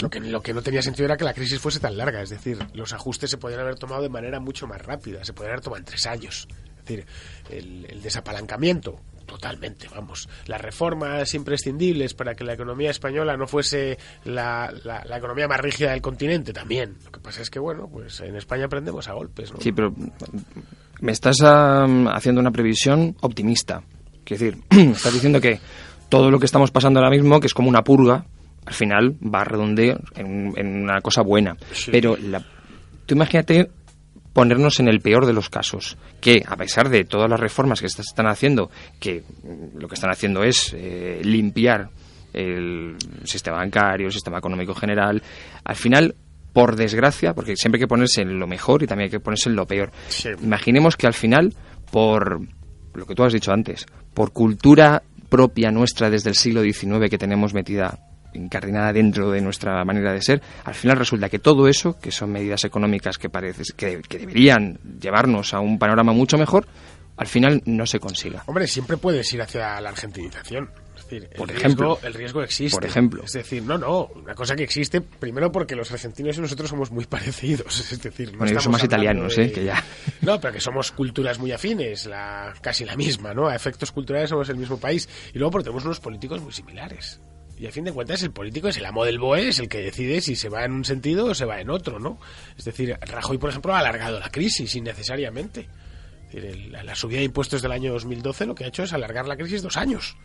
Lo 0.00 0.08
que, 0.10 0.20
lo 0.20 0.42
que 0.42 0.54
no 0.54 0.62
tenía 0.62 0.82
sentido 0.82 1.04
era 1.04 1.16
que 1.16 1.24
la 1.24 1.34
crisis 1.34 1.58
fuese 1.60 1.78
tan 1.78 1.96
larga, 1.96 2.22
es 2.22 2.30
decir, 2.30 2.58
los 2.74 2.92
ajustes 2.92 3.30
se 3.30 3.36
podrían 3.38 3.60
haber 3.60 3.76
tomado 3.76 4.02
de 4.02 4.08
manera 4.08 4.40
mucho 4.40 4.66
más 4.66 4.80
rápida, 4.82 5.22
se 5.24 5.32
podrían 5.32 5.52
haber 5.52 5.64
tomado 5.64 5.78
en 5.80 5.84
tres 5.84 6.06
años. 6.06 6.48
Es 6.78 6.84
decir, 6.86 7.06
el, 7.50 7.86
el 7.88 8.02
desapalancamiento, 8.02 8.98
totalmente, 9.26 9.86
vamos. 9.94 10.28
Las 10.46 10.60
reformas 10.60 11.32
imprescindibles 11.34 12.14
para 12.14 12.34
que 12.34 12.42
la 12.42 12.54
economía 12.54 12.90
española 12.90 13.36
no 13.36 13.46
fuese 13.46 13.98
la, 14.24 14.72
la- 14.82 15.04
la 15.04 15.18
economía 15.18 15.46
más 15.46 15.60
rígida 15.60 15.92
del 15.92 16.00
continente, 16.02 16.52
también. 16.52 16.96
Lo 17.04 17.12
que 17.12 17.20
pasa 17.20 17.42
es 17.42 17.50
que, 17.50 17.60
bueno, 17.60 17.86
pues 17.86 18.18
en 18.20 18.34
España 18.34 18.64
aprendemos 18.64 19.06
a 19.08 19.12
golpes, 19.12 19.52
¿no? 19.52 19.60
Sí, 19.60 19.70
pero 19.72 19.94
me 21.00 21.12
estás 21.12 21.40
am, 21.42 22.08
haciendo 22.08 22.40
una 22.40 22.50
previsión 22.50 23.14
optimista. 23.20 23.82
Es 24.26 24.40
decir, 24.40 24.58
estás 24.70 25.12
diciendo 25.12 25.40
que 25.40 25.60
todo 26.12 26.30
lo 26.30 26.38
que 26.38 26.44
estamos 26.44 26.70
pasando 26.70 27.00
ahora 27.00 27.10
mismo, 27.10 27.40
que 27.40 27.46
es 27.46 27.54
como 27.54 27.70
una 27.70 27.82
purga, 27.84 28.26
al 28.66 28.74
final 28.74 29.16
va 29.22 29.40
a 29.40 29.44
redondear 29.44 29.98
en, 30.14 30.52
en 30.58 30.82
una 30.82 31.00
cosa 31.00 31.22
buena. 31.22 31.56
Sí. 31.72 31.90
Pero 31.90 32.18
la, 32.18 32.44
tú 33.06 33.14
imagínate 33.14 33.70
ponernos 34.34 34.78
en 34.78 34.88
el 34.88 35.00
peor 35.00 35.24
de 35.24 35.32
los 35.32 35.48
casos, 35.48 35.96
que 36.20 36.42
a 36.46 36.54
pesar 36.56 36.90
de 36.90 37.04
todas 37.04 37.30
las 37.30 37.40
reformas 37.40 37.80
que 37.80 37.88
se 37.88 38.02
están 38.02 38.26
haciendo, 38.26 38.70
que 39.00 39.22
lo 39.74 39.88
que 39.88 39.94
están 39.94 40.10
haciendo 40.10 40.42
es 40.44 40.74
eh, 40.76 41.22
limpiar 41.24 41.88
el 42.34 42.94
sistema 43.24 43.56
bancario, 43.56 44.08
el 44.08 44.12
sistema 44.12 44.36
económico 44.36 44.74
general, 44.74 45.22
al 45.64 45.76
final, 45.76 46.14
por 46.52 46.76
desgracia, 46.76 47.32
porque 47.32 47.56
siempre 47.56 47.78
hay 47.78 47.84
que 47.84 47.88
ponerse 47.88 48.20
en 48.20 48.38
lo 48.38 48.46
mejor 48.46 48.82
y 48.82 48.86
también 48.86 49.06
hay 49.06 49.12
que 49.12 49.20
ponerse 49.20 49.48
en 49.48 49.56
lo 49.56 49.66
peor. 49.66 49.90
Sí. 50.08 50.28
Imaginemos 50.42 50.94
que 50.94 51.06
al 51.06 51.14
final, 51.14 51.54
por 51.90 52.38
lo 52.92 53.06
que 53.06 53.14
tú 53.14 53.24
has 53.24 53.32
dicho 53.32 53.50
antes, 53.50 53.86
por 54.12 54.32
cultura 54.32 55.02
propia 55.32 55.70
nuestra 55.70 56.10
desde 56.10 56.28
el 56.28 56.36
siglo 56.36 56.62
XIX 56.62 57.08
que 57.08 57.16
tenemos 57.16 57.54
metida 57.54 57.98
incardinada 58.34 58.92
dentro 58.92 59.30
de 59.30 59.40
nuestra 59.40 59.82
manera 59.82 60.12
de 60.12 60.20
ser, 60.20 60.42
al 60.64 60.74
final 60.74 60.98
resulta 60.98 61.30
que 61.30 61.38
todo 61.38 61.68
eso, 61.68 61.98
que 61.98 62.10
son 62.10 62.32
medidas 62.32 62.64
económicas 62.64 63.16
que 63.16 63.30
parece 63.30 63.62
que, 63.74 64.02
que 64.06 64.18
deberían 64.18 64.78
llevarnos 65.00 65.54
a 65.54 65.60
un 65.60 65.78
panorama 65.78 66.12
mucho 66.12 66.36
mejor, 66.36 66.66
al 67.16 67.26
final 67.26 67.62
no 67.64 67.86
se 67.86 67.98
consiga. 67.98 68.42
Hombre, 68.46 68.66
siempre 68.66 68.98
puedes 68.98 69.32
ir 69.32 69.40
hacia 69.40 69.80
la 69.80 69.88
argentinización. 69.88 70.68
Por 71.20 71.50
ejemplo. 71.50 71.94
riesgo, 71.94 72.06
el 72.06 72.14
riesgo 72.14 72.42
existe. 72.42 72.76
Por 72.76 72.84
ejemplo. 72.86 73.22
Es 73.24 73.32
decir, 73.32 73.62
no, 73.62 73.78
no, 73.78 74.06
una 74.14 74.34
cosa 74.34 74.54
que 74.56 74.62
existe, 74.64 75.00
primero 75.00 75.52
porque 75.52 75.76
los 75.76 75.90
argentinos 75.92 76.36
y 76.38 76.40
nosotros 76.40 76.70
somos 76.70 76.90
muy 76.90 77.04
parecidos. 77.06 77.80
Es 77.92 78.00
decir, 78.02 78.32
no 78.32 78.38
Bueno, 78.38 78.52
ellos 78.52 78.62
estamos 78.62 78.62
son 78.64 78.72
más 78.72 78.84
italianos, 78.84 79.36
de- 79.36 79.44
¿eh? 79.44 79.52
que 79.52 79.64
ya. 79.64 79.84
No, 80.22 80.40
pero 80.40 80.52
que 80.54 80.60
somos 80.60 80.92
culturas 80.92 81.38
muy 81.38 81.52
afines, 81.52 82.06
la, 82.06 82.54
casi 82.60 82.84
la 82.84 82.96
misma, 82.96 83.34
¿no? 83.34 83.48
A 83.48 83.54
efectos 83.56 83.90
culturales 83.92 84.30
somos 84.30 84.48
el 84.48 84.56
mismo 84.56 84.78
país. 84.78 85.08
Y 85.34 85.38
luego 85.38 85.50
porque 85.52 85.64
tenemos 85.64 85.84
unos 85.84 86.00
políticos 86.00 86.40
muy 86.40 86.52
similares. 86.52 87.20
Y 87.58 87.66
a 87.66 87.70
fin 87.70 87.84
de 87.84 87.92
cuentas 87.92 88.22
el 88.22 88.30
político 88.32 88.68
es 88.68 88.76
el 88.78 88.86
amo 88.86 89.04
del 89.04 89.18
BOE, 89.20 89.48
es 89.48 89.58
el 89.60 89.68
que 89.68 89.78
decide 89.82 90.20
si 90.20 90.34
se 90.34 90.48
va 90.48 90.64
en 90.64 90.72
un 90.72 90.84
sentido 90.84 91.26
o 91.26 91.34
se 91.34 91.44
va 91.44 91.60
en 91.60 91.70
otro, 91.70 92.00
¿no? 92.00 92.18
Es 92.58 92.64
decir, 92.64 92.96
Rajoy, 93.02 93.38
por 93.38 93.50
ejemplo, 93.50 93.72
ha 93.74 93.78
alargado 93.78 94.18
la 94.18 94.30
crisis 94.30 94.74
innecesariamente. 94.74 95.68
Es 96.28 96.34
decir, 96.34 96.44
el- 96.50 96.86
la 96.86 96.94
subida 96.94 97.18
de 97.18 97.24
impuestos 97.24 97.62
del 97.62 97.70
año 97.72 97.92
2012 97.92 98.46
lo 98.46 98.54
que 98.54 98.64
ha 98.64 98.68
hecho 98.68 98.82
es 98.82 98.92
alargar 98.92 99.28
la 99.28 99.36
crisis 99.36 99.62
dos 99.62 99.76
años, 99.76 100.16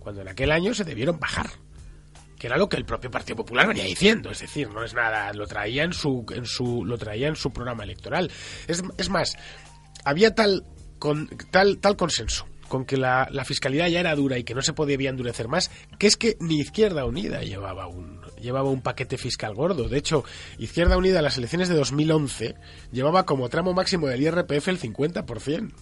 cuando 0.00 0.22
en 0.22 0.28
aquel 0.28 0.50
año 0.50 0.74
se 0.74 0.84
debieron 0.84 1.20
bajar 1.20 1.50
que 2.40 2.46
era 2.46 2.56
lo 2.56 2.70
que 2.70 2.78
el 2.78 2.86
propio 2.86 3.10
Partido 3.10 3.36
Popular 3.36 3.68
venía 3.68 3.84
diciendo, 3.84 4.30
es 4.30 4.40
decir, 4.40 4.70
no 4.70 4.82
es 4.82 4.94
nada, 4.94 5.30
lo 5.34 5.46
traía 5.46 5.84
en 5.84 5.92
su, 5.92 6.24
en 6.34 6.46
su, 6.46 6.86
lo 6.86 6.96
traía 6.96 7.28
en 7.28 7.36
su 7.36 7.52
programa 7.52 7.84
electoral. 7.84 8.32
Es, 8.66 8.82
es 8.96 9.10
más, 9.10 9.36
había 10.06 10.34
tal, 10.34 10.64
con, 10.98 11.28
tal, 11.50 11.76
tal 11.78 11.96
consenso 11.98 12.46
con 12.70 12.86
que 12.86 12.96
la, 12.96 13.28
la 13.30 13.44
fiscalidad 13.44 13.88
ya 13.88 14.00
era 14.00 14.14
dura 14.14 14.38
y 14.38 14.44
que 14.44 14.54
no 14.54 14.62
se 14.62 14.72
podía 14.72 15.10
endurecer 15.10 15.48
más, 15.48 15.70
que 15.98 16.06
es 16.06 16.16
que 16.16 16.36
ni 16.40 16.60
Izquierda 16.60 17.04
Unida 17.04 17.42
llevaba 17.42 17.88
un, 17.88 18.22
llevaba 18.40 18.70
un 18.70 18.80
paquete 18.80 19.18
fiscal 19.18 19.54
gordo. 19.54 19.88
De 19.88 19.98
hecho, 19.98 20.24
Izquierda 20.56 20.96
Unida 20.96 21.18
en 21.18 21.24
las 21.24 21.36
elecciones 21.36 21.68
de 21.68 21.74
2011 21.74 22.54
llevaba 22.92 23.26
como 23.26 23.48
tramo 23.48 23.74
máximo 23.74 24.06
del 24.06 24.22
IRPF 24.22 24.68
el 24.68 24.80
50%. 24.80 25.72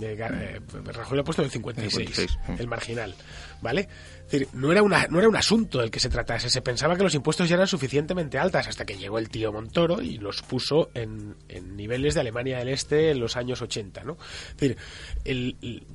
Eh, 0.00 0.16
eh, 0.20 0.60
Rajoy 0.92 1.16
lo 1.16 1.22
ha 1.22 1.24
puesto 1.24 1.42
en 1.42 1.46
el 1.46 1.50
56, 1.52 1.92
56, 2.16 2.38
el 2.60 2.66
marginal, 2.68 3.14
¿vale? 3.60 3.88
Es 4.26 4.32
decir, 4.32 4.48
no 4.52 4.70
era, 4.70 4.82
una, 4.82 5.06
no 5.08 5.18
era 5.18 5.28
un 5.28 5.36
asunto 5.36 5.78
del 5.80 5.90
que 5.90 5.98
se 6.00 6.08
tratase, 6.08 6.50
se 6.50 6.60
pensaba 6.62 6.96
que 6.96 7.02
los 7.02 7.14
impuestos 7.14 7.48
ya 7.48 7.54
eran 7.56 7.66
suficientemente 7.66 8.38
altas 8.38 8.68
hasta 8.68 8.84
que 8.84 8.96
llegó 8.96 9.18
el 9.18 9.28
tío 9.30 9.52
Montoro 9.52 10.02
y 10.02 10.18
los 10.18 10.42
puso 10.42 10.90
en, 10.94 11.34
en 11.48 11.76
niveles 11.76 12.14
de 12.14 12.20
Alemania 12.20 12.58
del 12.58 12.68
Este 12.68 13.10
en 13.10 13.20
los 13.20 13.36
años 13.36 13.60
80, 13.62 14.04
¿no? 14.04 14.18
Es 14.50 14.56
decir, 14.56 14.76
el- 15.24 15.56
el- 15.62 15.86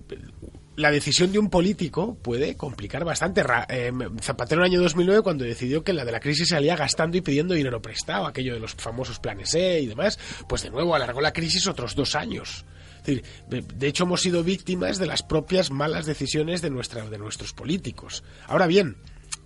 la 0.76 0.90
decisión 0.90 1.32
de 1.32 1.38
un 1.38 1.52
político 1.52 2.16
puede 2.16 2.58
complicar 2.58 3.06
bastante. 3.06 3.44
Eh, 3.70 3.92
Zapatero 4.22 4.62
en 4.62 4.66
el 4.66 4.72
año 4.74 4.82
2009 4.82 5.22
cuando 5.22 5.44
decidió 5.46 5.84
que 5.84 5.94
la 5.94 6.04
de 6.04 6.12
la 6.12 6.20
crisis 6.20 6.50
salía 6.50 6.76
gastando 6.76 7.16
y 7.16 7.22
pidiendo 7.22 7.54
dinero 7.54 7.80
prestado, 7.80 8.26
aquello 8.26 8.56
de 8.56 8.60
los 8.60 8.74
famosos 8.74 9.20
planes 9.20 9.54
E 9.54 9.82
y 9.82 9.86
demás, 9.86 10.18
pues 10.50 10.64
de 10.64 10.72
nuevo 10.72 10.96
alargó 10.96 11.22
la 11.22 11.32
crisis 11.32 11.68
otros 11.68 11.94
dos 11.94 12.16
años. 12.16 12.66
Es 13.06 13.08
decir, 13.08 13.24
de, 13.50 13.88
hecho 13.88 14.06
hemos 14.06 14.22
sido 14.22 14.44
víctimas 14.44 14.98
de 14.98 15.08
las 15.08 15.24
propias 15.24 15.72
malas 15.72 16.06
decisiones 16.06 16.62
de, 16.62 16.70
nuestra, 16.70 17.10
de 17.10 17.18
nuestros 17.18 17.52
políticos. 17.52 18.24
Ahora 18.48 18.66
bien, 18.66 18.96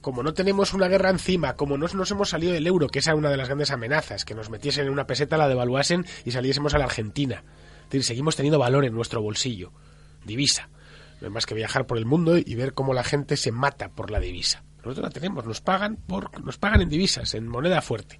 como 0.02 0.22
no 0.22 0.34
tenemos 0.34 0.74
una 0.74 0.88
guerra 0.88 1.10
encima, 1.10 1.56
como 1.56 1.76
no 1.78 1.88
nos 1.88 2.12
hemos 2.12 2.30
salido 2.30 2.54
del 2.54 2.67
euro, 2.67 2.88
que 2.88 3.00
esa 3.00 3.12
era 3.12 3.17
una 3.17 3.32
de 3.32 3.38
las 3.38 3.48
grandes 3.48 3.72
amenazas, 3.72 4.26
que 4.26 4.36
nos 4.36 4.52
metiesen 4.52 4.86
en 4.86 4.91
una 4.91 5.08
peseta, 5.08 5.38
la 5.38 5.48
devaluasen 5.48 6.06
y 6.24 6.32
saliésemos 6.32 6.76
a 6.76 6.78
la 6.78 6.86
Argentina. 6.86 7.43
Es 7.86 7.89
decir, 7.89 8.04
seguimos 8.04 8.36
teniendo 8.36 8.60
valor 8.60 8.86
en 8.86 8.93
nuestro 8.93 9.22
bolsillo, 9.22 9.72
divisa. 10.24 10.70
No 11.20 11.28
hay 11.28 11.34
más 11.34 11.48
que 11.48 11.56
viajar 11.56 11.88
por 11.88 11.98
el 11.98 12.06
mundo 12.06 12.38
y 12.38 12.56
ver 12.56 12.74
cómo 12.74 12.93
la 12.93 13.04
gente 13.04 13.38
se 13.38 13.52
mata 13.52 13.89
por 13.89 14.12
la 14.12 14.20
divisa. 14.20 14.63
Nosotros 14.78 15.04
la 15.04 15.10
tenemos, 15.10 15.46
nos 15.46 15.62
pagan 15.62 15.98
por, 15.98 16.41
nos 16.43 16.58
pagan 16.58 16.82
en 16.82 16.89
divisas, 16.89 17.34
en 17.34 17.48
moneda 17.48 17.82
fuerte. 17.82 18.20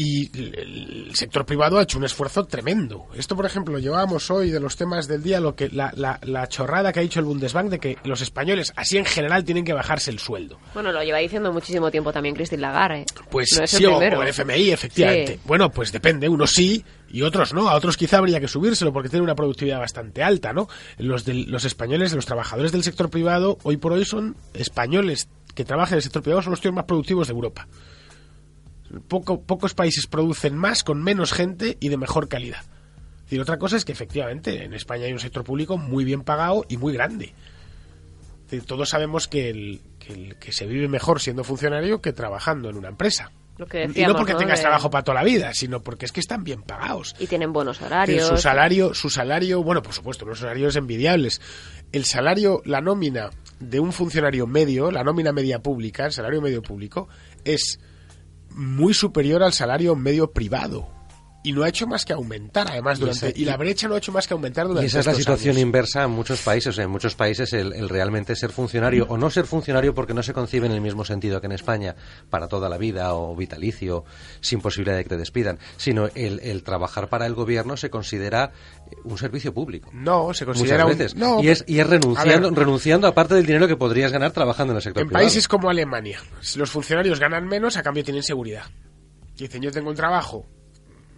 Y 0.00 0.30
el 0.36 1.10
sector 1.16 1.44
privado 1.44 1.76
ha 1.76 1.82
hecho 1.82 1.98
un 1.98 2.04
esfuerzo 2.04 2.44
tremendo. 2.44 3.06
Esto, 3.16 3.34
por 3.34 3.44
ejemplo, 3.44 3.80
llevábamos 3.80 4.30
hoy 4.30 4.48
de 4.48 4.60
los 4.60 4.76
temas 4.76 5.08
del 5.08 5.24
día 5.24 5.40
lo 5.40 5.56
que 5.56 5.70
la, 5.70 5.92
la, 5.96 6.20
la 6.22 6.46
chorrada 6.46 6.92
que 6.92 7.00
ha 7.00 7.02
dicho 7.02 7.18
el 7.18 7.26
Bundesbank 7.26 7.68
de 7.68 7.80
que 7.80 7.98
los 8.04 8.20
españoles, 8.20 8.72
así 8.76 8.96
en 8.96 9.04
general, 9.04 9.42
tienen 9.42 9.64
que 9.64 9.72
bajarse 9.72 10.12
el 10.12 10.20
sueldo. 10.20 10.60
Bueno, 10.72 10.92
lo 10.92 11.02
lleva 11.02 11.18
diciendo 11.18 11.52
muchísimo 11.52 11.90
tiempo 11.90 12.12
también 12.12 12.36
Christine 12.36 12.62
Lagarde. 12.62 13.00
¿eh? 13.00 13.06
Pues 13.28 13.48
no 13.58 13.64
es 13.64 13.70
sí, 13.72 13.82
el 13.82 13.90
o, 13.90 14.22
el 14.22 14.28
FMI, 14.28 14.70
efectivamente. 14.70 15.32
Sí. 15.32 15.40
Bueno, 15.44 15.68
pues 15.68 15.90
depende, 15.90 16.28
unos 16.28 16.52
sí 16.52 16.84
y 17.10 17.22
otros 17.22 17.52
no. 17.52 17.68
A 17.68 17.74
otros 17.74 17.96
quizá 17.96 18.18
habría 18.18 18.38
que 18.38 18.46
subírselo 18.46 18.92
porque 18.92 19.08
tienen 19.08 19.24
una 19.24 19.34
productividad 19.34 19.80
bastante 19.80 20.22
alta, 20.22 20.52
¿no? 20.52 20.68
Los, 20.98 21.26
los 21.26 21.64
españoles, 21.64 22.14
los 22.14 22.24
trabajadores 22.24 22.70
del 22.70 22.84
sector 22.84 23.10
privado, 23.10 23.58
hoy 23.64 23.78
por 23.78 23.94
hoy 23.94 24.04
son 24.04 24.36
españoles 24.54 25.28
que 25.56 25.64
trabajan 25.64 25.94
en 25.94 25.96
el 25.96 26.02
sector 26.02 26.22
privado, 26.22 26.42
son 26.42 26.52
los 26.52 26.60
tíos 26.60 26.72
más 26.72 26.84
productivos 26.84 27.26
de 27.26 27.34
Europa. 27.34 27.66
Poco- 29.08 29.42
pocos 29.42 29.74
países 29.74 30.06
producen 30.06 30.56
más 30.56 30.82
con 30.84 31.02
menos 31.02 31.32
gente 31.32 31.76
y 31.80 31.88
de 31.88 31.96
mejor 31.96 32.28
calidad. 32.28 32.60
Es 33.18 33.24
decir, 33.24 33.40
otra 33.40 33.58
cosa 33.58 33.76
es 33.76 33.84
que 33.84 33.92
efectivamente 33.92 34.64
en 34.64 34.72
España 34.72 35.04
hay 35.04 35.12
un 35.12 35.18
sector 35.18 35.44
público 35.44 35.76
muy 35.76 36.04
bien 36.04 36.22
pagado 36.22 36.64
y 36.68 36.78
muy 36.78 36.94
grande. 36.94 37.34
Es 38.46 38.50
decir, 38.52 38.66
todos 38.66 38.88
sabemos 38.88 39.28
que, 39.28 39.50
el, 39.50 39.80
que, 39.98 40.12
el- 40.14 40.36
que 40.36 40.52
se 40.52 40.66
vive 40.66 40.88
mejor 40.88 41.20
siendo 41.20 41.44
funcionario 41.44 42.00
que 42.00 42.12
trabajando 42.14 42.70
en 42.70 42.76
una 42.76 42.88
empresa. 42.88 43.30
Lo 43.58 43.66
que 43.66 43.90
y 43.92 44.02
no 44.06 44.14
porque 44.14 44.32
¿no? 44.34 44.38
tengas 44.38 44.60
trabajo 44.60 44.88
para 44.88 45.02
toda 45.02 45.16
la 45.16 45.24
vida, 45.24 45.52
sino 45.52 45.82
porque 45.82 46.06
es 46.06 46.12
que 46.12 46.20
están 46.20 46.44
bien 46.44 46.62
pagados. 46.62 47.16
Y 47.18 47.26
tienen 47.26 47.52
buenos 47.52 47.82
horarios. 47.82 48.26
Su 48.26 48.36
salario, 48.38 48.94
su 48.94 49.10
salario, 49.10 49.62
bueno, 49.64 49.82
por 49.82 49.92
supuesto, 49.92 50.24
unos 50.24 50.38
salarios 50.38 50.76
envidiables. 50.76 51.40
El 51.90 52.04
salario, 52.04 52.62
la 52.64 52.80
nómina 52.80 53.30
de 53.58 53.80
un 53.80 53.92
funcionario 53.92 54.46
medio, 54.46 54.92
la 54.92 55.02
nómina 55.02 55.32
media 55.32 55.58
pública, 55.58 56.06
el 56.06 56.12
salario 56.12 56.40
medio 56.40 56.62
público, 56.62 57.08
es 57.44 57.80
muy 58.58 58.92
superior 58.92 59.42
al 59.42 59.52
salario 59.52 59.94
medio 59.94 60.32
privado. 60.32 60.97
Y 61.44 61.52
no 61.52 61.62
ha 61.62 61.68
hecho 61.68 61.86
más 61.86 62.04
que 62.04 62.12
aumentar, 62.12 62.66
además, 62.68 62.98
Y 62.98 63.02
durante. 63.02 63.28
esa- 63.28 63.38
Y 63.38 63.44
la 63.44 63.56
brecha 63.56 63.86
no 63.86 63.94
ha 63.94 63.98
hecho 63.98 64.10
más 64.10 64.26
que 64.26 64.34
aumentar 64.34 64.66
durante 64.66 64.84
Y 64.84 64.86
esa 64.88 64.98
es 65.00 65.06
la 65.06 65.14
situación 65.14 65.52
años. 65.52 65.62
inversa 65.62 66.02
en 66.02 66.10
muchos 66.10 66.40
países. 66.42 66.76
En 66.78 66.90
muchos 66.90 67.14
países 67.14 67.52
el, 67.52 67.72
el 67.74 67.88
realmente 67.88 68.34
ser 68.34 68.50
funcionario 68.50 69.06
o 69.08 69.16
no 69.16 69.30
ser 69.30 69.46
funcionario 69.46 69.94
porque 69.94 70.14
no 70.14 70.22
se 70.24 70.32
concibe 70.32 70.66
en 70.66 70.72
el 70.72 70.80
mismo 70.80 71.04
sentido 71.04 71.40
que 71.40 71.46
en 71.46 71.52
España 71.52 71.94
para 72.28 72.48
toda 72.48 72.68
la 72.68 72.76
vida 72.76 73.14
o 73.14 73.36
vitalicio 73.36 74.04
sin 74.40 74.60
posibilidad 74.60 74.96
de 74.96 75.04
que 75.04 75.10
te 75.10 75.16
despidan, 75.16 75.60
sino 75.76 76.08
el, 76.16 76.40
el 76.40 76.64
trabajar 76.64 77.08
para 77.08 77.24
el 77.26 77.34
gobierno 77.34 77.76
se 77.76 77.88
considera 77.88 78.50
un 79.04 79.16
servicio 79.16 79.54
público. 79.54 79.90
No, 79.92 80.34
se 80.34 80.44
considera 80.44 80.84
Muchas 80.84 80.92
un- 80.92 80.98
veces. 80.98 81.14
no, 81.16 81.40
y 81.42 81.48
es, 81.50 81.64
y 81.68 81.78
es 81.78 81.86
a 81.86 81.88
ver. 81.88 82.00
renunciando, 82.00 82.50
renunciando 82.50 83.06
a 83.06 83.14
parte 83.14 83.36
del 83.36 83.46
dinero 83.46 83.68
que 83.68 83.76
podrías 83.76 84.10
ganar 84.10 84.32
trabajando 84.32 84.72
en 84.72 84.78
el 84.78 84.82
sector 84.82 85.02
En 85.02 85.08
privado. 85.08 85.24
países 85.24 85.46
como 85.46 85.70
Alemania, 85.70 86.20
si 86.40 86.58
los 86.58 86.68
funcionarios 86.68 87.20
ganan 87.20 87.46
menos, 87.46 87.76
a 87.76 87.82
cambio 87.84 88.02
tienen 88.02 88.24
seguridad. 88.24 88.64
Dicen, 89.36 89.62
yo 89.62 89.70
tengo 89.70 89.88
un 89.90 89.94
trabajo 89.96 90.44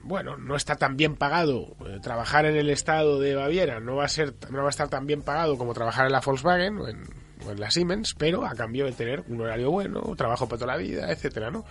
bueno, 0.03 0.37
no 0.37 0.57
está 0.57 0.77
tan 0.77 0.97
bien 0.97 1.17
pagado 1.17 1.77
eh, 1.87 1.99
trabajar 2.03 2.47
en 2.47 2.57
el 2.57 2.71
estado 2.71 3.21
de 3.21 3.35
Baviera, 3.35 3.81
no 3.81 3.97
va 3.97 4.05
a 4.05 4.09
ser 4.09 4.35
no 4.51 4.61
va 4.61 4.67
a 4.67 4.71
estar 4.71 4.89
tan 4.89 5.07
bien 5.07 5.23
pagado 5.23 5.59
como 5.59 5.75
trabajar 5.75 6.07
en 6.07 6.13
la 6.13 6.21
Volkswagen 6.21 6.79
o 6.79 6.89
en, 6.89 7.05
o 7.47 7.51
en 7.51 7.61
la 7.61 7.71
Siemens, 7.71 8.15
pero 8.17 8.45
a 8.47 8.55
cambio 8.55 8.87
de 8.87 8.93
tener 8.93 9.25
un 9.29 9.41
horario 9.41 9.71
bueno, 9.71 10.01
trabajo 10.17 10.49
para 10.49 10.61
toda 10.61 10.73
la 10.75 10.79
vida, 10.79 11.11
etcétera, 11.11 11.51
¿no? 11.51 11.65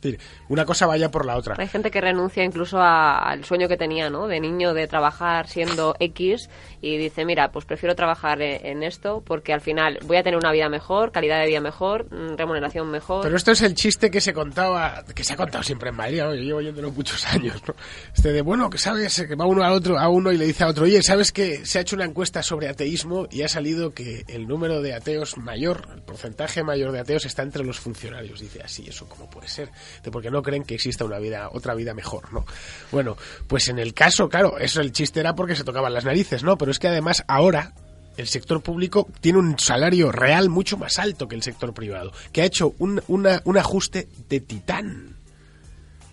Decir, 0.00 0.18
una 0.48 0.64
cosa 0.64 0.86
vaya 0.86 1.10
por 1.10 1.26
la 1.26 1.36
otra. 1.36 1.56
Hay 1.58 1.68
gente 1.68 1.90
que 1.90 2.00
renuncia 2.00 2.42
incluso 2.42 2.78
a- 2.78 3.18
al 3.18 3.44
sueño 3.44 3.68
que 3.68 3.76
tenía, 3.76 4.08
¿no? 4.10 4.26
De 4.28 4.40
niño 4.40 4.72
de 4.72 4.86
trabajar 4.86 5.46
siendo 5.46 5.94
X 6.00 6.48
y 6.80 6.96
dice, 6.96 7.24
mira, 7.24 7.52
pues 7.52 7.64
prefiero 7.66 7.94
trabajar 7.94 8.40
en, 8.40 8.64
en 8.66 8.82
esto 8.82 9.22
porque 9.26 9.52
al 9.52 9.60
final 9.60 9.98
voy 10.06 10.16
a 10.16 10.22
tener 10.22 10.38
una 10.38 10.52
vida 10.52 10.68
mejor, 10.68 11.12
calidad 11.12 11.40
de 11.40 11.46
vida 11.48 11.60
mejor, 11.60 12.06
mm, 12.10 12.36
remuneración 12.36 12.90
mejor. 12.90 13.22
Pero 13.24 13.36
esto 13.36 13.52
es 13.52 13.60
el 13.62 13.74
chiste 13.74 14.10
que 14.10 14.20
se 14.22 14.32
contaba, 14.32 15.04
que 15.14 15.22
se 15.22 15.34
ha 15.34 15.36
contado 15.36 15.62
siempre 15.64 15.90
en 15.90 15.96
Madrid, 15.96 16.22
¿no? 16.22 16.34
yo 16.34 16.42
llevo 16.42 16.60
yéndolo 16.62 16.90
muchos 16.92 17.26
años, 17.26 17.60
¿no? 17.68 17.74
Este 18.14 18.32
de, 18.32 18.40
bueno, 18.42 18.70
que 18.70 18.78
sabes, 18.78 19.24
que 19.28 19.34
va 19.34 19.44
uno 19.46 19.62
a 19.64 19.72
otro, 19.72 19.98
a 19.98 20.08
uno 20.08 20.32
y 20.32 20.38
le 20.38 20.46
dice 20.46 20.64
a 20.64 20.68
otro, 20.68 20.84
oye, 20.84 21.02
¿sabes 21.02 21.30
que 21.32 21.66
se 21.66 21.78
ha 21.78 21.82
hecho 21.82 21.96
una 21.96 22.06
encuesta 22.06 22.42
sobre 22.42 22.68
ateísmo 22.68 23.26
y 23.30 23.42
ha 23.42 23.48
salido 23.48 23.92
que 23.92 24.24
el 24.28 24.48
número 24.48 24.80
de 24.80 24.94
ateos 24.94 25.36
mayor, 25.36 25.88
el 25.94 26.00
porcentaje 26.02 26.62
mayor 26.62 26.92
de 26.92 27.00
ateos 27.00 27.26
está 27.26 27.42
entre 27.42 27.64
los 27.64 27.78
funcionarios? 27.78 28.40
Dice, 28.40 28.62
así, 28.62 28.86
¿eso 28.88 29.06
cómo 29.08 29.28
puede 29.28 29.48
ser? 29.48 29.68
Dice, 29.98 30.10
porque 30.10 30.30
no 30.30 30.42
creen 30.42 30.64
que 30.64 30.74
exista 30.74 31.04
una 31.04 31.18
vida, 31.18 31.48
otra 31.52 31.74
vida 31.74 31.94
mejor, 31.94 32.32
¿no? 32.32 32.44
Bueno, 32.92 33.16
pues 33.46 33.68
en 33.68 33.78
el 33.78 33.94
caso, 33.94 34.28
claro, 34.28 34.58
eso 34.58 34.80
el 34.80 34.92
chiste 34.92 35.20
era 35.20 35.34
porque 35.34 35.56
se 35.56 35.64
tocaban 35.64 35.92
las 35.92 36.04
narices, 36.04 36.42
¿no? 36.42 36.56
Pero 36.58 36.70
es 36.70 36.78
que 36.78 36.88
además 36.88 37.24
ahora 37.28 37.74
el 38.16 38.26
sector 38.26 38.60
público 38.62 39.08
tiene 39.20 39.38
un 39.38 39.58
salario 39.58 40.12
real 40.12 40.48
mucho 40.50 40.76
más 40.76 40.98
alto 40.98 41.26
que 41.28 41.36
el 41.36 41.42
sector 41.42 41.72
privado, 41.72 42.12
que 42.32 42.42
ha 42.42 42.44
hecho 42.44 42.74
un, 42.78 43.02
una- 43.08 43.40
un 43.44 43.56
ajuste 43.56 44.08
de 44.28 44.40
titán. 44.40 45.16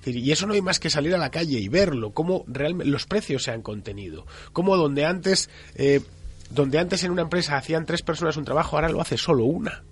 Y 0.06 0.32
eso 0.32 0.48
no 0.48 0.54
hay 0.54 0.62
más 0.62 0.80
que 0.80 0.90
salir 0.90 1.14
a 1.16 1.18
la 1.18 1.32
calle 1.32 1.60
y 1.60 1.68
verlo, 1.68 2.12
cómo 2.12 2.46
realmente 2.48 2.90
los 2.90 3.06
precios 3.06 3.44
se 3.44 3.52
han 3.52 3.62
contenido, 3.62 4.26
cómo 4.54 4.78
donde 4.78 5.04
antes, 5.04 5.50
eh, 5.76 6.00
donde 6.50 6.80
antes 6.80 7.04
en 7.04 7.12
una 7.12 7.24
empresa 7.24 7.58
hacían 7.58 7.86
tres 7.86 8.04
personas 8.04 8.38
un 8.38 8.46
trabajo, 8.46 8.78
ahora 8.78 8.88
lo 8.88 9.02
hace 9.02 9.18
solo 9.18 9.44
una. 9.44 9.84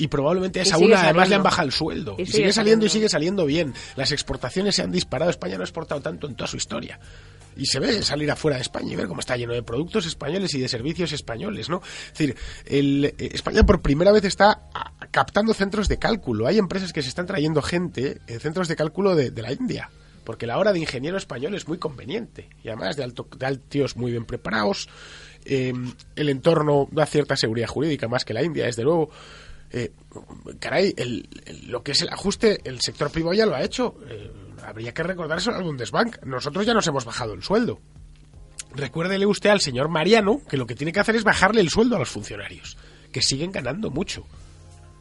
Y 0.00 0.08
probablemente 0.08 0.60
a 0.60 0.62
esa 0.62 0.78
una 0.78 1.02
además 1.02 1.28
le 1.28 1.34
han 1.34 1.42
bajado 1.42 1.66
el 1.66 1.72
sueldo. 1.72 2.14
Y 2.16 2.24
sigue 2.24 2.38
sigue 2.38 2.52
saliendo 2.54 2.86
y 2.86 2.88
sigue 2.88 3.08
saliendo 3.10 3.44
bien. 3.44 3.74
Las 3.96 4.12
exportaciones 4.12 4.74
se 4.74 4.82
han 4.82 4.90
disparado. 4.90 5.30
España 5.30 5.56
no 5.56 5.60
ha 5.60 5.64
exportado 5.64 6.00
tanto 6.00 6.26
en 6.26 6.34
toda 6.34 6.48
su 6.48 6.56
historia. 6.56 6.98
Y 7.54 7.66
se 7.66 7.80
ve 7.80 8.02
salir 8.02 8.30
afuera 8.30 8.56
de 8.56 8.62
España 8.62 8.94
y 8.94 8.96
ver 8.96 9.08
cómo 9.08 9.20
está 9.20 9.36
lleno 9.36 9.52
de 9.52 9.62
productos 9.62 10.06
españoles 10.06 10.54
y 10.54 10.60
de 10.60 10.68
servicios 10.68 11.12
españoles, 11.12 11.68
¿no? 11.68 11.82
Es 11.84 12.18
decir, 12.18 12.34
el, 12.64 13.04
eh, 13.04 13.14
España 13.34 13.66
por 13.66 13.82
primera 13.82 14.10
vez 14.10 14.24
está 14.24 14.70
ah, 14.72 14.92
captando 15.10 15.52
centros 15.52 15.86
de 15.86 15.98
cálculo. 15.98 16.46
Hay 16.46 16.56
empresas 16.56 16.94
que 16.94 17.02
se 17.02 17.10
están 17.10 17.26
trayendo 17.26 17.60
gente, 17.60 18.22
eh, 18.26 18.38
centros 18.38 18.68
de 18.68 18.76
cálculo 18.76 19.14
de, 19.14 19.30
de 19.30 19.42
la 19.42 19.52
India. 19.52 19.90
Porque 20.24 20.46
la 20.46 20.56
hora 20.56 20.72
de 20.72 20.78
ingeniero 20.78 21.18
español 21.18 21.54
es 21.54 21.68
muy 21.68 21.76
conveniente. 21.76 22.48
Y 22.64 22.68
además 22.68 22.96
de, 22.96 23.04
alto, 23.04 23.28
de 23.36 23.56
tíos 23.68 23.96
muy 23.96 24.12
bien 24.12 24.24
preparados. 24.24 24.88
eh, 25.44 25.74
el 26.16 26.28
entorno 26.30 26.88
da 26.90 27.04
cierta 27.04 27.36
seguridad 27.36 27.68
jurídica 27.68 28.08
más 28.08 28.24
que 28.24 28.32
la 28.32 28.42
India, 28.42 28.64
desde 28.64 28.84
luego. 28.84 29.10
Eh, 29.72 29.92
caray, 30.58 30.92
el- 30.96 31.28
lo 31.68 31.82
que 31.82 31.92
es 31.92 32.02
el 32.02 32.08
ajuste, 32.08 32.60
el 32.64 32.80
sector 32.80 33.10
privado 33.10 33.34
ya 33.34 33.46
lo 33.46 33.54
ha 33.54 33.62
hecho. 33.62 33.94
Eh, 34.08 34.30
habría 34.64 34.92
que 34.92 35.02
recordárselo 35.02 35.56
al 35.56 35.62
Bundesbank. 35.64 36.24
Nosotros 36.24 36.66
ya 36.66 36.74
nos 36.74 36.86
hemos 36.86 37.04
bajado 37.04 37.34
el 37.34 37.42
sueldo. 37.42 37.80
Recuérdele 38.74 39.26
usted 39.26 39.50
al 39.50 39.60
señor 39.60 39.88
Mariano 39.88 40.40
que 40.48 40.56
lo 40.56 40.66
que 40.66 40.74
tiene 40.74 40.92
que 40.92 41.00
hacer 41.00 41.16
es 41.16 41.24
bajarle 41.24 41.60
el 41.60 41.70
sueldo 41.70 41.96
a 41.96 41.98
los 41.98 42.08
funcionarios, 42.08 42.76
que 43.12 43.22
siguen 43.22 43.50
ganando 43.52 43.90
mucho. 43.90 44.26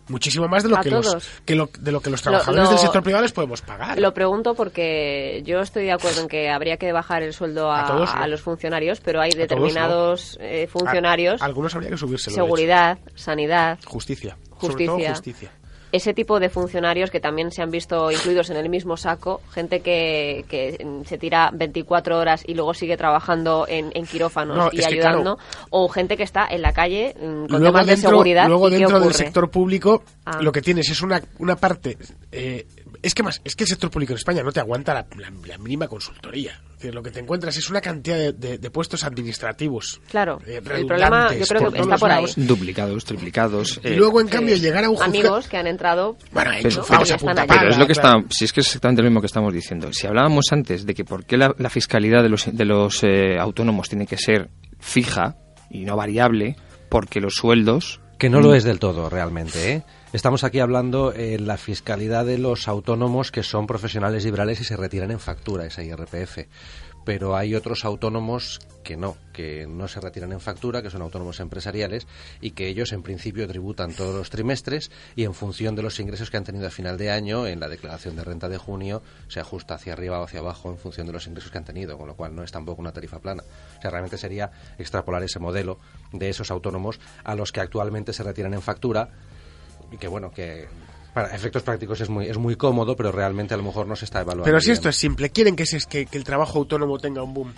Muchísimo 0.10 0.47
más 0.47 0.64
de 0.64 0.70
lo, 0.70 0.78
A 0.78 0.82
que 0.82 0.89
los, 0.91 1.30
que, 1.45 1.55
lo, 1.55 1.70
de 1.80 1.91
lo 1.91 2.01
que 2.01 2.10
los 2.10 2.20
Lo- 2.26 2.32
trabajadores 2.32 2.64
lo- 2.66 2.70
del 2.72 2.80
sector 2.80 3.03
privado 3.03 3.22
les 3.24 3.32
podemos 3.32 3.62
pagar. 3.62 3.97
Lo 3.99 4.14
pregunto 4.14 4.55
porque 4.55 5.41
yo 5.45 5.60
estoy 5.60 5.84
de 5.86 5.91
acuerdo 5.91 6.22
en 6.22 6.28
que 6.28 6.49
habría 6.49 6.78
que 6.78 6.91
bajar 6.91 7.24
el 7.24 7.34
sueldo 7.34 7.72
a, 7.72 7.84
A 7.84 7.88
todos, 7.88 8.14
no. 8.16 8.22
a 8.22 8.28
los 8.28 8.41
funcionarios, 8.41 8.99
pero 9.01 9.22
hay 9.22 9.30
todos, 9.32 9.41
determinados 9.47 10.38
eh, 10.41 10.68
funcionarios, 10.68 11.41
algunos 11.41 11.74
habría 11.76 11.91
que 11.91 11.97
subírselo. 11.97 12.36
seguridad, 12.36 12.97
sanidad. 13.16 13.80
Justicia. 13.86 14.38
Sobre 14.60 14.86
todo 14.86 14.99
Justicia. 14.99 15.51
Ese 15.92 16.14
tipo 16.14 16.40
de 16.40 16.50
funcionarios 16.50 17.10
que 17.12 17.20
también 17.20 17.52
se 17.52 17.62
han 17.62 17.72
visto 17.72 18.12
incluidos 18.12 18.50
en 18.50 18.58
el 18.58 18.70
mismo 18.70 18.96
saco, 18.98 19.42
gente 19.52 19.80
que, 19.82 20.46
que 20.48 20.78
se 21.06 21.18
tira 21.18 21.50
24 21.54 22.18
horas 22.18 22.44
y 22.48 22.54
luego 22.54 22.74
sigue 22.74 22.96
trabajando 22.98 23.66
en, 23.68 23.92
en 23.94 24.06
quirófanos 24.06 24.56
No, 24.58 24.70
y 24.72 24.84
ayudando, 24.84 25.38
o 25.72 25.90
gente 25.90 26.16
que 26.18 26.24
está 26.24 26.48
en 26.50 26.62
la 26.62 26.74
calle 26.74 27.16
mm, 27.20 27.48
con 27.48 27.60
luego 27.60 27.66
temas 27.66 27.86
de 27.88 27.92
dentro, 27.94 28.10
seguridad. 28.12 28.48
luego 28.48 28.68
¿y 28.68 28.72
qué 28.72 28.78
dentro 28.78 29.00
del 29.00 29.14
sector 29.14 29.50
público 29.50 30.04
Ah. 30.26 30.40
lo 30.44 30.52
que 30.52 30.62
tienes 30.62 30.88
es 30.92 31.02
una, 31.02 31.20
una 31.40 31.56
parte 31.56 31.98
eh, 32.32 32.68
es 33.02 33.14
que 33.14 33.24
más 33.24 33.42
es 33.44 33.56
que 33.56 33.64
el 33.64 33.68
sector 33.70 33.90
público 33.90 34.14
en 34.14 34.18
España 34.18 34.44
no 34.44 34.52
te 34.52 34.60
aguanta 34.60 34.94
la, 34.94 35.06
la- 35.18 35.32
la 35.48 35.58
mínima 35.58 35.88
consultoría 35.88 36.60
Es 36.74 36.78
decir, 36.80 36.94
lo 36.96 37.02
que 37.04 37.12
te 37.12 37.20
encuentras 37.20 37.56
es 37.58 37.70
una 37.70 37.82
cantidad 37.82 38.18
de, 38.18 38.34
de- 38.34 38.58
de 38.58 38.72
puestos 38.72 39.04
administrativos 39.04 40.02
Claro, 40.10 40.40
eh, 40.46 40.56
el 40.58 40.86
problema 40.86 41.34
yo 41.36 41.46
creo 41.46 41.72
que 41.72 41.80
está 41.80 41.98
por 41.98 42.12
ahí. 42.12 42.26
Duplicados, 42.36 43.06
triplicados. 43.06 43.80
y 43.84 43.88
eh, 43.90 43.96
luego 43.96 44.22
en 44.22 44.28
cambio 44.28 44.56
llegar 44.56 44.84
a 44.84 44.90
un 44.90 44.96
juzga- 44.98 45.06
Amigos 45.06 45.48
que 45.48 45.58
han 45.58 45.68
entrado 45.68 46.18
bueno 46.32 46.52
Pero- 46.62 46.84
a 46.90 47.02
es 47.04 47.78
lo 47.78 47.88
que 47.88 47.94
claro. 47.94 48.20
está, 48.20 48.36
si 48.36 48.46
es 48.46 48.54
que 48.54 48.62
es 48.62 48.68
exactamente 48.68 49.02
lo 49.02 49.10
mismo 49.10 49.22
que 49.22 49.28
estamos 49.28 49.54
diciendo. 49.54 49.92
Si 49.94 50.08
hablábamos 50.08 50.46
antes 50.52 50.86
de 50.86 50.94
que 50.94 51.06
por 51.06 51.26
qué 51.26 51.38
la, 51.38 51.54
la 51.58 51.70
fiscalidad 51.70 52.24
de 52.24 52.30
los, 52.30 52.46
de 52.56 52.66
los 52.66 53.04
eh, 53.04 53.38
autónomos 53.40 53.90
tiene 53.90 54.06
que 54.08 54.18
ser 54.18 54.50
fija 54.80 55.36
y 55.70 55.86
no 55.86 55.96
variable, 55.96 56.56
porque 56.90 57.20
los 57.20 57.36
sueldos 57.36 58.02
Que 58.18 58.30
no 58.30 58.42
lo 58.42 58.54
es 58.56 58.64
del 58.64 58.80
todo 58.80 59.10
realmente, 59.10 59.72
¿eh? 59.74 59.84
Estamos 60.12 60.43
aquí 60.43 60.60
hablando 60.60 61.14
en 61.14 61.45
la 61.45 61.55
fiscalidad 61.57 62.26
de 62.26 62.39
los 62.39 62.68
autónomos 62.68 63.32
que 63.32 63.43
son 63.43 63.68
profesionales 63.68 64.26
liberales 64.26 64.60
y 64.60 64.64
se 64.64 64.76
retiran 64.76 65.12
en 65.12 65.20
factura 65.20 65.68
esa 65.68 65.84
IRPF. 65.84 66.47
Pero 67.05 67.38
hay 67.38 67.53
otros 67.53 67.86
autónomos 67.86 68.60
que 68.84 68.97
no, 68.97 69.18
que 69.34 69.68
no 69.68 69.88
se 69.88 70.01
retiran 70.01 70.32
en 70.32 70.39
factura, 70.39 70.82
que 70.82 70.89
son 70.89 71.03
autónomos 71.03 71.39
empresariales 71.39 72.07
y 72.41 72.51
que 72.51 72.68
ellos 72.70 72.91
en 72.91 73.03
principio 73.03 73.47
tributan 73.47 73.93
todos 73.93 74.16
los 74.16 74.32
trimestres 74.32 74.89
y 75.16 75.26
en 75.26 75.36
función 75.36 75.76
de 75.76 75.84
los 75.84 75.99
ingresos 75.99 76.32
que 76.32 76.38
han 76.38 76.43
tenido 76.43 76.66
a 76.66 76.72
final 76.72 76.97
de 76.97 77.12
año 77.12 77.45
en 77.45 77.60
la 77.60 77.70
declaración 77.70 78.16
de 78.16 78.24
renta 78.24 78.49
de 78.49 78.57
junio 78.57 79.03
se 79.28 79.39
ajusta 79.39 79.76
hacia 79.76 79.93
arriba 79.93 80.20
o 80.20 80.24
hacia 80.24 80.39
abajo 80.39 80.72
en 80.72 80.80
función 80.80 81.05
de 81.05 81.14
los 81.14 81.28
ingresos 81.28 81.51
que 81.51 81.60
han 81.60 81.66
tenido, 81.66 81.99
con 81.99 82.07
lo 82.07 82.16
cual 82.16 82.36
no 82.36 82.41
es 82.41 82.51
tampoco 82.51 82.82
una 82.82 82.93
tarifa 82.93 83.20
plana. 83.20 83.43
O 83.78 83.82
sea, 83.82 83.91
realmente 83.91 84.18
sería 84.18 84.49
extrapolar 84.80 85.22
ese 85.22 85.38
modelo 85.38 85.78
de 86.12 86.30
esos 86.30 86.49
autónomos 86.49 86.99
a 87.24 87.36
los 87.36 87.51
que 87.51 87.62
actualmente 87.62 88.12
se 88.12 88.24
retiran 88.24 88.55
en 88.55 88.64
factura 88.64 89.12
y 89.92 89.98
que 89.98 90.08
bueno, 90.08 90.32
que 90.32 90.68
para 91.14 91.36
efectos 91.36 91.64
prácticos 91.64 92.00
es 92.02 92.10
muy, 92.10 92.28
es 92.28 92.38
muy 92.38 92.56
cómodo, 92.56 92.96
pero 92.96 93.12
realmente 93.12 93.54
a 93.54 93.58
lo 93.58 93.64
mejor 93.64 93.88
no 93.88 93.96
se 93.96 94.06
está 94.06 94.22
evaluando. 94.22 94.44
pero 94.46 94.60
si 94.62 94.68
bien. 94.68 94.74
esto 94.76 94.90
es 94.90 94.96
simple 94.96 95.30
quieren 95.32 95.56
que, 95.56 95.66
se, 95.66 95.80
que, 95.90 96.06
que 96.06 96.18
el 96.18 96.24
trabajo 96.24 96.60
autónomo 96.60 96.98
tenga 97.00 97.24
un 97.24 97.34
boom 97.34 97.54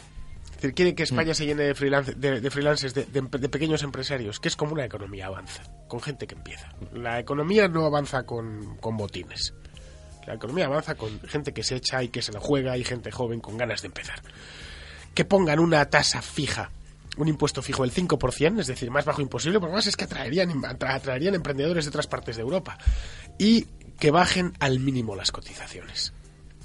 Es 0.52 0.56
decir, 0.56 0.74
quieren 0.74 0.96
que 0.96 1.04
Mm. 1.04 1.06
España 1.12 1.34
se 1.34 1.46
llene 1.46 1.64
de, 1.64 1.76
freelance, 1.76 2.14
de, 2.16 2.40
de 2.40 2.50
freelancers, 2.52 2.94
de, 2.94 3.06
de- 3.06 3.38
de 3.40 3.50
pequeños 3.50 3.84
empresarios, 3.84 4.40
que 4.40 4.48
es 4.48 4.56
como 4.56 4.74
una 4.74 4.86
economía 4.86 5.26
avanza, 5.28 5.64
con 5.88 6.00
gente 6.02 6.28
que 6.28 6.36
empieza. 6.36 6.72
La 6.94 7.20
economía 7.20 7.68
no 7.68 7.86
avanza 7.86 8.24
con, 8.24 8.78
con 8.78 8.96
botines. 8.96 9.54
La 10.28 10.36
economía 10.36 10.66
avanza 10.68 10.94
con 10.96 11.20
gente 11.22 11.52
que 11.52 11.64
se 11.64 11.76
echa 11.76 12.04
y 12.04 12.10
que 12.10 12.22
se 12.22 12.32
la 12.32 12.40
juega 12.40 12.78
y 12.78 12.84
gente 12.84 13.12
joven 13.12 13.40
con 13.42 13.58
ganas 13.58 13.82
de 13.82 13.88
empezar. 13.88 14.22
Que 15.16 15.26
pongan 15.26 15.60
una 15.60 15.84
tasa 15.90 16.22
fija, 16.22 16.70
un 17.18 17.28
impuesto 17.28 17.62
fijo 17.62 17.84
del 17.84 17.94
5%, 17.94 18.60
es 18.60 18.68
decir, 18.68 18.90
más 18.92 19.06
bajo 19.06 19.22
imposible, 19.22 19.60
porque 19.60 19.76
más 19.76 19.88
es 19.88 19.98
que 19.98 20.06
atraerían, 20.06 20.50
atra- 20.64 20.96
atraerían 20.96 21.36
emprendedores 21.36 21.86
de 21.86 21.90
otras 21.90 22.08
partes 22.08 22.36
de 22.38 22.42
Europa. 22.42 22.78
Y 23.38 23.68
que 24.00 24.12
bajen 24.12 24.54
al 24.60 24.80
mínimo 24.80 25.16
las 25.16 25.32
cotizaciones. 25.32 26.14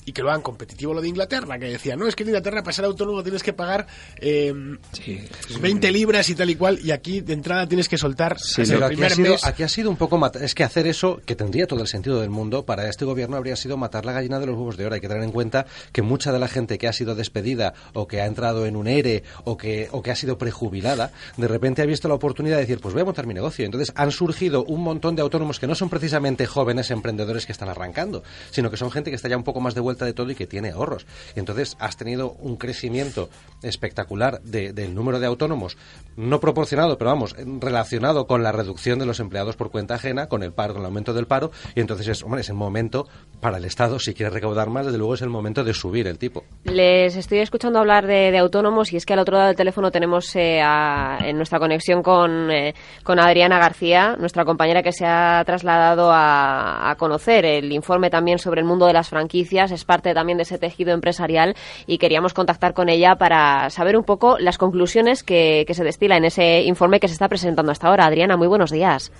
Y 0.07 0.13
que 0.13 0.23
lo 0.23 0.31
hagan 0.31 0.41
competitivo 0.41 0.95
lo 0.95 1.03
de 1.03 1.09
Inglaterra, 1.09 1.59
que 1.59 1.67
decía, 1.67 1.97
no, 1.97 2.07
es 2.07 2.17
que 2.17 2.23
en 2.23 2.31
Inglaterra 2.31 2.63
para 2.63 2.73
ser 2.73 2.85
autónomo 2.87 3.23
tienes 3.23 3.43
que 3.43 3.53
pagar 3.53 3.87
eh, 4.21 4.55
20 5.61 5.91
libras 5.93 6.29
y 6.31 6.35
tal 6.35 6.49
y 6.51 6.55
cual, 6.57 6.79
y 6.83 6.91
aquí 6.93 7.21
de 7.21 7.33
entrada 7.33 7.67
tienes 7.67 7.89
que 7.89 7.99
soltar 7.99 8.39
Sí, 8.39 8.63
el 8.63 8.75
aquí 8.75 8.85
ha, 8.85 8.87
primer 8.89 9.13
sido, 9.13 9.33
mes. 9.33 9.45
aquí 9.45 9.63
ha 9.63 9.69
sido 9.69 9.91
un 9.91 9.97
poco 9.97 10.19
mat- 10.19 10.37
es 10.37 10.55
que 10.55 10.65
hacer 10.65 10.87
eso 10.87 11.21
que 11.25 11.35
tendría 11.37 11.67
todo 11.67 11.81
el 11.83 11.89
sentido 11.89 12.21
del 12.21 12.31
mundo 12.31 12.65
para 12.65 12.89
este 12.89 13.05
gobierno 13.05 13.37
habría 13.37 13.57
sido 13.57 13.77
matar 13.77 14.05
la 14.05 14.13
gallina 14.13 14.39
de 14.39 14.47
los 14.47 14.57
huevos 14.57 14.77
de 14.77 14.87
oro. 14.87 14.95
Hay 14.95 15.01
que 15.01 15.09
tener 15.09 15.23
en 15.23 15.33
cuenta 15.33 15.67
que 15.93 16.03
mucha 16.03 16.33
de 16.33 16.39
la 16.39 16.49
gente 16.49 16.79
que 16.79 16.89
ha 16.89 16.93
sido 16.93 17.15
despedida 17.15 17.75
o 17.93 18.07
que 18.07 18.21
ha 18.21 18.27
entrado 18.27 18.67
en 18.67 18.77
un 18.77 18.87
ERE 18.87 19.23
o 19.45 19.57
que 19.57 19.89
o 19.93 20.03
que 20.03 20.11
ha 20.11 20.17
sido 20.17 20.39
prejubilada 20.39 21.13
de 21.37 21.49
repente 21.49 21.83
ha 21.83 21.87
visto 21.87 22.09
la 22.09 22.15
oportunidad 22.15 22.57
de 22.57 22.63
decir 22.63 22.81
pues 22.81 22.93
voy 22.95 23.03
a 23.03 23.05
montar 23.05 23.27
mi 23.27 23.35
negocio 23.35 23.65
entonces 23.65 23.93
han 23.97 24.11
surgido 24.13 24.65
un 24.65 24.83
montón 24.83 25.17
de 25.17 25.23
autónomos 25.23 25.59
que 25.59 25.67
no 25.67 25.75
son 25.75 25.89
precisamente 25.89 26.47
jóvenes 26.47 26.91
emprendedores 26.91 27.47
que 27.47 27.53
están 27.53 27.69
arrancando 27.69 28.23
sino 28.51 28.71
que 28.71 28.77
son 28.77 28.91
gente 28.91 29.11
que 29.11 29.17
está 29.17 29.29
ya 29.29 29.37
un 29.37 29.45
poco 29.45 29.61
más 29.61 29.75
de 29.75 29.81
vuelta 29.81 29.95
de 30.05 30.12
todo 30.12 30.30
y 30.30 30.34
que 30.34 30.47
tiene 30.47 30.70
ahorros 30.70 31.07
y 31.34 31.38
entonces 31.40 31.76
has 31.80 31.97
tenido 31.97 32.32
un 32.40 32.57
crecimiento 32.57 33.28
espectacular 33.62 34.40
de- 34.42 34.72
del 34.72 34.94
número 34.94 35.18
de 35.20 35.26
autónomos 35.26 35.76
no 36.16 36.40
proporcionado 36.40 36.99
pero 36.99 37.11
vamos 37.11 37.34
relacionado 37.61 38.26
con 38.26 38.42
la 38.42 38.53
reducción 38.53 38.99
de 38.99 39.07
los 39.07 39.20
empleados 39.20 39.57
por 39.57 39.70
cuenta 39.70 39.94
ajena 39.94 40.28
con 40.28 40.42
el 40.42 40.53
paro 40.53 40.74
con 40.74 40.82
el 40.82 40.86
aumento 40.86 41.14
del 41.14 41.26
paro 41.26 41.51
y 41.74 41.80
entonces 41.80 42.09
es 42.09 42.22
hombre 42.22 42.40
es 42.42 42.49
el 42.49 42.55
momento 42.57 43.07
para 43.40 43.59
el 43.59 43.64
estado 43.64 43.99
si 43.99 44.14
quiere 44.14 44.30
recaudar 44.30 44.68
más 44.70 44.86
desde 44.86 44.99
luego 44.99 45.14
es 45.14 45.22
el 45.22 45.30
momento 45.30 45.64
de 45.64 45.74
subir 45.74 46.07
el 46.07 46.18
tipo 46.18 46.44
Les 46.64 47.16
estoy 47.16 47.38
escuchando 47.38 47.78
hablar 47.78 48.07
de, 48.07 48.36
autónomos 48.36 48.92
y 48.92 48.97
es 48.97 49.07
que 49.07 49.14
al 49.14 49.20
otro 49.20 49.36
lado 49.36 49.47
del 49.49 49.57
teléfono 49.57 49.90
tenemos 49.90 50.34
eh, 50.36 50.61
en 50.61 51.36
nuestra 51.36 51.59
conexión 51.59 52.03
con, 52.03 52.51
eh, 52.51 52.74
con 53.03 53.18
Adriana 53.18 53.59
García, 53.59 54.16
nuestra 54.18 54.44
compañera 54.44 54.82
que 54.82 54.92
se 54.92 55.07
ha 55.07 55.42
trasladado 55.44 56.11
a, 56.12 56.94
conocer 56.99 57.44
el 57.44 57.72
informe 57.72 58.11
también 58.11 58.38
sobre 58.38 58.61
el 58.61 58.66
mundo 58.66 58.86
de 58.86 58.92
las 58.92 59.09
franquicias. 59.09 59.70
Parte 59.87 60.12
también 60.12 60.37
de 60.37 60.43
ese 60.43 60.59
tejido 60.59 60.93
empresarial 60.93 61.55
y 61.87 61.99
queríamos 61.99 62.34
contactar 62.34 62.74
con 62.74 62.89
ella 62.89 63.16
para 63.16 63.70
saber 63.70 63.97
un 63.97 64.05
poco 64.05 64.37
las 64.39 64.59
conclusiones 64.59 65.22
que, 65.22 65.64
se 65.70 65.84
destila 65.84 66.16
en 66.16 66.24
ese 66.24 66.62
informe 66.62 67.01
que 67.01 67.09
se 67.09 67.14
está 67.14 67.28
presentando 67.28 67.72
hasta 67.72 67.89
ahora. 67.89 68.07
Adriana, 68.07 68.37
muy 68.37 68.49
buenos 68.49 68.70
días. 68.70 69.12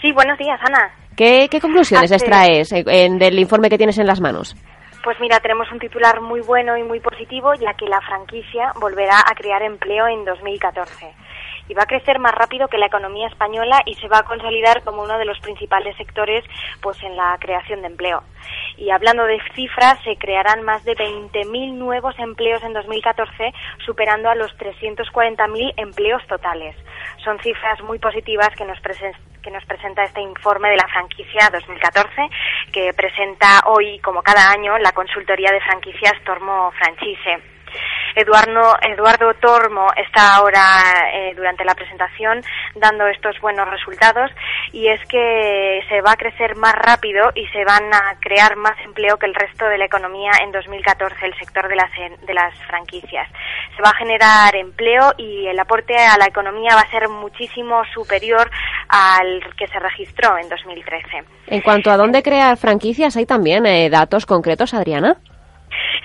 Sí, 0.00 0.12
buenos 0.12 0.38
días, 0.38 0.60
Ana. 0.62 0.90
¿Qué, 1.16 1.48
conclusiones 1.60 2.12
extraes 2.12 2.70
del 2.70 3.38
informe 3.38 3.70
que 3.70 3.78
tienes 3.78 3.98
en 3.98 4.06
las 4.06 4.20
manos? 4.20 4.54
Pues 5.02 5.18
mira, 5.20 5.38
tenemos 5.40 5.70
un 5.70 5.78
titular 5.78 6.20
muy 6.20 6.40
bueno 6.40 6.76
y 6.76 6.82
muy 6.82 7.00
positivo, 7.00 7.54
ya 7.54 7.74
que 7.74 7.86
la 7.86 8.00
franquicia 8.00 8.72
volverá 8.80 9.20
a 9.20 9.34
crear 9.34 9.62
empleo 9.62 10.08
en 10.08 10.24
2014 10.24 11.14
y 11.68 11.74
va 11.74 11.82
a 11.82 11.86
crecer 11.86 12.18
más 12.18 12.34
rápido 12.34 12.68
que 12.68 12.78
la 12.78 12.86
economía 12.86 13.28
española 13.28 13.82
y 13.86 13.94
se 13.94 14.08
va 14.08 14.18
a 14.18 14.24
consolidar 14.24 14.82
como 14.82 15.02
uno 15.02 15.18
de 15.18 15.24
los 15.24 15.38
principales 15.40 15.96
sectores 15.96 16.44
pues 16.80 17.02
en 17.02 17.16
la 17.16 17.36
creación 17.40 17.80
de 17.80 17.88
empleo. 17.88 18.22
Y 18.76 18.90
hablando 18.90 19.24
de 19.24 19.40
cifras, 19.54 19.98
se 20.04 20.16
crearán 20.16 20.62
más 20.62 20.84
de 20.84 20.94
20.000 20.94 21.72
nuevos 21.74 22.18
empleos 22.18 22.62
en 22.62 22.72
2014, 22.72 23.52
superando 23.84 24.28
a 24.28 24.34
los 24.34 24.56
340.000 24.58 25.74
empleos 25.76 26.26
totales. 26.26 26.76
Son 27.24 27.38
cifras 27.40 27.80
muy 27.82 27.98
positivas 27.98 28.50
que 28.56 28.64
nos, 28.64 28.78
que 29.42 29.50
nos 29.50 29.64
presenta 29.64 30.04
este 30.04 30.20
informe 30.20 30.70
de 30.70 30.76
la 30.76 30.88
franquicia 30.88 31.48
2014, 31.50 32.28
que 32.72 32.92
presenta 32.94 33.62
hoy, 33.66 33.98
como 34.00 34.22
cada 34.22 34.50
año, 34.50 34.76
la 34.78 34.92
consultoría 34.92 35.50
de 35.50 35.60
franquicias 35.60 36.14
Tormo 36.24 36.70
Franchise. 36.72 37.55
Eduardo, 38.16 38.76
Eduardo 38.80 39.34
Tormo 39.34 39.88
está 39.94 40.36
ahora 40.36 41.10
eh, 41.12 41.34
durante 41.36 41.66
la 41.66 41.74
presentación 41.74 42.40
dando 42.74 43.06
estos 43.08 43.38
buenos 43.42 43.68
resultados 43.68 44.30
y 44.72 44.88
es 44.88 45.00
que 45.06 45.80
se 45.86 46.00
va 46.00 46.12
a 46.12 46.16
crecer 46.16 46.56
más 46.56 46.72
rápido 46.74 47.30
y 47.34 47.46
se 47.48 47.62
van 47.66 47.92
a 47.92 48.16
crear 48.18 48.56
más 48.56 48.72
empleo 48.86 49.18
que 49.18 49.26
el 49.26 49.34
resto 49.34 49.66
de 49.66 49.76
la 49.76 49.84
economía 49.84 50.30
en 50.42 50.50
2014, 50.50 51.26
el 51.26 51.34
sector 51.38 51.68
de 51.68 51.76
las, 51.76 51.90
de 52.26 52.32
las 52.32 52.54
franquicias. 52.66 53.28
Se 53.76 53.82
va 53.82 53.90
a 53.90 53.96
generar 53.98 54.56
empleo 54.56 55.12
y 55.18 55.46
el 55.46 55.60
aporte 55.60 55.94
a 55.94 56.16
la 56.16 56.26
economía 56.26 56.74
va 56.74 56.80
a 56.80 56.90
ser 56.90 57.10
muchísimo 57.10 57.82
superior 57.92 58.50
al 58.88 59.42
que 59.58 59.66
se 59.68 59.78
registró 59.78 60.38
en 60.38 60.48
2013. 60.48 61.22
En 61.48 61.60
cuanto 61.60 61.90
a 61.90 61.98
dónde 61.98 62.22
crear 62.22 62.56
franquicias, 62.56 63.14
¿hay 63.18 63.26
también 63.26 63.66
eh, 63.66 63.90
datos 63.90 64.24
concretos, 64.24 64.72
Adriana? 64.72 65.18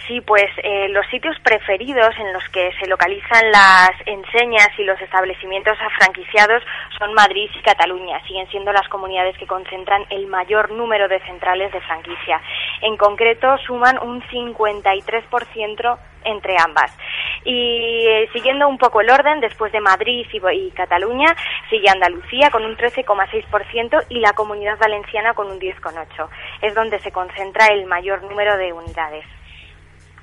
Sí, 0.07 0.19
pues 0.21 0.49
eh, 0.63 0.89
los 0.89 1.05
sitios 1.07 1.37
preferidos 1.43 2.15
en 2.17 2.33
los 2.33 2.43
que 2.49 2.71
se 2.79 2.87
localizan 2.87 3.51
las 3.51 3.91
enseñas 4.05 4.69
y 4.77 4.83
los 4.83 4.99
establecimientos 4.99 5.77
franquiciados 5.97 6.63
son 6.97 7.13
Madrid 7.13 7.49
y 7.53 7.61
Cataluña. 7.61 8.19
Siguen 8.25 8.47
siendo 8.49 8.71
las 8.71 8.87
comunidades 8.89 9.37
que 9.37 9.45
concentran 9.45 10.05
el 10.09 10.25
mayor 10.27 10.71
número 10.71 11.07
de 11.07 11.19
centrales 11.21 11.71
de 11.71 11.81
franquicia. 11.81 12.41
En 12.81 12.97
concreto, 12.97 13.57
suman 13.59 13.99
un 14.01 14.21
53% 14.23 15.97
entre 16.23 16.55
ambas. 16.59 16.97
Y 17.43 18.05
eh, 18.07 18.29
siguiendo 18.33 18.67
un 18.67 18.77
poco 18.77 19.01
el 19.01 19.09
orden, 19.09 19.39
después 19.39 19.71
de 19.71 19.81
Madrid 19.81 20.25
y, 20.31 20.41
y 20.55 20.71
Cataluña, 20.71 21.35
sigue 21.69 21.89
Andalucía 21.89 22.49
con 22.49 22.65
un 22.65 22.75
13,6% 22.75 24.05
y 24.09 24.19
la 24.19 24.33
Comunidad 24.33 24.77
Valenciana 24.79 25.33
con 25.33 25.49
un 25.49 25.59
10,8%. 25.59 26.27
Es 26.61 26.73
donde 26.73 26.99
se 26.99 27.11
concentra 27.11 27.67
el 27.67 27.85
mayor 27.85 28.23
número 28.23 28.57
de 28.57 28.73
unidades. 28.73 29.25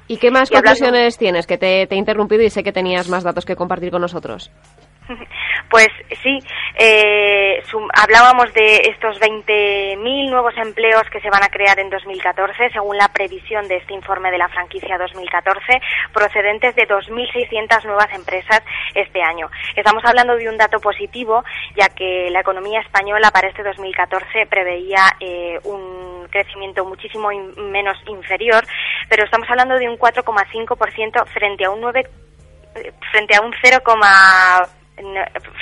¿Y 0.09 0.17
qué 0.17 0.31
más 0.31 0.51
conclusiones 0.51 1.19
tienes? 1.19 1.47
Que 1.47 1.59
te, 1.59 1.87
te 1.87 1.95
he 1.95 1.99
interrumpido 1.99 2.43
y 2.43 2.51
sé 2.51 2.65
que 2.65 2.73
tenías 2.73 3.09
más 3.09 3.23
datos 3.23 3.45
que 3.45 3.57
compartir 3.57 3.91
con 3.91 4.01
nosotros. 4.01 4.51
Pues 5.71 5.89
sí, 6.23 6.39
eh, 6.77 7.63
hablábamos 7.93 8.53
de 8.55 8.77
estos 8.89 9.21
20.000 9.21 10.31
nuevos 10.31 10.57
empleos 10.57 11.03
que 11.11 11.21
se 11.21 11.29
van 11.29 11.43
a 11.43 11.49
crear 11.49 11.79
en 11.79 11.91
2014, 11.91 12.71
según 12.71 12.97
la 12.97 13.09
previsión 13.09 13.69
de 13.69 13.77
este 13.77 13.93
informe 13.93 14.31
de 14.31 14.39
la 14.39 14.49
franquicia 14.49 14.97
2014, 14.97 15.81
procedentes 16.13 16.75
de 16.75 16.89
2.600 16.89 17.85
nuevas 17.85 18.09
empresas 18.15 18.63
este 18.95 19.23
año. 19.23 19.51
Estamos 19.77 20.03
hablando 20.07 20.37
de 20.37 20.49
un 20.49 20.57
dato 20.57 20.81
positivo, 20.81 21.45
ya 21.77 21.89
que 21.91 22.31
la 22.31 22.41
economía 22.41 22.81
española 22.81 23.31
para 23.31 23.49
este 23.49 23.63
2014 23.63 24.47
preveía 24.47 25.17
eh, 25.21 25.59
un 25.65 26.27
crecimiento 26.31 26.85
muchísimo 26.85 27.29
menos 27.57 27.99
inferior, 28.07 28.65
pero 29.09 29.25
estamos 29.25 29.49
hablando 29.51 29.77
de 29.77 29.89
un 29.89 29.99
4,5% 29.99 31.27
frente 31.27 31.65
a 31.67 31.71
un 31.71 31.81
9 31.83 32.09
eh, 32.75 32.93
frente 33.11 33.35
a 33.35 33.41
un 33.41 33.53
0, 33.63 33.81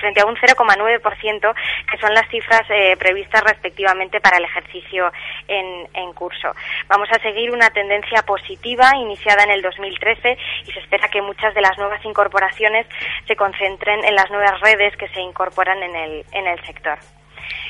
frente 0.00 0.20
a 0.20 0.26
un 0.26 0.36
0,9%, 0.36 1.54
que 1.90 1.98
son 1.98 2.14
las 2.14 2.28
cifras 2.28 2.62
eh, 2.70 2.96
previstas 2.98 3.42
respectivamente 3.42 4.20
para 4.20 4.38
el 4.38 4.44
ejercicio 4.44 5.12
en, 5.48 5.66
curso. 6.14 6.52
Vamos 6.88 7.08
a 7.12 7.18
seguir 7.20 7.50
una 7.50 7.68
tendencia 7.70 8.22
positiva 8.22 8.96
iniciada 8.96 9.42
en 9.42 9.50
el 9.50 9.60
2013 9.60 10.38
y 10.66 10.72
se 10.72 10.78
espera 10.78 11.08
que 11.08 11.20
muchas 11.20 11.52
de 11.54 11.60
las 11.60 11.76
nuevas 11.76 12.02
incorporaciones 12.04 12.86
se 13.26 13.36
concentren 13.36 14.02
en 14.04 14.14
las 14.14 14.30
nuevas 14.30 14.58
redes 14.60 14.96
que 14.96 15.08
se 15.08 15.20
incorporan 15.20 15.82
en 15.82 15.94
el, 15.94 16.24
en 16.32 16.46
el 16.46 16.64
sector 16.64 16.98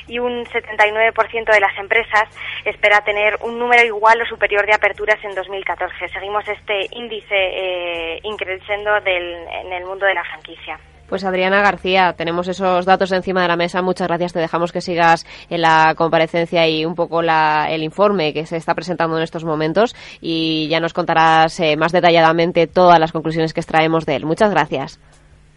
y 0.06 0.18
un 0.18 0.44
79% 0.44 1.52
de 1.52 1.60
las 1.60 1.76
empresas 1.78 2.28
espera 2.64 3.02
tener 3.02 3.36
un 3.42 3.58
número 3.58 3.84
igual 3.84 4.20
o 4.22 4.26
superior 4.26 4.66
de 4.66 4.74
aperturas 4.74 5.22
en 5.24 5.34
2014. 5.34 6.08
Seguimos 6.08 6.46
este 6.48 6.88
índice 6.92 7.34
eh, 7.34 8.20
increciendo 8.22 8.96
en 9.04 9.72
el 9.72 9.84
mundo 9.84 10.06
de 10.06 10.14
la 10.14 10.24
franquicia. 10.24 10.78
Pues 11.08 11.24
Adriana 11.24 11.62
García, 11.62 12.14
tenemos 12.16 12.48
esos 12.48 12.84
datos 12.84 13.12
encima 13.12 13.42
de 13.42 13.48
la 13.48 13.56
mesa. 13.56 13.82
Muchas 13.82 14.08
gracias. 14.08 14.32
Te 14.32 14.40
dejamos 14.40 14.72
que 14.72 14.80
sigas 14.80 15.24
en 15.48 15.62
la 15.62 15.94
comparecencia 15.96 16.68
y 16.68 16.84
un 16.84 16.94
poco 16.94 17.20
el 17.20 17.82
informe 17.82 18.32
que 18.32 18.46
se 18.46 18.56
está 18.56 18.74
presentando 18.74 19.16
en 19.16 19.22
estos 19.22 19.44
momentos 19.44 19.94
y 20.20 20.68
ya 20.68 20.80
nos 20.80 20.92
contarás 20.92 21.58
eh, 21.60 21.76
más 21.76 21.92
detalladamente 21.92 22.66
todas 22.66 22.98
las 22.98 23.12
conclusiones 23.12 23.54
que 23.54 23.60
extraemos 23.60 24.04
de 24.06 24.16
él. 24.16 24.26
Muchas 24.26 24.50
gracias. 24.50 25.00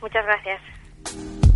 Muchas 0.01 0.25
gracias. 0.25 1.48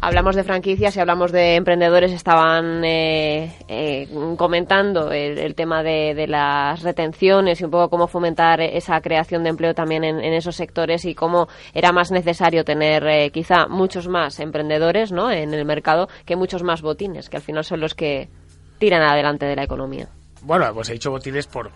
Hablamos 0.00 0.34
de 0.34 0.44
franquicias 0.44 0.96
y 0.96 1.00
hablamos 1.00 1.32
de 1.32 1.56
emprendedores, 1.56 2.12
estaban 2.12 2.84
eh, 2.84 3.54
eh, 3.68 4.08
comentando 4.36 5.10
el, 5.12 5.54
tema 5.54 5.82
de, 5.82 6.26
las 6.26 6.82
retenciones 6.82 7.60
y 7.60 7.64
un 7.64 7.70
poco 7.70 7.90
cómo 7.90 8.06
fomentar 8.06 8.60
esa 8.60 9.00
creación 9.00 9.42
de 9.42 9.50
empleo 9.50 9.74
también 9.74 10.04
en, 10.04 10.32
esos 10.32 10.56
sectores 10.56 11.04
y 11.04 11.14
cómo 11.14 11.48
era 11.74 11.92
más 11.92 12.10
necesario 12.10 12.64
tener 12.64 13.06
eh, 13.06 13.30
quizá 13.30 13.66
muchos 13.68 14.08
más 14.08 14.40
emprendedores 14.40 15.12
¿no? 15.12 15.30
en 15.30 15.52
el 15.52 15.64
mercado 15.64 16.08
que 16.24 16.36
muchos 16.36 16.62
más 16.62 16.82
botines, 16.82 17.28
que 17.28 17.36
al 17.36 17.42
final 17.42 17.64
son 17.64 17.80
los 17.80 17.94
que 17.94 18.28
tiran 18.78 19.02
adelante 19.02 19.46
de 19.46 19.56
la 19.56 19.64
economía. 19.64 20.08
Bueno, 20.42 20.72
pues 20.72 20.88
he 20.88 20.94
dicho 20.94 21.10
botines 21.10 21.46
por, 21.46 21.70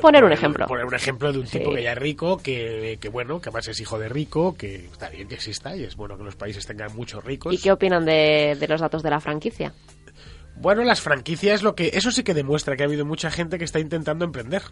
Poner 0.00 0.24
un 0.24 0.32
ejemplo. 0.32 0.66
Poner 0.66 0.84
un 0.84 0.94
ejemplo 0.94 1.32
de 1.32 1.38
un 1.38 1.46
tipo 1.46 1.72
que 1.72 1.82
ya 1.82 1.92
es 1.92 1.98
rico, 1.98 2.38
que, 2.38 2.98
que, 3.00 3.08
bueno, 3.08 3.40
que 3.40 3.48
además 3.48 3.68
es 3.68 3.80
hijo 3.80 3.98
de 3.98 4.08
rico, 4.08 4.56
que 4.56 4.86
está 4.86 5.08
bien 5.08 5.28
que 5.28 5.34
exista 5.34 5.76
y 5.76 5.84
es 5.84 5.96
bueno 5.96 6.16
que 6.16 6.24
los 6.24 6.36
países 6.36 6.66
tengan 6.66 6.94
muchos 6.94 7.24
ricos. 7.24 7.54
¿Y 7.54 7.58
qué 7.58 7.72
opinan 7.72 8.04
de, 8.04 8.56
de 8.58 8.68
los 8.68 8.80
datos 8.80 9.02
de 9.02 9.10
la 9.10 9.20
franquicia? 9.20 9.72
Bueno, 10.56 10.84
las 10.84 11.00
franquicias, 11.00 11.62
lo 11.62 11.74
que 11.74 11.90
eso 11.94 12.10
sí 12.10 12.22
que 12.22 12.34
demuestra 12.34 12.76
que 12.76 12.82
ha 12.82 12.86
habido 12.86 13.04
mucha 13.04 13.30
gente 13.30 13.58
que 13.58 13.64
está 13.64 13.80
intentando 13.80 14.24
emprender. 14.24 14.62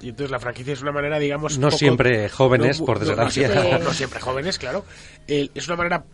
Y 0.00 0.08
entonces 0.08 0.32
la 0.32 0.40
franquicia 0.40 0.72
es 0.72 0.82
una 0.82 0.90
manera, 0.90 1.18
digamos... 1.18 1.58
No 1.58 1.70
siempre 1.70 2.28
jóvenes, 2.28 2.80
por 2.80 2.98
desgracia. 2.98 3.78
No, 3.78 3.92
siempre 3.92 4.20
jóvenes, 4.20 4.58
claro. 4.58 4.84
es 5.28 5.68
una 5.68 5.76
manera, 5.76 6.04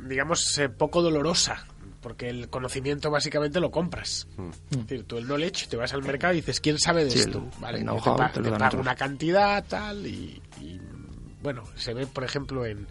digamos, 0.00 0.58
eh, 0.58 0.68
poco 0.68 1.00
dolorosa 1.00 1.64
porque 2.06 2.28
el 2.28 2.48
conocimiento 2.48 3.10
básicamente 3.10 3.58
lo 3.58 3.72
compras. 3.72 4.28
Mm. 4.36 4.50
Es 4.70 4.78
decir, 4.86 5.04
tú 5.08 5.18
el 5.18 5.26
knowledge 5.26 5.66
te 5.66 5.76
vas 5.76 5.92
al 5.92 6.04
mercado 6.04 6.34
y 6.34 6.36
dices, 6.36 6.60
¿quién 6.60 6.78
sabe 6.78 7.04
de 7.04 7.12
esto? 7.12 7.44
vale, 7.58 7.80
te, 7.80 8.42
pago 8.52 8.78
una 8.78 8.94
cantidad, 8.94 9.64
tal, 9.66 10.06
y, 10.06 10.40
bueno, 11.42 11.64
se 11.74 11.94
ve, 11.94 12.06
por 12.06 12.22
ejemplo, 12.22 12.64
en 12.64 12.86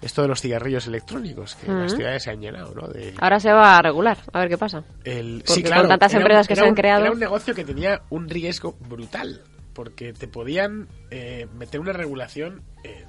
esto 0.00 0.22
de 0.22 0.28
los 0.28 0.40
cigarrillos 0.40 0.86
electrónicos, 0.86 1.54
que 1.56 1.70
las 1.70 1.92
mm. 1.92 1.96
ciudades 1.96 2.22
se 2.22 2.30
han 2.30 2.40
llenado, 2.40 2.74
¿no? 2.74 2.88
Ahora 3.20 3.40
se 3.40 3.52
va 3.52 3.76
a 3.76 3.82
regular, 3.82 4.16
a 4.32 4.38
ver 4.38 4.48
qué 4.48 4.56
pasa. 4.56 4.84
El, 5.04 5.42
sí, 5.44 5.62
claro, 5.62 5.82
con 5.82 5.90
tantas 5.90 6.14
empresas 6.14 6.48
que 6.48 6.56
se 6.56 6.64
han 6.64 6.74
creado... 6.74 7.02
Era 7.02 7.12
un 7.12 7.20
negocio 7.20 7.54
que 7.54 7.62
tenía 7.62 8.04
un 8.08 8.26
riesgo 8.26 8.74
brutal, 8.88 9.42
porque 9.74 10.14
te 10.14 10.28
podían 10.28 10.88
eh, 11.10 11.46
meter 11.58 11.78
una 11.78 11.92
regulación... 11.92 12.62
Eh, 12.84 13.04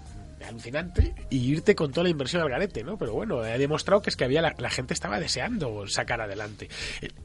alucinante 0.45 1.15
y 1.29 1.37
irte 1.51 1.75
con 1.75 1.91
toda 1.91 2.03
la 2.03 2.09
inversión 2.09 2.41
al 2.41 2.49
garete, 2.49 2.83
¿no? 2.83 2.97
Pero 2.97 3.13
bueno, 3.13 3.43
he 3.45 3.57
demostrado 3.57 4.01
que 4.01 4.09
es 4.09 4.15
que 4.15 4.25
había 4.25 4.41
la, 4.41 4.69
gente 4.69 4.93
estaba 4.93 5.19
deseando 5.19 5.87
sacar 5.87 6.21
adelante. 6.21 6.69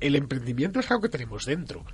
El, 0.00 0.16
emprendimiento 0.16 0.80
es 0.80 0.90
algo 0.90 1.02
que 1.02 1.08
tenemos 1.08 1.44
dentro. 1.44 1.84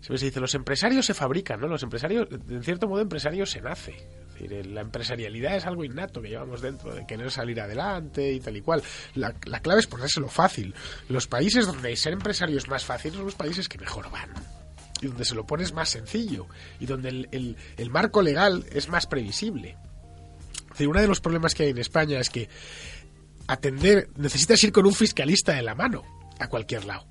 Se 0.00 0.12
dice, 0.14 0.40
los 0.40 0.54
empresarios 0.54 1.06
se 1.06 1.14
fabrican, 1.14 1.60
¿no? 1.60 1.68
Los 1.68 1.82
empresarios, 1.82 2.26
en 2.48 2.62
cierto 2.64 2.88
modo, 2.88 3.00
empresarios 3.00 3.50
se 3.50 3.60
nace. 3.60 3.94
La 4.40 4.80
empresarialidad 4.80 5.54
es 5.54 5.66
algo 5.66 5.84
innato 5.84 6.20
que 6.20 6.28
llevamos 6.28 6.60
dentro, 6.60 6.92
de 6.92 7.06
querer 7.06 7.30
salir 7.30 7.60
adelante 7.60 8.32
y 8.32 8.40
tal 8.40 8.56
y 8.56 8.62
cual. 8.62 8.82
La, 9.14 9.32
clave 9.32 9.80
es 9.80 9.86
ponérselo 9.86 10.28
fácil. 10.28 10.74
Los 11.08 11.28
países 11.28 11.66
donde 11.66 11.94
ser 11.94 12.14
empresario 12.14 12.58
es 12.58 12.68
más 12.68 12.84
fácil 12.84 13.12
son 13.12 13.26
los 13.26 13.36
países 13.36 13.68
que 13.68 13.78
mejor 13.78 14.10
van 14.10 14.30
y 15.00 15.06
donde 15.06 15.24
se 15.24 15.34
lo 15.34 15.44
pones 15.44 15.72
más 15.72 15.88
sencillo 15.88 16.46
y 16.78 16.86
donde 16.86 17.28
el 17.30 17.90
marco 17.90 18.22
legal 18.22 18.64
es 18.70 18.88
más 18.88 19.06
previsible 19.08 19.76
uno 20.80 21.00
de 21.00 21.08
los 21.08 21.20
problemas 21.20 21.54
que 21.54 21.64
hay 21.64 21.70
en 21.70 21.78
España 21.78 22.18
es 22.20 22.30
que 22.30 22.48
atender, 23.46 24.08
necesitas 24.16 24.62
ir 24.64 24.72
con 24.72 24.86
un 24.86 24.94
fiscalista 24.94 25.52
de 25.52 25.62
la 25.62 25.74
mano 25.74 26.02
a 26.38 26.48
cualquier 26.48 26.84
lado. 26.84 27.06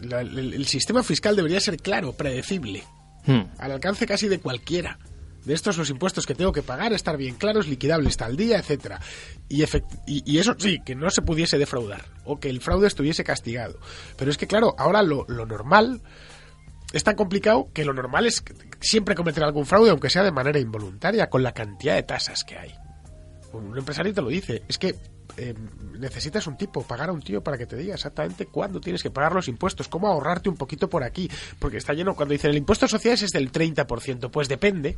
la- 0.00 0.20
el, 0.20 0.52
el 0.54 0.66
sistema 0.66 1.02
fiscal 1.02 1.34
debería 1.36 1.60
ser 1.60 1.76
claro, 1.78 2.12
predecible, 2.12 2.84
Hmm. 3.26 3.42
al 3.58 3.72
alcance 3.72 4.06
casi 4.06 4.28
de 4.28 4.38
cualquiera. 4.38 4.98
De 5.46 5.54
estos 5.54 5.78
los 5.78 5.88
impuestos 5.88 6.26
que 6.26 6.34
tengo 6.34 6.52
que 6.52 6.62
pagar, 6.62 6.92
estar 6.92 7.16
bien 7.16 7.36
claros, 7.36 7.66
liquidables 7.68 8.16
tal 8.16 8.36
día, 8.36 8.58
etcétera. 8.58 9.00
Y, 9.48 9.62
y, 9.62 10.22
y 10.24 10.38
eso 10.38 10.54
sí, 10.58 10.80
que 10.84 10.94
no 10.94 11.10
se 11.10 11.22
pudiese 11.22 11.56
defraudar, 11.58 12.02
o 12.24 12.38
que 12.40 12.48
el 12.50 12.60
fraude 12.60 12.86
estuviese 12.86 13.24
castigado. 13.24 13.78
Pero 14.16 14.30
es 14.30 14.36
que, 14.36 14.46
claro, 14.46 14.74
ahora 14.78 15.02
lo, 15.02 15.24
lo 15.28 15.46
normal 15.46 16.02
es 16.94 17.02
tan 17.02 17.16
complicado 17.16 17.70
que 17.74 17.84
lo 17.84 17.92
normal 17.92 18.24
es 18.26 18.44
siempre 18.80 19.16
cometer 19.16 19.42
algún 19.42 19.66
fraude, 19.66 19.90
aunque 19.90 20.08
sea 20.08 20.22
de 20.22 20.30
manera 20.30 20.60
involuntaria, 20.60 21.28
con 21.28 21.42
la 21.42 21.52
cantidad 21.52 21.96
de 21.96 22.04
tasas 22.04 22.44
que 22.44 22.56
hay. 22.56 22.72
Un 23.52 23.76
empresario 23.76 24.14
te 24.14 24.22
lo 24.22 24.28
dice, 24.28 24.62
es 24.68 24.78
que 24.78 24.94
eh, 25.36 25.54
necesitas 25.98 26.46
un 26.46 26.56
tipo, 26.56 26.82
pagar 26.82 27.08
a 27.08 27.12
un 27.12 27.20
tío 27.20 27.42
para 27.42 27.58
que 27.58 27.66
te 27.66 27.76
diga 27.76 27.94
exactamente 27.94 28.46
cuándo 28.46 28.80
tienes 28.80 29.02
que 29.02 29.10
pagar 29.10 29.32
los 29.32 29.48
impuestos, 29.48 29.88
cómo 29.88 30.06
ahorrarte 30.06 30.48
un 30.48 30.56
poquito 30.56 30.88
por 30.88 31.02
aquí, 31.02 31.28
porque 31.58 31.78
está 31.78 31.94
lleno, 31.94 32.14
cuando 32.14 32.32
dicen 32.32 32.52
el 32.52 32.58
impuesto 32.58 32.86
sociedades 32.86 33.22
es 33.22 33.32
del 33.32 33.50
30%, 33.50 34.30
pues 34.30 34.48
depende. 34.48 34.96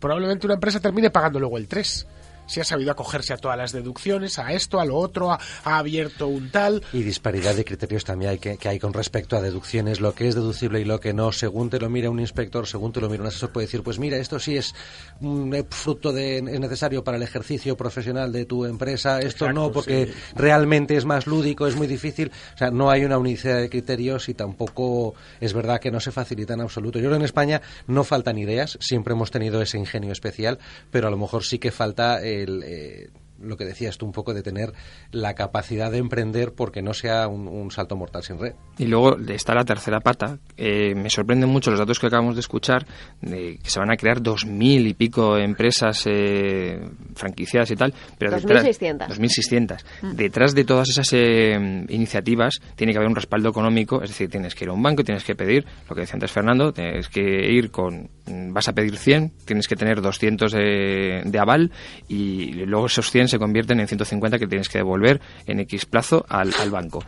Probablemente 0.00 0.46
una 0.48 0.54
empresa 0.54 0.80
termine 0.80 1.10
pagando 1.10 1.38
luego 1.38 1.56
el 1.56 1.68
3%. 1.68 2.04
Si 2.46 2.60
ha 2.60 2.64
sabido 2.64 2.90
acogerse 2.90 3.32
a 3.32 3.36
todas 3.36 3.56
las 3.56 3.72
deducciones, 3.72 4.38
a 4.38 4.52
esto, 4.52 4.80
a 4.80 4.84
lo 4.84 4.96
otro, 4.96 5.32
ha, 5.32 5.38
ha 5.64 5.78
abierto 5.78 6.28
un 6.28 6.50
tal. 6.50 6.82
Y 6.92 7.02
disparidad 7.02 7.54
de 7.54 7.64
criterios 7.64 8.04
también 8.04 8.32
hay 8.32 8.38
que, 8.38 8.56
que 8.56 8.68
hay 8.68 8.78
con 8.78 8.92
respecto 8.92 9.36
a 9.36 9.40
deducciones, 9.40 10.00
lo 10.00 10.14
que 10.14 10.28
es 10.28 10.34
deducible 10.34 10.80
y 10.80 10.84
lo 10.84 11.00
que 11.00 11.12
no. 11.12 11.32
Según 11.32 11.70
te 11.70 11.78
lo 11.78 11.88
mira 11.88 12.10
un 12.10 12.20
inspector, 12.20 12.66
según 12.66 12.92
te 12.92 13.00
lo 13.00 13.08
mira 13.08 13.22
un 13.22 13.28
asesor, 13.28 13.52
puede 13.52 13.66
decir, 13.66 13.82
pues 13.82 13.98
mira, 13.98 14.16
esto 14.18 14.38
sí 14.38 14.56
es 14.56 14.74
un 15.20 15.54
eh, 15.54 15.64
fruto 15.68 16.12
de, 16.12 16.38
es 16.38 16.60
necesario 16.60 17.02
para 17.02 17.16
el 17.16 17.22
ejercicio 17.22 17.76
profesional 17.76 18.32
de 18.32 18.44
tu 18.44 18.64
empresa, 18.64 19.18
esto 19.18 19.46
Exacto, 19.46 19.52
no, 19.52 19.72
porque 19.72 20.06
sí. 20.06 20.12
realmente 20.34 20.96
es 20.96 21.04
más 21.04 21.26
lúdico, 21.26 21.66
es 21.66 21.76
muy 21.76 21.86
difícil. 21.86 22.30
O 22.54 22.58
sea, 22.58 22.70
no 22.70 22.90
hay 22.90 23.04
una 23.04 23.18
unicidad 23.18 23.60
de 23.60 23.70
criterios 23.70 24.28
y 24.28 24.34
tampoco 24.34 25.14
es 25.40 25.52
verdad 25.52 25.80
que 25.80 25.90
no 25.90 26.00
se 26.00 26.12
facilita 26.12 26.54
en 26.54 26.60
absoluto. 26.60 26.98
Yo 26.98 27.04
creo 27.04 27.12
que 27.12 27.16
en 27.16 27.24
España 27.24 27.62
no 27.86 28.04
faltan 28.04 28.38
ideas, 28.38 28.78
siempre 28.80 29.14
hemos 29.14 29.30
tenido 29.30 29.60
ese 29.62 29.78
ingenio 29.78 30.12
especial, 30.12 30.58
pero 30.90 31.08
a 31.08 31.10
lo 31.10 31.16
mejor 31.16 31.44
sí 31.44 31.58
que 31.58 31.70
falta 31.70 32.22
el... 32.42 32.62
eh, 32.64 33.08
lo 33.40 33.56
que 33.56 33.64
decías 33.64 33.98
tú 33.98 34.06
un 34.06 34.12
poco 34.12 34.32
de 34.32 34.42
tener 34.42 34.72
la 35.10 35.34
capacidad 35.34 35.90
de 35.90 35.98
emprender 35.98 36.52
porque 36.54 36.82
no 36.82 36.94
sea 36.94 37.26
un, 37.26 37.48
un 37.48 37.70
salto 37.72 37.96
mortal 37.96 38.22
sin 38.22 38.38
red. 38.38 38.54
Y 38.78 38.86
luego 38.86 39.16
está 39.18 39.54
la 39.54 39.64
tercera 39.64 39.98
pata. 40.00 40.38
Eh, 40.56 40.94
me 40.94 41.10
sorprenden 41.10 41.50
mucho 41.50 41.70
los 41.70 41.80
datos 41.80 41.98
que 41.98 42.06
acabamos 42.06 42.36
de 42.36 42.40
escuchar, 42.40 42.86
de 43.20 43.58
que 43.62 43.68
se 43.68 43.80
van 43.80 43.90
a 43.90 43.96
crear 43.96 44.22
dos 44.22 44.46
mil 44.46 44.86
y 44.86 44.94
pico 44.94 45.36
empresas 45.36 46.04
eh, 46.06 46.80
franquiciadas 47.16 47.70
y 47.72 47.76
tal. 47.76 47.92
Pero 48.18 48.30
2.600. 48.38 49.08
2.600. 49.08 50.14
Detrás 50.14 50.54
de 50.54 50.64
todas 50.64 50.88
esas 50.88 51.12
eh, 51.12 51.84
iniciativas 51.88 52.60
tiene 52.76 52.92
que 52.92 52.98
haber 52.98 53.08
un 53.08 53.16
respaldo 53.16 53.48
económico, 53.50 54.00
es 54.00 54.10
decir, 54.10 54.30
tienes 54.30 54.54
que 54.54 54.64
ir 54.64 54.70
a 54.70 54.74
un 54.74 54.82
banco, 54.82 55.02
tienes 55.02 55.24
que 55.24 55.34
pedir, 55.34 55.66
lo 55.88 55.94
que 55.94 56.02
decía 56.02 56.14
antes 56.14 56.30
Fernando, 56.30 56.72
tienes 56.72 57.08
que 57.08 57.20
ir 57.50 57.70
con, 57.72 58.08
mm, 58.23 58.23
vas 58.26 58.68
a 58.68 58.72
pedir 58.72 58.96
100, 58.96 59.32
tienes 59.44 59.68
que 59.68 59.76
tener 59.76 60.00
200 60.00 60.52
de, 60.52 61.22
de 61.24 61.38
aval 61.38 61.70
y 62.08 62.52
luego 62.64 62.86
esos 62.86 63.10
100 63.10 63.28
se 63.28 63.38
convierten 63.38 63.80
en 63.80 63.88
150 63.88 64.38
que 64.38 64.46
tienes 64.46 64.68
que 64.68 64.78
devolver 64.78 65.20
en 65.46 65.60
X 65.60 65.86
plazo 65.86 66.24
al, 66.28 66.52
al 66.60 66.70
banco. 66.70 67.04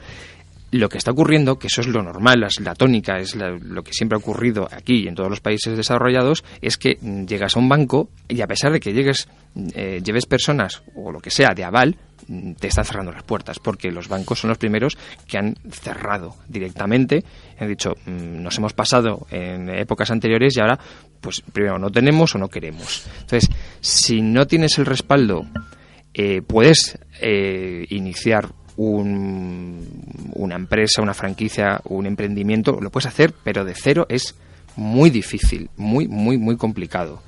Lo 0.72 0.88
que 0.88 0.98
está 0.98 1.12
ocurriendo, 1.12 1.58
que 1.58 1.68
eso 1.68 1.80
es 1.80 1.86
lo 1.86 2.02
normal, 2.02 2.42
es 2.42 2.60
la 2.60 2.74
tónica, 2.74 3.18
es 3.18 3.36
lo 3.36 3.84
que 3.84 3.92
siempre 3.92 4.16
ha 4.16 4.18
ocurrido 4.18 4.68
aquí 4.70 5.04
y 5.04 5.08
en 5.08 5.14
todos 5.14 5.30
los 5.30 5.40
países 5.40 5.76
desarrollados, 5.76 6.44
es 6.60 6.76
que 6.76 6.98
mm, 7.00 7.24
llegas 7.24 7.56
a 7.56 7.60
un 7.60 7.68
banco 7.68 8.10
y 8.28 8.40
a 8.40 8.48
pesar 8.48 8.72
de 8.72 8.80
que 8.80 8.92
llegues, 8.92 9.28
mm, 9.54 9.68
eh, 9.74 10.00
lleves 10.04 10.26
personas 10.26 10.82
o 10.96 11.12
lo 11.12 11.20
que 11.20 11.30
sea 11.30 11.54
de 11.54 11.62
aval, 11.62 11.96
mm, 12.26 12.54
te 12.54 12.66
están 12.66 12.84
cerrando 12.84 13.12
las 13.12 13.22
puertas, 13.22 13.60
porque 13.60 13.92
los 13.92 14.08
bancos 14.08 14.40
son 14.40 14.48
los 14.48 14.58
primeros 14.58 14.98
que 15.28 15.38
han 15.38 15.54
cerrado 15.70 16.34
directamente, 16.48 17.24
han 17.64 17.68
dicho, 17.68 17.94
mm, 18.06 18.42
nos 18.42 18.56
hemos 18.58 18.72
pasado 18.72 19.26
en 19.30 19.68
épocas 19.70 20.10
anteriores 20.10 20.56
y 20.56 20.60
ahora, 20.60 20.78
pues 21.20 21.40
primero 21.52 21.78
no 21.78 21.90
tenemos 21.90 22.34
o 22.34 22.38
no 22.38 22.48
queremos. 22.48 23.06
Entonces, 23.20 23.48
si 23.80 24.20
no 24.22 24.46
tienes 24.46 24.78
el 24.78 24.86
respaldo 24.86 25.46
eh, 26.14 26.40
puedes 26.42 26.98
eh, 27.20 27.86
iniciar 27.90 28.48
un- 28.76 29.86
una 30.34 30.54
empresa, 30.54 31.02
una 31.02 31.14
franquicia, 31.14 31.80
un 31.84 32.06
emprendimiento, 32.06 32.78
lo 32.80 32.90
puedes 32.90 33.06
hacer, 33.06 33.32
pero 33.44 33.64
de 33.64 33.74
cero 33.74 34.06
es 34.08 34.34
muy 34.76 35.10
difícil, 35.10 35.68
muy, 35.76 36.06
muy, 36.08 36.36
muy 36.38 36.56
complicado. 36.56 37.22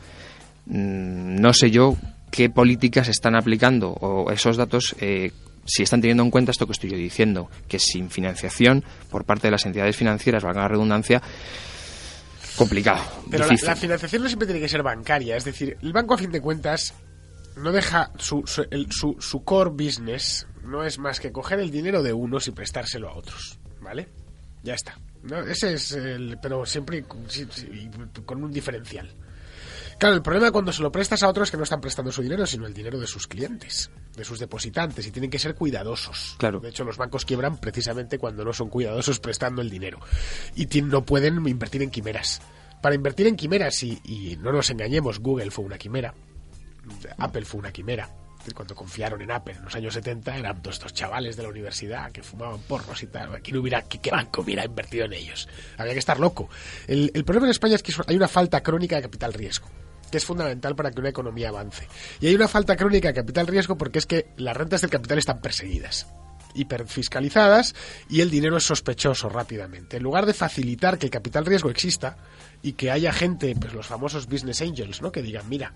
Mm, 0.67 1.37
No 1.41 1.53
sé 1.53 1.71
yo 1.71 1.97
qué 2.31 2.51
políticas 2.51 3.09
están 3.09 3.35
aplicando 3.37 3.91
o 3.91 4.31
esos 4.31 4.57
datos, 4.57 4.95
eh, 5.01 5.33
si 5.69 5.83
están 5.85 6.01
teniendo 6.01 6.23
en 6.25 6.31
cuenta 6.31 6.51
esto 6.51 6.67
que 6.67 6.73
estoy 6.73 6.91
yo 6.91 6.97
diciendo, 6.97 7.49
que 7.69 7.79
sin 7.79 8.11
financiación 8.11 8.83
por 9.11 9.25
parte 9.25 9.47
de 9.47 9.53
las 9.53 9.65
entidades 9.67 9.97
financieras, 9.97 10.43
valga 10.43 10.63
la 10.63 10.69
redundancia, 10.69 11.23
complicado. 12.57 13.03
Pero 13.31 13.47
la, 13.47 13.57
financiación 13.77 14.23
no 14.23 14.29
siempre 14.29 14.47
tiene 14.47 14.61
que 14.61 14.69
ser 14.69 14.83
bancaria. 14.83 15.37
Es 15.37 15.45
decir, 15.45 15.77
el 15.83 15.93
banco 15.93 16.15
a 16.15 16.19
fin 16.19 16.31
de 16.33 16.41
cuentas 16.41 16.95
no 17.57 17.73
deja 17.73 18.11
su, 18.19 18.43
su, 18.47 18.67
el- 18.71 18.91
su- 18.91 19.17
su 19.21 19.45
core 19.45 19.71
business 19.71 20.47
no 20.65 20.85
es 20.85 20.99
más 20.99 21.21
que 21.21 21.33
coger 21.33 21.61
el 21.61 21.71
dinero 21.71 22.03
de 22.03 22.13
unos 22.13 22.47
y 22.49 22.51
prestárselo 22.51 23.09
a 23.09 23.15
otros, 23.17 23.59
¿vale? 23.81 24.09
Ya 24.63 24.75
está. 24.75 24.99
No, 25.23 25.41
ese 25.41 25.75
es 25.75 25.93
el, 25.93 26.39
pero 26.43 26.65
siempre 26.67 27.05
con 28.25 28.45
un 28.45 28.53
diferencial. 28.53 29.11
Claro, 29.99 30.15
el 30.15 30.23
problema 30.23 30.53
cuando 30.53 30.73
se 30.73 30.81
lo 30.81 30.93
prestas 30.93 31.25
a 31.25 31.29
otros 31.29 31.49
es 31.49 31.51
que 31.51 31.57
no 31.57 31.65
están 31.65 31.81
prestando 31.81 32.13
su 32.13 32.23
dinero, 32.23 32.47
sino 32.47 32.67
el 32.67 32.73
dinero 32.73 33.01
de 33.01 33.07
sus 33.09 33.27
clientes, 33.27 33.91
de 34.15 34.25
sus 34.25 34.39
depositantes, 34.39 35.05
y 35.05 35.11
tienen 35.11 35.29
que 35.29 35.41
ser 35.41 35.57
cuidadosos. 35.57 36.37
Claro. 36.39 36.61
De 36.61 36.69
hecho, 36.69 36.85
los 36.85 36.97
bancos 36.97 37.25
quiebran 37.25 37.57
precisamente 37.57 38.17
cuando 38.17 38.45
no 38.45 38.53
son 38.53 38.69
cuidadosos 38.69 39.19
prestando 39.19 39.61
el 39.61 39.71
dinero. 39.71 39.99
Y 40.55 40.67
no 40.83 41.05
pueden 41.05 41.45
invertir 41.49 41.83
en 41.83 41.91
quimeras. 41.91 42.41
Para 42.81 42.95
invertir 42.95 43.27
en 43.27 43.35
quimeras, 43.35 43.83
y, 43.83 44.01
y 44.05 44.37
no 44.37 44.53
nos 44.53 44.71
engañemos, 44.71 45.19
Google 45.19 45.51
fue 45.51 45.65
una 45.65 45.79
quimera, 45.79 46.15
Apple 47.19 47.45
fue 47.45 47.59
una 47.59 47.73
quimera. 47.73 48.09
Cuando 48.55 48.75
confiaron 48.75 49.21
en 49.21 49.31
Apple 49.31 49.57
en 49.57 49.65
los 49.65 49.75
años 49.75 49.93
70 49.93 50.39
eran 50.39 50.63
todos 50.63 50.77
estos 50.77 50.95
chavales 50.95 51.37
de 51.37 51.43
la 51.43 51.51
universidad 51.51 52.11
que 52.13 52.23
fumaban 52.23 52.61
porros 52.61 53.03
y 53.03 53.09
tal. 53.09 53.35
Aquí 53.35 53.53
no 53.53 53.61
hubiera, 53.61 53.83
¿qué, 53.83 53.99
qué 53.99 54.11
banco 54.11 54.41
hubiera 54.41 54.65
invertido 54.65 55.05
en 55.05 55.13
ellos? 55.13 55.49
Había 55.77 55.93
que 55.93 55.99
estar 55.99 56.19
loco. 56.19 56.49
El, 56.87 57.11
el 57.13 57.25
problema 57.25 57.49
en 57.49 57.51
España 57.51 57.75
es 57.75 57.83
que 57.83 57.93
hay 58.07 58.17
una 58.17 58.29
falta 58.29 58.63
crónica 58.63 58.97
de 58.97 59.03
capital 59.03 59.35
riesgo 59.35 59.69
que 60.11 60.19
es 60.19 60.25
fundamental 60.25 60.75
para 60.75 60.91
que 60.91 61.01
una 61.01 61.11
economía 61.11 61.49
avance. 61.49 61.89
Y 62.21 62.29
hay 62.29 62.35
una 62.35 62.49
falta 62.49 62.77
crónica 62.77 63.09
de 63.09 63.15
capital 63.15 63.47
riesgo 63.47 63.77
porque 63.77 63.99
es 63.99 64.07
que 64.07 64.27
las 64.37 64.57
rentas 64.57 64.81
del 64.81 64.91
capital 64.91 65.19
están 65.19 65.41
perseguidas, 65.41 66.07
hiperfiscalizadas 66.55 67.75
y 68.09 68.21
el 68.21 68.31
dinero 68.31 68.57
es 68.57 68.65
sospechoso 68.65 69.29
rápidamente. 69.29 69.99
En 69.99 70.03
lugar 70.03 70.27
de 70.27 70.35
facilitar 70.35 70.99
que 70.99 71.07
el 71.07 71.11
capital 71.11 71.47
riesgo 71.47 71.71
exista 71.71 72.17
y 72.63 72.73
que 72.73 72.91
haya 72.91 73.13
gente, 73.13 73.55
pues 73.59 73.73
los 73.73 73.87
famosos 73.87 74.27
business 74.27 74.63
angels, 74.63 75.03
¿no? 75.03 75.13
que 75.13 75.23
digan, 75.23 75.49
mira, 75.49 75.75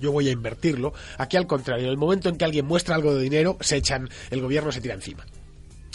yo 0.00 0.12
voy 0.12 0.28
a 0.28 0.32
invertirlo. 0.32 0.92
Aquí 1.18 1.36
al 1.36 1.46
contrario, 1.46 1.84
en 1.86 1.90
el 1.90 1.96
momento 1.96 2.28
en 2.28 2.36
que 2.36 2.44
alguien 2.44 2.66
muestra 2.66 2.94
algo 2.94 3.14
de 3.14 3.22
dinero, 3.22 3.56
se 3.60 3.76
echan, 3.76 4.08
el 4.30 4.40
gobierno 4.40 4.72
se 4.72 4.80
tira 4.80 4.94
encima. 4.94 5.24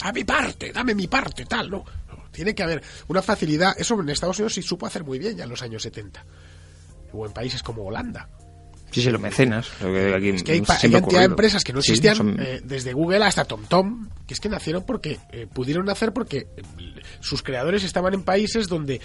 A 0.02 0.12
mi 0.12 0.24
parte, 0.24 0.72
dame 0.72 0.94
mi 0.94 1.06
parte, 1.06 1.44
tal, 1.46 1.70
¿no? 1.70 1.84
Tiene 2.32 2.54
que 2.54 2.62
haber 2.62 2.82
una 3.08 3.22
facilidad. 3.22 3.74
Eso 3.78 4.00
en 4.00 4.08
Estados 4.08 4.38
Unidos 4.38 4.54
sí 4.54 4.62
supo 4.62 4.86
hacer 4.86 5.04
muy 5.04 5.18
bien 5.18 5.36
ya 5.36 5.44
en 5.44 5.50
los 5.50 5.62
años 5.62 5.82
70. 5.82 6.24
O 7.12 7.26
en 7.26 7.32
países 7.32 7.62
como 7.62 7.84
Holanda. 7.84 8.28
Sí, 8.90 9.00
sí, 9.00 9.10
los 9.10 9.20
mecenas. 9.20 9.70
Lo 9.80 9.90
que 9.90 10.14
aquí 10.14 10.28
Es 10.30 10.42
que 10.42 10.52
hay, 10.52 10.58
hay 10.82 10.90
cantidad 10.90 11.20
de 11.20 11.24
empresas 11.26 11.64
que 11.64 11.72
no 11.72 11.80
Sí, 11.80 11.92
existían, 11.92 12.14
son- 12.16 12.36
eh, 12.38 12.60
desde 12.62 12.92
Google 12.92 13.24
hasta 13.24 13.44
TomTom, 13.46 14.08
que 14.26 14.34
es 14.34 14.40
que 14.40 14.50
nacieron 14.50 14.84
porque 14.84 15.18
eh, 15.30 15.46
pudieron 15.52 15.86
nacer 15.86 16.12
porque 16.12 16.46
eh, 16.56 16.62
sus 17.20 17.42
creadores 17.42 17.84
estaban 17.84 18.12
en 18.12 18.22
países 18.22 18.68
donde 18.68 19.00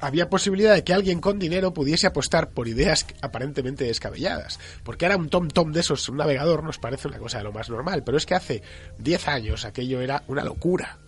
había 0.00 0.28
posibilidad 0.30 0.74
de 0.74 0.82
que 0.82 0.94
alguien 0.94 1.20
con 1.20 1.38
dinero 1.38 1.72
pudiese 1.74 2.06
apostar 2.08 2.50
por 2.50 2.66
ideas 2.66 3.06
aparentemente 3.22 3.84
descabelladas. 3.84 4.58
Porque 4.82 5.04
ahora 5.06 5.16
un 5.18 5.28
TomTom 5.28 5.70
de 5.72 5.80
esos, 5.80 6.08
un 6.08 6.16
navegador, 6.16 6.64
nos 6.64 6.78
parece 6.78 7.06
una 7.06 7.18
cosa 7.18 7.38
de 7.38 7.44
lo 7.44 7.52
más 7.52 7.70
normal, 7.70 8.02
pero 8.04 8.16
es 8.16 8.26
que 8.26 8.34
hace 8.34 8.62
10 8.98 9.28
años 9.28 9.64
aquello 9.64 10.00
era 10.00 10.24
una 10.26 10.42
locura. 10.42 10.98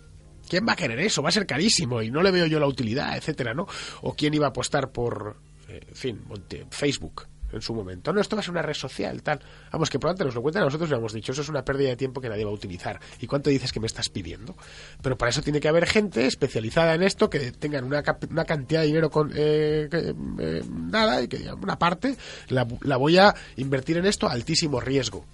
¿Quién 0.47 0.65
va 0.67 0.73
a 0.73 0.75
querer 0.77 0.99
eso? 0.99 1.23
Va 1.23 1.29
a 1.29 1.31
ser 1.33 1.45
carísimo 1.47 2.01
y 2.01 2.11
no 2.11 2.21
le 2.21 2.29
veo 2.31 2.45
yo 2.45 2.59
la 2.59 2.67
utilidad, 2.67 3.17
etcétera, 3.17 3.53
¿no? 3.53 3.67
O 4.01 4.13
quién 4.13 4.33
iba 4.33 4.45
a 4.45 4.49
apostar 4.49 4.91
por, 4.91 5.37
en 5.73 5.95
fin, 5.95 6.21
Facebook 6.69 7.27
en 7.53 7.61
su 7.61 7.73
momento. 7.73 8.11
No, 8.11 8.19
esto 8.19 8.35
va 8.35 8.41
a 8.41 8.43
ser 8.43 8.51
una 8.51 8.61
red 8.61 8.73
social, 8.73 9.21
tal. 9.21 9.39
Vamos, 9.71 9.89
que 9.89 9.99
probablemente 9.99 10.25
nos 10.25 10.35
lo 10.35 10.41
cuentan 10.41 10.63
a 10.63 10.65
nosotros 10.65 10.89
y 10.89 10.93
hemos 10.93 11.13
dicho, 11.13 11.31
eso 11.31 11.41
es 11.41 11.49
una 11.49 11.63
pérdida 11.63 11.89
de 11.89 11.95
tiempo 11.95 12.19
que 12.19 12.29
nadie 12.29 12.43
va 12.43 12.51
a 12.51 12.53
utilizar. 12.53 12.99
¿Y 13.19 13.27
cuánto 13.27 13.49
dices 13.49 13.71
que 13.71 13.79
me 13.79 13.87
estás 13.87 14.09
pidiendo? 14.09 14.55
Pero 15.01 15.17
para 15.17 15.29
eso 15.29 15.41
tiene 15.41 15.59
que 15.59 15.67
haber 15.67 15.85
gente 15.85 16.25
especializada 16.25 16.95
en 16.95 17.03
esto, 17.03 17.29
que 17.29 17.51
tengan 17.51 17.85
una, 17.85 18.03
una 18.29 18.45
cantidad 18.45 18.81
de 18.81 18.87
dinero 18.87 19.09
con 19.09 19.31
eh, 19.35 19.87
que, 19.89 20.15
eh, 20.39 20.63
nada 20.69 21.21
y 21.21 21.27
que 21.27 21.37
digan, 21.37 21.59
una 21.61 21.77
parte 21.77 22.15
la, 22.49 22.67
la 22.81 22.97
voy 22.97 23.17
a 23.17 23.33
invertir 23.57 23.97
en 23.97 24.05
esto 24.05 24.27
a 24.27 24.31
altísimo 24.31 24.79
riesgo. 24.79 25.25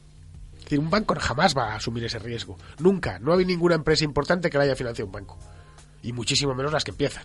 Es 0.58 0.64
decir, 0.66 0.80
un 0.80 0.90
banco 0.90 1.16
jamás 1.20 1.58
va 1.58 1.74
a 1.74 1.76
asumir 1.78 2.04
ese 2.04 2.20
riesgo. 2.20 2.58
Nunca. 2.80 3.18
No 3.18 3.34
hay 3.34 3.46
ninguna 3.46 3.76
empresa 3.76 4.04
importante 4.04 4.50
que 4.50 4.58
la 4.58 4.66
haya 4.66 4.76
financiado 4.76 5.08
un 5.08 5.14
banco. 5.14 5.40
Y 6.04 6.14
muchísimo 6.14 6.54
menos 6.54 6.72
las 6.72 6.84
que 6.84 6.92
empiezan. 6.92 7.24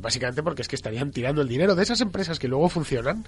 Básicamente 0.00 0.42
porque 0.42 0.62
es 0.62 0.68
que 0.68 0.76
estarían 0.76 1.10
tirando 1.10 1.42
el 1.42 1.48
dinero 1.48 1.74
de 1.74 1.82
esas 1.82 2.00
empresas 2.00 2.38
que 2.38 2.48
luego 2.48 2.68
funcionan, 2.68 3.24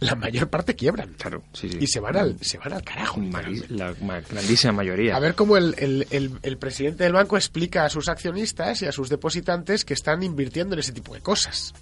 la 0.00 0.14
mayor 0.14 0.48
parte 0.48 0.74
quiebran. 0.74 1.14
Claro, 1.14 1.42
sí, 1.52 1.68
sí. 1.70 1.78
Y 1.80 1.86
se 1.86 2.00
van 2.00 2.16
al, 2.16 2.38
se 2.40 2.58
van 2.58 2.72
al 2.72 2.82
carajo. 2.82 3.20
La, 3.68 3.92
grandísima 3.92 4.72
mayoría. 4.72 5.16
A 5.16 5.20
ver 5.20 5.34
cómo 5.34 5.56
el, 5.56 5.74
el, 5.78 6.38
el, 6.42 6.58
presidente 6.58 7.04
del 7.04 7.12
banco 7.12 7.36
explica 7.36 7.84
a 7.84 7.90
sus 7.90 8.08
accionistas 8.08 8.82
y 8.82 8.86
a 8.86 8.92
sus 8.92 9.08
depositantes 9.08 9.84
que 9.84 9.94
están 9.94 10.22
invirtiendo 10.22 10.74
en 10.74 10.80
ese 10.80 10.92
tipo 10.92 11.14
de 11.14 11.20
cosas. 11.20 11.74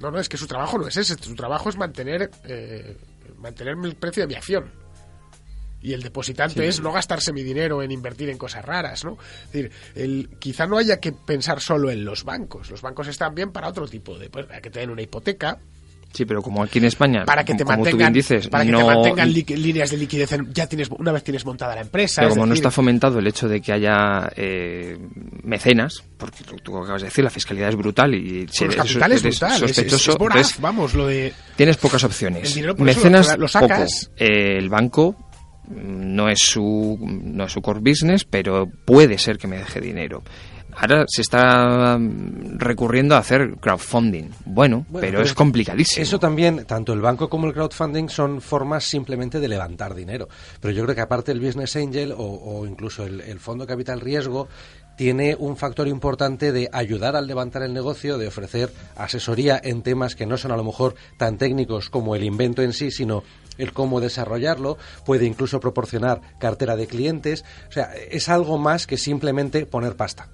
No, 0.00 0.10
no, 0.10 0.18
es 0.18 0.28
que 0.28 0.36
su 0.36 0.46
trabajo 0.46 0.78
no 0.78 0.88
es 0.88 0.96
ese. 0.96 1.14
Su 1.14 1.34
trabajo 1.34 1.68
es 1.68 1.76
mantener, 1.76 2.30
eh, 2.44 2.96
mantener 3.38 3.76
el 3.82 3.94
precio 3.94 4.22
de 4.22 4.26
mi 4.26 4.34
acción 4.34 4.83
y 5.84 5.92
el 5.92 6.02
depositante 6.02 6.66
es 6.66 6.80
no 6.80 6.92
gastarse 6.92 7.30
mi 7.30 7.42
dinero 7.42 7.82
en 7.82 7.92
invertir 7.92 8.30
en 8.30 8.38
cosas 8.38 8.64
raras, 8.64 9.04
¿no? 9.04 9.18
Es 9.44 9.52
decir, 9.52 9.70
el, 9.94 10.30
quizá 10.38 10.66
no 10.66 10.78
haya 10.78 10.98
que 10.98 11.12
pensar 11.12 11.60
solo 11.60 11.90
en 11.90 12.06
los 12.06 12.24
bancos. 12.24 12.70
Los 12.70 12.80
bancos 12.80 13.06
están 13.06 13.34
bien 13.34 13.52
para 13.52 13.68
otro 13.68 13.86
tipo 13.86 14.18
de, 14.18 14.30
pues, 14.30 14.46
para 14.46 14.62
que 14.62 14.70
te 14.70 14.80
den 14.80 14.88
una 14.88 15.02
hipoteca, 15.02 15.58
Sí, 16.14 16.24
pero 16.24 16.42
como 16.42 16.62
aquí 16.62 16.78
en 16.78 16.84
España, 16.84 17.24
para 17.24 17.44
que 17.44 17.54
te 17.54 17.64
mantengan, 17.64 18.12
dices, 18.12 18.46
para 18.46 18.64
que 18.64 18.70
te 18.70 18.84
mantengan 18.84 19.32
líneas 19.32 19.90
de 19.90 19.96
liquidez, 19.96 20.30
ya 20.52 20.68
tienes 20.68 20.88
una 20.96 21.10
vez 21.10 21.24
tienes 21.24 21.44
montada 21.44 21.74
la 21.74 21.80
empresa. 21.80 22.22
Pero 22.22 22.34
como 22.34 22.46
no 22.46 22.54
está 22.54 22.70
fomentado 22.70 23.18
el 23.18 23.26
hecho 23.26 23.48
de 23.48 23.60
que 23.60 23.72
haya 23.72 24.30
eh, 24.36 24.96
mecenas, 25.42 26.04
porque 26.16 26.44
tú 26.62 26.78
acabas 26.78 27.02
de 27.02 27.08
decir, 27.08 27.24
la 27.24 27.30
fiscalidad 27.30 27.70
es 27.70 27.74
brutal 27.74 28.14
y 28.14 28.46
si 28.48 28.62
eres, 28.62 28.76
capital 28.76 29.10
es 29.10 29.22
brutal, 29.24 29.58
sospechoso, 29.58 30.16
vamos, 30.60 30.94
lo 30.94 31.08
de 31.08 31.32
tienes 31.56 31.78
pocas 31.78 32.04
opciones. 32.04 32.56
mecenas 32.78 33.36
lo, 33.36 33.48
sacas. 33.48 34.12
Eh, 34.16 34.56
el 34.56 34.68
banco 34.68 35.16
no 35.68 36.28
es 36.28 36.40
su 36.40 36.98
no 37.00 37.44
es 37.44 37.52
su 37.52 37.62
core 37.62 37.80
business, 37.80 38.24
pero 38.24 38.66
puede 38.84 39.18
ser 39.18 39.38
que 39.38 39.48
me 39.48 39.58
deje 39.58 39.80
dinero. 39.80 40.22
Ahora 40.76 41.04
se 41.06 41.22
está 41.22 41.96
mm, 41.98 42.58
recurriendo 42.58 43.14
a 43.14 43.18
hacer 43.18 43.56
crowdfunding. 43.60 44.30
Bueno, 44.44 44.86
pero, 44.92 45.22
es 45.22 45.34
complicadísimo. 45.34 46.02
Eso 46.02 46.18
también, 46.18 46.64
tanto 46.66 46.92
el 46.92 47.00
banco 47.00 47.28
como 47.28 47.46
el 47.46 47.52
crowdfunding 47.52 48.08
son 48.08 48.40
formas 48.40 48.84
simplemente 48.84 49.38
de 49.40 49.48
levantar 49.48 49.94
dinero. 49.94 50.28
Pero 50.60 50.74
yo 50.74 50.82
creo 50.82 50.94
que 50.94 51.00
aparte 51.00 51.32
el 51.32 51.40
Business 51.40 51.76
Angel 51.76 52.12
o, 52.16 52.66
incluso 52.66 53.04
el, 53.04 53.20
el, 53.20 53.38
Fondo 53.38 53.66
Capital 53.66 54.00
Riesgo 54.00 54.48
tiene 54.96 55.36
un 55.38 55.56
factor 55.56 55.88
importante 55.88 56.52
de 56.52 56.68
ayudar 56.72 57.16
al 57.16 57.26
levantar 57.26 57.62
el 57.62 57.74
negocio, 57.74 58.18
de 58.18 58.28
ofrecer 58.28 58.70
asesoría 58.96 59.60
en 59.62 59.82
temas 59.82 60.14
que 60.14 60.26
no 60.26 60.36
son 60.36 60.52
a 60.52 60.56
lo 60.56 60.64
mejor 60.64 60.94
tan 61.16 61.36
técnicos 61.36 61.90
como 61.90 62.14
el 62.14 62.24
invento 62.24 62.62
en 62.62 62.72
sí, 62.72 62.90
sino 62.90 63.22
el 63.58 63.72
cómo 63.72 64.00
desarrollarlo, 64.00 64.78
puede 65.04 65.26
incluso 65.26 65.60
proporcionar 65.60 66.20
cartera 66.38 66.76
de 66.76 66.86
clientes, 66.86 67.44
o 67.68 67.72
sea, 67.72 67.92
es 67.94 68.28
algo 68.28 68.58
más 68.58 68.86
que 68.86 68.96
simplemente 68.96 69.66
poner 69.66 69.96
pasta. 69.96 70.30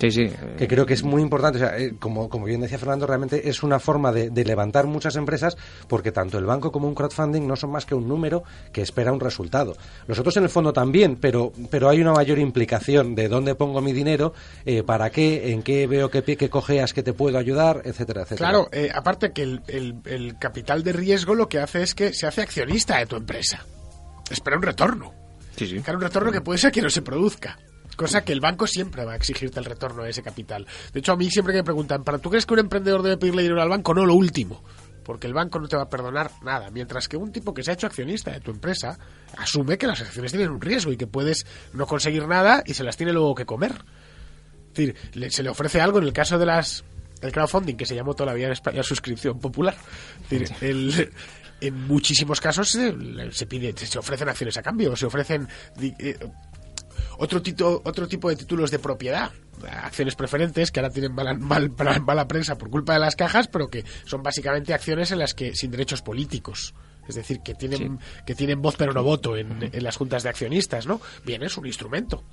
Sí, 0.00 0.10
sí. 0.10 0.30
Que 0.56 0.66
creo 0.66 0.86
que 0.86 0.94
es 0.94 1.02
muy 1.02 1.20
importante. 1.20 1.58
O 1.58 1.60
sea, 1.60 1.78
eh, 1.78 1.94
como, 1.98 2.30
como 2.30 2.46
bien 2.46 2.62
decía 2.62 2.78
Fernando, 2.78 3.06
realmente 3.06 3.48
es 3.48 3.62
una 3.62 3.78
forma 3.78 4.10
de, 4.12 4.30
levantar 4.44 4.86
muchas 4.86 5.16
empresas 5.16 5.58
porque 5.86 6.10
tanto 6.10 6.38
el 6.38 6.46
banco 6.46 6.72
como 6.72 6.88
un 6.88 6.94
crowdfunding 6.94 7.46
no 7.46 7.54
son 7.54 7.70
más 7.70 7.84
que 7.84 7.94
un 7.94 8.08
número 8.08 8.42
que 8.72 8.80
espera 8.80 9.12
un 9.12 9.20
resultado. 9.20 9.76
Nosotros 10.08 10.34
en 10.38 10.44
el 10.44 10.48
fondo 10.48 10.72
también, 10.72 11.16
pero, 11.16 11.52
pero 11.70 11.90
hay 11.90 12.00
una 12.00 12.12
mayor 12.12 12.38
implicación 12.38 13.14
de 13.14 13.28
dónde 13.28 13.54
pongo 13.54 13.82
mi 13.82 13.92
dinero, 13.92 14.32
eh, 14.64 14.82
para 14.82 15.10
qué, 15.10 15.52
en 15.52 15.62
qué 15.62 15.86
veo 15.86 16.08
que, 16.10 16.22
que 16.22 16.48
cojeas 16.48 16.94
que 16.94 17.02
te 17.02 17.12
puedo 17.12 17.36
ayudar, 17.36 17.82
etcétera, 17.84 18.22
etcétera. 18.22 18.50
Claro, 18.50 18.68
eh, 18.72 18.90
aparte 18.94 19.32
que 19.32 19.42
el, 19.42 20.00
el 20.06 20.38
capital 20.38 20.82
de 20.82 20.94
riesgo 20.94 21.34
lo 21.34 21.48
que 21.48 21.58
hace 21.58 21.82
es 21.82 21.94
que 21.94 22.14
se 22.14 22.26
hace 22.26 22.40
accionista 22.40 22.96
de 22.96 23.06
tu 23.06 23.16
empresa. 23.16 23.66
Espera 24.30 24.56
un 24.56 24.62
retorno. 24.62 25.12
Sí, 25.56 25.66
sí. 25.66 25.80
Claro, 25.80 25.98
un 25.98 26.04
retorno 26.04 26.32
que 26.32 26.40
puede 26.40 26.58
ser 26.58 26.72
que 26.72 26.80
no 26.80 26.88
se 26.88 27.02
produzca. 27.02 27.58
Cosa 28.00 28.24
que 28.24 28.32
el 28.32 28.40
banco 28.40 28.66
siempre 28.66 29.04
va 29.04 29.12
a 29.12 29.16
exigirte 29.16 29.58
el 29.58 29.66
retorno 29.66 30.04
de 30.04 30.08
ese 30.08 30.22
capital. 30.22 30.66
De 30.90 31.00
hecho, 31.00 31.12
a 31.12 31.16
mí 31.16 31.30
siempre 31.30 31.52
que 31.52 31.58
me 31.58 31.64
preguntan, 31.64 32.02
¿para 32.02 32.16
tú 32.16 32.30
crees 32.30 32.46
que 32.46 32.54
un 32.54 32.60
emprendedor 32.60 33.02
debe 33.02 33.18
pedirle 33.18 33.42
dinero 33.42 33.60
al 33.60 33.68
banco? 33.68 33.92
No, 33.92 34.06
lo 34.06 34.14
último. 34.14 34.64
Porque 35.04 35.26
el 35.26 35.34
banco 35.34 35.60
no 35.60 35.68
te 35.68 35.76
va 35.76 35.82
a 35.82 35.88
perdonar 35.90 36.30
nada. 36.42 36.70
Mientras 36.70 37.08
que 37.08 37.18
un 37.18 37.30
tipo 37.30 37.52
que 37.52 37.62
se 37.62 37.72
ha 37.72 37.74
hecho 37.74 37.86
accionista 37.86 38.30
de 38.30 38.40
tu 38.40 38.52
empresa 38.52 38.98
asume 39.36 39.76
que 39.76 39.86
las 39.86 40.00
acciones 40.00 40.32
tienen 40.32 40.48
un 40.48 40.62
riesgo 40.62 40.90
y 40.90 40.96
que 40.96 41.06
puedes 41.06 41.44
no 41.74 41.86
conseguir 41.86 42.26
nada 42.26 42.62
y 42.64 42.72
se 42.72 42.84
las 42.84 42.96
tiene 42.96 43.12
luego 43.12 43.34
que 43.34 43.44
comer. 43.44 43.84
Es 44.72 44.94
decir, 44.94 45.30
se 45.30 45.42
le 45.42 45.50
ofrece 45.50 45.82
algo 45.82 45.98
en 45.98 46.04
el 46.04 46.14
caso 46.14 46.38
de 46.38 46.46
las 46.46 46.82
el 47.20 47.32
crowdfunding, 47.32 47.76
que 47.76 47.84
se 47.84 47.94
llamó 47.94 48.14
toda 48.14 48.28
la 48.28 48.34
vida 48.34 48.46
en 48.46 48.52
España 48.52 48.82
suscripción 48.82 49.38
popular. 49.40 49.76
Es 50.30 50.48
decir, 50.48 51.12
en 51.60 51.86
muchísimos 51.86 52.40
casos 52.40 52.70
se, 52.70 53.46
pide, 53.46 53.76
se 53.76 53.98
ofrecen 53.98 54.30
acciones 54.30 54.56
a 54.56 54.62
cambio, 54.62 54.96
se 54.96 55.04
ofrecen 55.04 55.46
eh, 55.78 56.16
otro, 57.20 57.42
otro 57.84 58.08
tipo 58.08 58.30
de 58.30 58.36
títulos 58.36 58.70
de 58.70 58.78
propiedad, 58.78 59.30
acciones 59.68 60.14
preferentes 60.14 60.70
que 60.70 60.80
ahora 60.80 60.90
tienen 60.90 61.14
mala, 61.14 61.34
mal, 61.34 61.70
mala 62.06 62.26
prensa 62.26 62.56
por 62.56 62.70
culpa 62.70 62.94
de 62.94 63.00
las 63.00 63.14
cajas, 63.14 63.46
pero 63.46 63.68
que 63.68 63.84
son 64.04 64.22
básicamente 64.22 64.72
acciones 64.72 65.12
en 65.12 65.18
las 65.18 65.34
que 65.34 65.54
sin 65.54 65.70
derechos 65.70 66.02
políticos. 66.02 66.74
Es 67.06 67.16
decir, 67.16 67.40
que 67.40 67.54
tienen, 67.54 67.98
que 68.24 68.34
tienen 68.34 68.62
voz 68.62 68.76
pero 68.76 68.92
no 68.92 69.02
voto 69.02 69.36
en, 69.36 69.70
en 69.72 69.84
las 69.84 69.96
juntas 69.96 70.22
de 70.22 70.28
accionistas, 70.28 70.86
¿no? 70.86 71.00
Bien, 71.24 71.42
es 71.42 71.56
un 71.56 71.66
instrumento. 71.66 72.24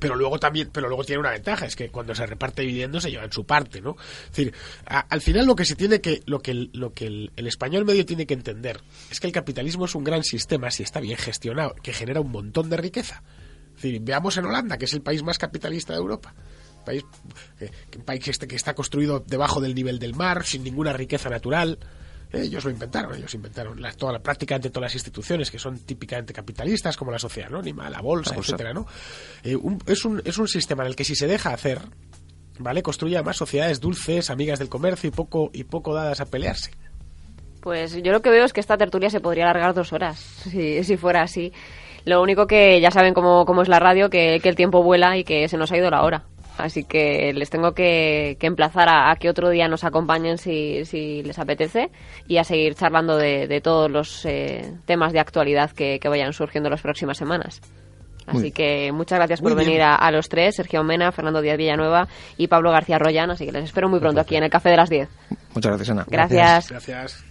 Pero 0.00 0.16
luego 0.16 0.38
también 0.38 0.70
pero 0.72 0.88
luego 0.88 1.04
tiene 1.04 1.20
una 1.20 1.30
ventaja 1.30 1.66
es 1.66 1.76
que 1.76 1.90
cuando 1.90 2.14
se 2.14 2.26
reparte 2.26 2.62
dividendos 2.62 3.02
se 3.02 3.10
lleva 3.10 3.24
en 3.24 3.32
su 3.32 3.44
parte 3.44 3.80
no 3.80 3.96
es 4.24 4.30
decir 4.30 4.54
al 4.84 5.20
final 5.20 5.46
lo 5.46 5.56
que 5.56 5.64
se 5.64 5.74
tiene 5.74 6.00
que 6.00 6.22
lo 6.26 6.40
que 6.40 6.68
lo 6.72 6.92
que 6.92 7.06
el, 7.06 7.46
español 7.46 7.84
medio 7.84 8.04
tiene 8.06 8.26
que 8.26 8.34
entender 8.34 8.80
es 9.10 9.20
que 9.20 9.26
el 9.26 9.32
capitalismo 9.32 9.86
es 9.86 9.94
un 9.94 10.04
gran 10.04 10.22
sistema 10.22 10.70
si 10.70 10.82
está 10.82 11.00
bien 11.00 11.16
gestionado 11.16 11.74
que 11.82 11.92
genera 11.92 12.20
un 12.20 12.30
montón 12.30 12.70
de 12.70 12.76
riqueza 12.76 13.22
veamos 14.00 14.36
en 14.36 14.46
Holanda, 14.46 14.78
que 14.78 14.84
es 14.84 14.92
el 14.94 15.02
país 15.02 15.22
más 15.22 15.38
capitalista 15.38 15.92
de 15.92 15.98
Europa. 15.98 16.34
País, 16.84 17.04
eh, 17.60 17.70
un 17.96 18.04
país 18.04 18.26
este 18.28 18.46
que 18.46 18.56
está 18.56 18.74
construido 18.74 19.20
debajo 19.26 19.60
del 19.60 19.74
nivel 19.74 19.98
del 19.98 20.14
mar, 20.14 20.44
sin 20.44 20.64
ninguna 20.64 20.92
riqueza 20.92 21.28
natural. 21.28 21.78
Ellos 22.30 22.64
lo 22.64 22.70
inventaron, 22.70 23.14
ellos 23.16 23.32
inventaron 23.34 23.80
la, 23.80 23.92
toda 23.92 24.12
la, 24.12 24.18
prácticamente 24.20 24.68
todas 24.68 24.88
las 24.88 24.94
instituciones 24.94 25.50
que 25.50 25.58
son 25.58 25.78
típicamente 25.78 26.34
capitalistas, 26.34 26.96
como 26.96 27.10
la 27.10 27.18
sociedad 27.18 27.48
anónima, 27.48 27.88
la 27.88 28.02
bolsa, 28.02 28.34
la 28.34 28.40
etcétera, 28.40 28.74
¿no? 28.74 28.86
Eh, 29.42 29.56
es, 29.86 30.04
un, 30.04 30.20
es 30.24 30.36
un 30.36 30.46
sistema 30.46 30.82
en 30.82 30.88
el 30.88 30.96
que 30.96 31.04
si 31.04 31.14
se 31.14 31.26
deja 31.26 31.54
hacer, 31.54 31.80
¿vale? 32.58 32.82
Construye 32.82 33.16
además 33.16 33.36
sociedades 33.38 33.80
dulces, 33.80 34.28
amigas 34.28 34.58
del 34.58 34.68
comercio 34.68 35.08
y 35.08 35.10
poco, 35.10 35.50
y 35.54 35.64
poco 35.64 35.94
dadas 35.94 36.20
a 36.20 36.26
pelearse. 36.26 36.72
Pues 37.60 37.94
yo 38.02 38.12
lo 38.12 38.20
que 38.22 38.30
veo 38.30 38.44
es 38.44 38.52
que 38.52 38.60
esta 38.60 38.76
tertulia 38.76 39.10
se 39.10 39.20
podría 39.20 39.44
alargar 39.44 39.74
dos 39.74 39.92
horas, 39.92 40.18
si, 40.18 40.84
si 40.84 40.96
fuera 40.96 41.22
así. 41.22 41.52
Lo 42.08 42.22
único 42.22 42.46
que 42.46 42.80
ya 42.80 42.90
saben 42.90 43.12
cómo, 43.12 43.44
cómo 43.44 43.60
es 43.60 43.68
la 43.68 43.78
radio, 43.78 44.08
que, 44.08 44.36
el 44.36 44.56
tiempo 44.56 44.82
vuela 44.82 45.18
y 45.18 45.24
que 45.24 45.46
se 45.46 45.58
nos 45.58 45.70
ha 45.72 45.76
ido 45.76 45.90
la 45.90 46.02
hora. 46.04 46.24
Así 46.56 46.84
que 46.84 47.34
les 47.34 47.50
tengo 47.50 47.72
que, 47.72 48.38
emplazar 48.40 48.88
a, 48.88 49.14
que 49.16 49.28
otro 49.28 49.50
día 49.50 49.68
nos 49.68 49.84
acompañen 49.84 50.38
si, 50.38 50.86
si 50.86 51.22
les 51.22 51.38
apetece 51.38 51.90
y 52.26 52.38
a 52.38 52.44
seguir 52.44 52.76
charlando 52.76 53.18
de, 53.18 53.60
todos 53.62 53.90
los 53.90 54.24
eh, 54.24 54.72
temas 54.86 55.12
de 55.12 55.20
actualidad 55.20 55.70
que, 55.72 56.00
vayan 56.08 56.32
surgiendo 56.32 56.70
las 56.70 56.80
próximas 56.80 57.18
semanas. 57.18 57.60
Así 58.26 58.52
que 58.52 58.90
muchas 58.90 59.18
gracias 59.18 59.42
por 59.42 59.54
venir 59.54 59.82
a, 59.82 60.10
los 60.10 60.30
tres, 60.30 60.56
Sergio 60.56 60.82
Mena, 60.84 61.12
Fernando 61.12 61.42
Díaz 61.42 61.58
Villanueva 61.58 62.08
y 62.38 62.46
Pablo 62.46 62.70
García 62.70 62.98
Royan. 62.98 63.30
Así 63.30 63.44
que 63.44 63.52
les 63.52 63.64
espero 63.64 63.90
muy 63.90 64.00
pronto 64.00 64.22
aquí 64.22 64.34
en 64.34 64.44
el 64.44 64.50
Café 64.50 64.70
de 64.70 64.76
las 64.78 64.88
10. 64.88 65.10
Muchas 65.54 65.72
gracias, 65.72 65.90
Ana. 65.90 66.06
Gracias. 66.08 66.70
gracias. 66.70 67.24